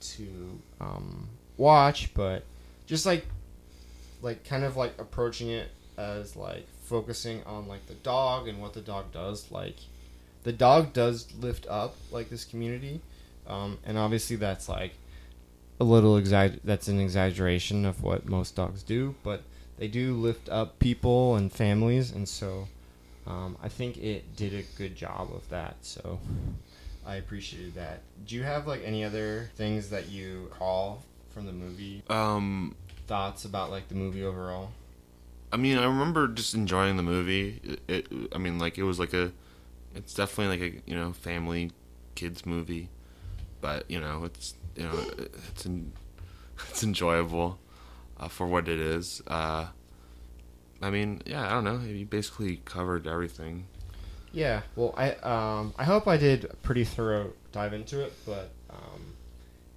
to 0.00 0.60
um, 0.80 1.28
watch, 1.56 2.12
but 2.14 2.44
just 2.90 3.06
like 3.06 3.24
like 4.20 4.44
kind 4.44 4.64
of 4.64 4.76
like 4.76 4.92
approaching 4.98 5.48
it 5.48 5.70
as 5.96 6.34
like 6.34 6.66
focusing 6.82 7.40
on 7.44 7.68
like 7.68 7.86
the 7.86 7.94
dog 7.94 8.48
and 8.48 8.60
what 8.60 8.74
the 8.74 8.80
dog 8.80 9.12
does 9.12 9.48
like 9.52 9.76
the 10.42 10.52
dog 10.52 10.92
does 10.92 11.32
lift 11.38 11.68
up 11.68 11.94
like 12.10 12.28
this 12.30 12.44
community 12.44 13.00
um, 13.46 13.78
and 13.84 13.96
obviously 13.96 14.34
that's 14.34 14.68
like 14.68 14.94
a 15.78 15.84
little 15.84 16.20
exag- 16.20 16.58
that's 16.64 16.88
an 16.88 16.98
exaggeration 16.98 17.84
of 17.84 18.02
what 18.02 18.28
most 18.28 18.56
dogs 18.56 18.82
do 18.82 19.14
but 19.22 19.42
they 19.78 19.86
do 19.86 20.16
lift 20.16 20.48
up 20.48 20.76
people 20.80 21.36
and 21.36 21.52
families 21.52 22.10
and 22.10 22.28
so 22.28 22.66
um, 23.28 23.56
i 23.62 23.68
think 23.68 23.96
it 23.98 24.34
did 24.34 24.52
a 24.52 24.64
good 24.76 24.96
job 24.96 25.30
of 25.32 25.48
that 25.48 25.76
so 25.82 26.18
i 27.06 27.14
appreciated 27.14 27.74
that. 27.74 28.00
Do 28.26 28.34
you 28.34 28.42
have 28.42 28.66
like 28.66 28.82
any 28.84 29.04
other 29.04 29.50
things 29.54 29.90
that 29.90 30.08
you 30.08 30.50
call 30.50 31.04
from 31.32 31.46
the 31.46 31.52
movie 31.52 32.02
Um, 32.08 32.74
thoughts 33.06 33.44
about 33.44 33.70
like 33.70 33.88
the 33.88 33.94
movie 33.94 34.24
overall 34.24 34.70
I 35.52 35.56
mean, 35.56 35.78
I 35.78 35.84
remember 35.84 36.28
just 36.28 36.54
enjoying 36.54 36.96
the 36.96 37.02
movie. 37.02 37.60
It, 37.64 37.80
it, 37.88 38.06
I 38.32 38.38
mean, 38.38 38.60
like 38.60 38.78
it 38.78 38.84
was 38.84 39.00
like 39.00 39.12
a, 39.12 39.32
it's 39.96 40.14
definitely 40.14 40.56
like 40.58 40.74
a 40.74 40.90
you 40.90 40.94
know 40.96 41.12
family 41.12 41.72
kids 42.14 42.46
movie, 42.46 42.88
but 43.60 43.84
you 43.90 44.00
know 44.00 44.22
it's 44.24 44.54
you 44.76 44.84
know 44.84 44.92
it's 45.48 45.66
en- 45.66 45.92
it's 46.70 46.84
enjoyable 46.84 47.58
uh, 48.20 48.28
for 48.28 48.46
what 48.46 48.68
it 48.68 48.78
is. 48.78 49.22
Uh, 49.26 49.66
I 50.82 50.90
mean, 50.90 51.20
yeah, 51.26 51.46
I 51.46 51.50
don't 51.50 51.64
know. 51.64 51.80
You 51.80 52.06
basically 52.06 52.60
covered 52.64 53.06
everything. 53.06 53.66
Yeah, 54.32 54.62
well, 54.76 54.94
I 54.96 55.12
um, 55.14 55.74
I 55.76 55.84
hope 55.84 56.06
I 56.06 56.16
did 56.16 56.44
a 56.44 56.54
pretty 56.56 56.84
thorough 56.84 57.32
dive 57.52 57.72
into 57.72 58.00
it, 58.02 58.12
but 58.24 58.50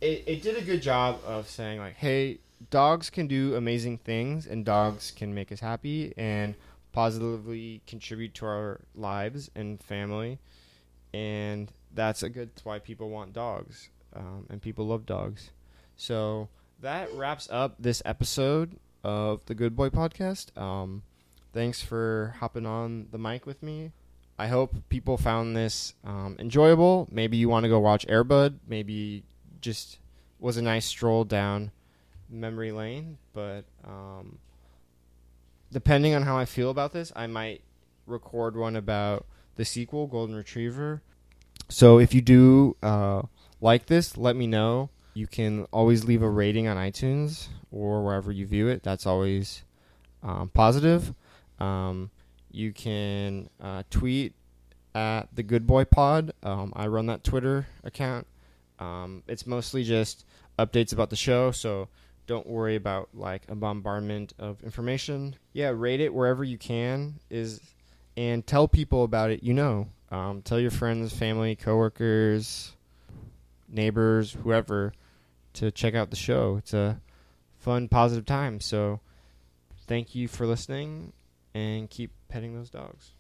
it 0.04 0.24
it 0.28 0.42
did 0.42 0.58
a 0.58 0.62
good 0.62 0.82
job 0.82 1.20
of 1.26 1.48
saying 1.48 1.80
like, 1.80 1.96
hey, 1.96 2.40
dogs 2.70 3.10
can 3.10 3.28
do 3.28 3.56
amazing 3.56 3.98
things, 4.00 4.46
and 4.46 4.66
dogs 4.66 5.12
can 5.12 5.34
make 5.34 5.52
us 5.52 5.60
happy 5.60 6.14
and 6.18 6.56
positively 6.92 7.82
contribute 7.88 8.34
to 8.36 8.46
our 8.46 8.82
lives 8.94 9.50
and 9.56 9.82
family, 9.82 10.40
and 11.14 11.72
that's 11.94 12.22
a 12.24 12.30
good. 12.30 12.52
Why 12.64 12.80
people 12.80 13.10
want 13.10 13.34
dogs, 13.34 13.90
um, 14.16 14.46
and 14.50 14.62
people 14.62 14.86
love 14.88 15.06
dogs. 15.06 15.52
So 15.96 16.50
that 16.82 17.12
wraps 17.14 17.48
up 17.52 17.76
this 17.80 18.02
episode 18.06 18.78
of 19.04 19.46
the 19.46 19.56
Good 19.56 19.76
Boy 19.76 19.90
Podcast. 19.90 20.56
Um, 20.58 21.04
thanks 21.54 21.82
for 21.82 22.36
hopping 22.40 22.66
on 22.66 23.08
the 23.12 23.18
mic 23.18 23.46
with 23.46 23.64
me. 23.64 23.92
I 24.38 24.48
hope 24.48 24.76
people 24.90 25.16
found 25.16 25.56
this 25.56 25.94
um, 26.04 26.36
enjoyable. 26.40 27.08
Maybe 27.12 27.38
you 27.38 27.48
want 27.50 27.64
to 27.64 27.70
go 27.70 27.80
watch 27.80 28.06
Air 28.10 28.24
Bud. 28.24 28.60
Maybe 28.68 29.24
just 29.64 29.98
was 30.40 30.58
a 30.58 30.62
nice 30.62 30.86
stroll 30.86 31.24
down 31.24 31.72
memory 32.30 32.72
lane. 32.72 33.18
But 33.34 33.64
um, 33.84 34.38
depending 35.72 36.14
on 36.14 36.22
how 36.22 36.38
I 36.38 36.46
feel 36.46 36.70
about 36.70 36.94
this, 36.94 37.12
I 37.16 37.26
might 37.26 37.62
record 38.06 38.56
one 38.56 38.76
about 38.76 39.26
the 39.56 39.66
sequel, 39.66 40.06
Golden 40.08 40.36
Retriever. 40.36 41.02
So 41.70 41.98
if 41.98 42.14
you 42.14 42.22
do 42.22 42.76
uh, 42.84 43.24
like 43.62 43.88
this, 43.88 44.18
let 44.18 44.36
me 44.36 44.46
know. 44.46 44.90
You 45.16 45.28
can 45.28 45.66
always 45.72 46.04
leave 46.04 46.22
a 46.22 46.30
rating 46.30 46.68
on 46.68 46.78
iTunes 46.78 47.48
or 47.72 48.04
wherever 48.04 48.32
you 48.32 48.46
view 48.46 48.68
it. 48.68 48.84
That's 48.84 49.06
always 49.06 49.64
um, 50.22 50.50
positive. 50.54 51.14
Um, 51.60 52.10
you 52.52 52.74
can 52.74 53.50
uh, 53.62 53.84
tweet 53.90 54.34
at 54.96 55.28
the 55.34 55.44
Good 55.44 55.66
Boy 55.66 55.86
Pod. 55.86 56.34
Um, 56.44 56.74
I 56.76 56.88
run 56.88 57.06
that 57.08 57.24
Twitter 57.24 57.68
account. 57.84 58.28
Um, 58.84 59.24
it's 59.28 59.48
mostly 59.48 59.84
just 59.84 60.26
updates 60.60 60.94
about 60.94 61.10
the 61.10 61.16
show, 61.16 61.52
so 61.52 61.88
don't 62.28 62.48
worry 62.48 62.76
about 62.76 63.10
like 63.14 63.44
a 63.50 63.56
bombardment 63.56 64.34
of 64.38 64.62
information. 64.64 65.36
Yeah, 65.54 65.72
rate 65.74 66.02
it 66.02 66.14
wherever 66.14 66.44
you 66.44 66.58
can 66.58 67.20
is, 67.30 67.62
and 68.18 68.46
tell 68.46 68.68
people 68.68 69.04
about 69.04 69.32
it. 69.32 69.42
You 69.42 69.54
know, 69.54 69.88
um, 70.12 70.42
tell 70.42 70.60
your 70.60 70.72
friends, 70.72 71.14
family, 71.14 71.56
coworkers, 71.56 72.74
neighbors, 73.70 74.34
whoever, 74.34 74.94
to 75.54 75.72
check 75.72 75.96
out 75.96 76.10
the 76.10 76.16
show. 76.16 76.58
It's 76.58 76.74
a 76.74 77.00
fun, 77.60 77.88
positive 77.88 78.26
time. 78.26 78.60
So, 78.60 79.00
thank 79.88 80.14
you 80.14 80.28
for 80.28 80.46
listening 80.46 81.14
and 81.54 81.90
keep 81.90 82.12
petting 82.28 82.54
those 82.54 82.70
dogs. 82.70 83.13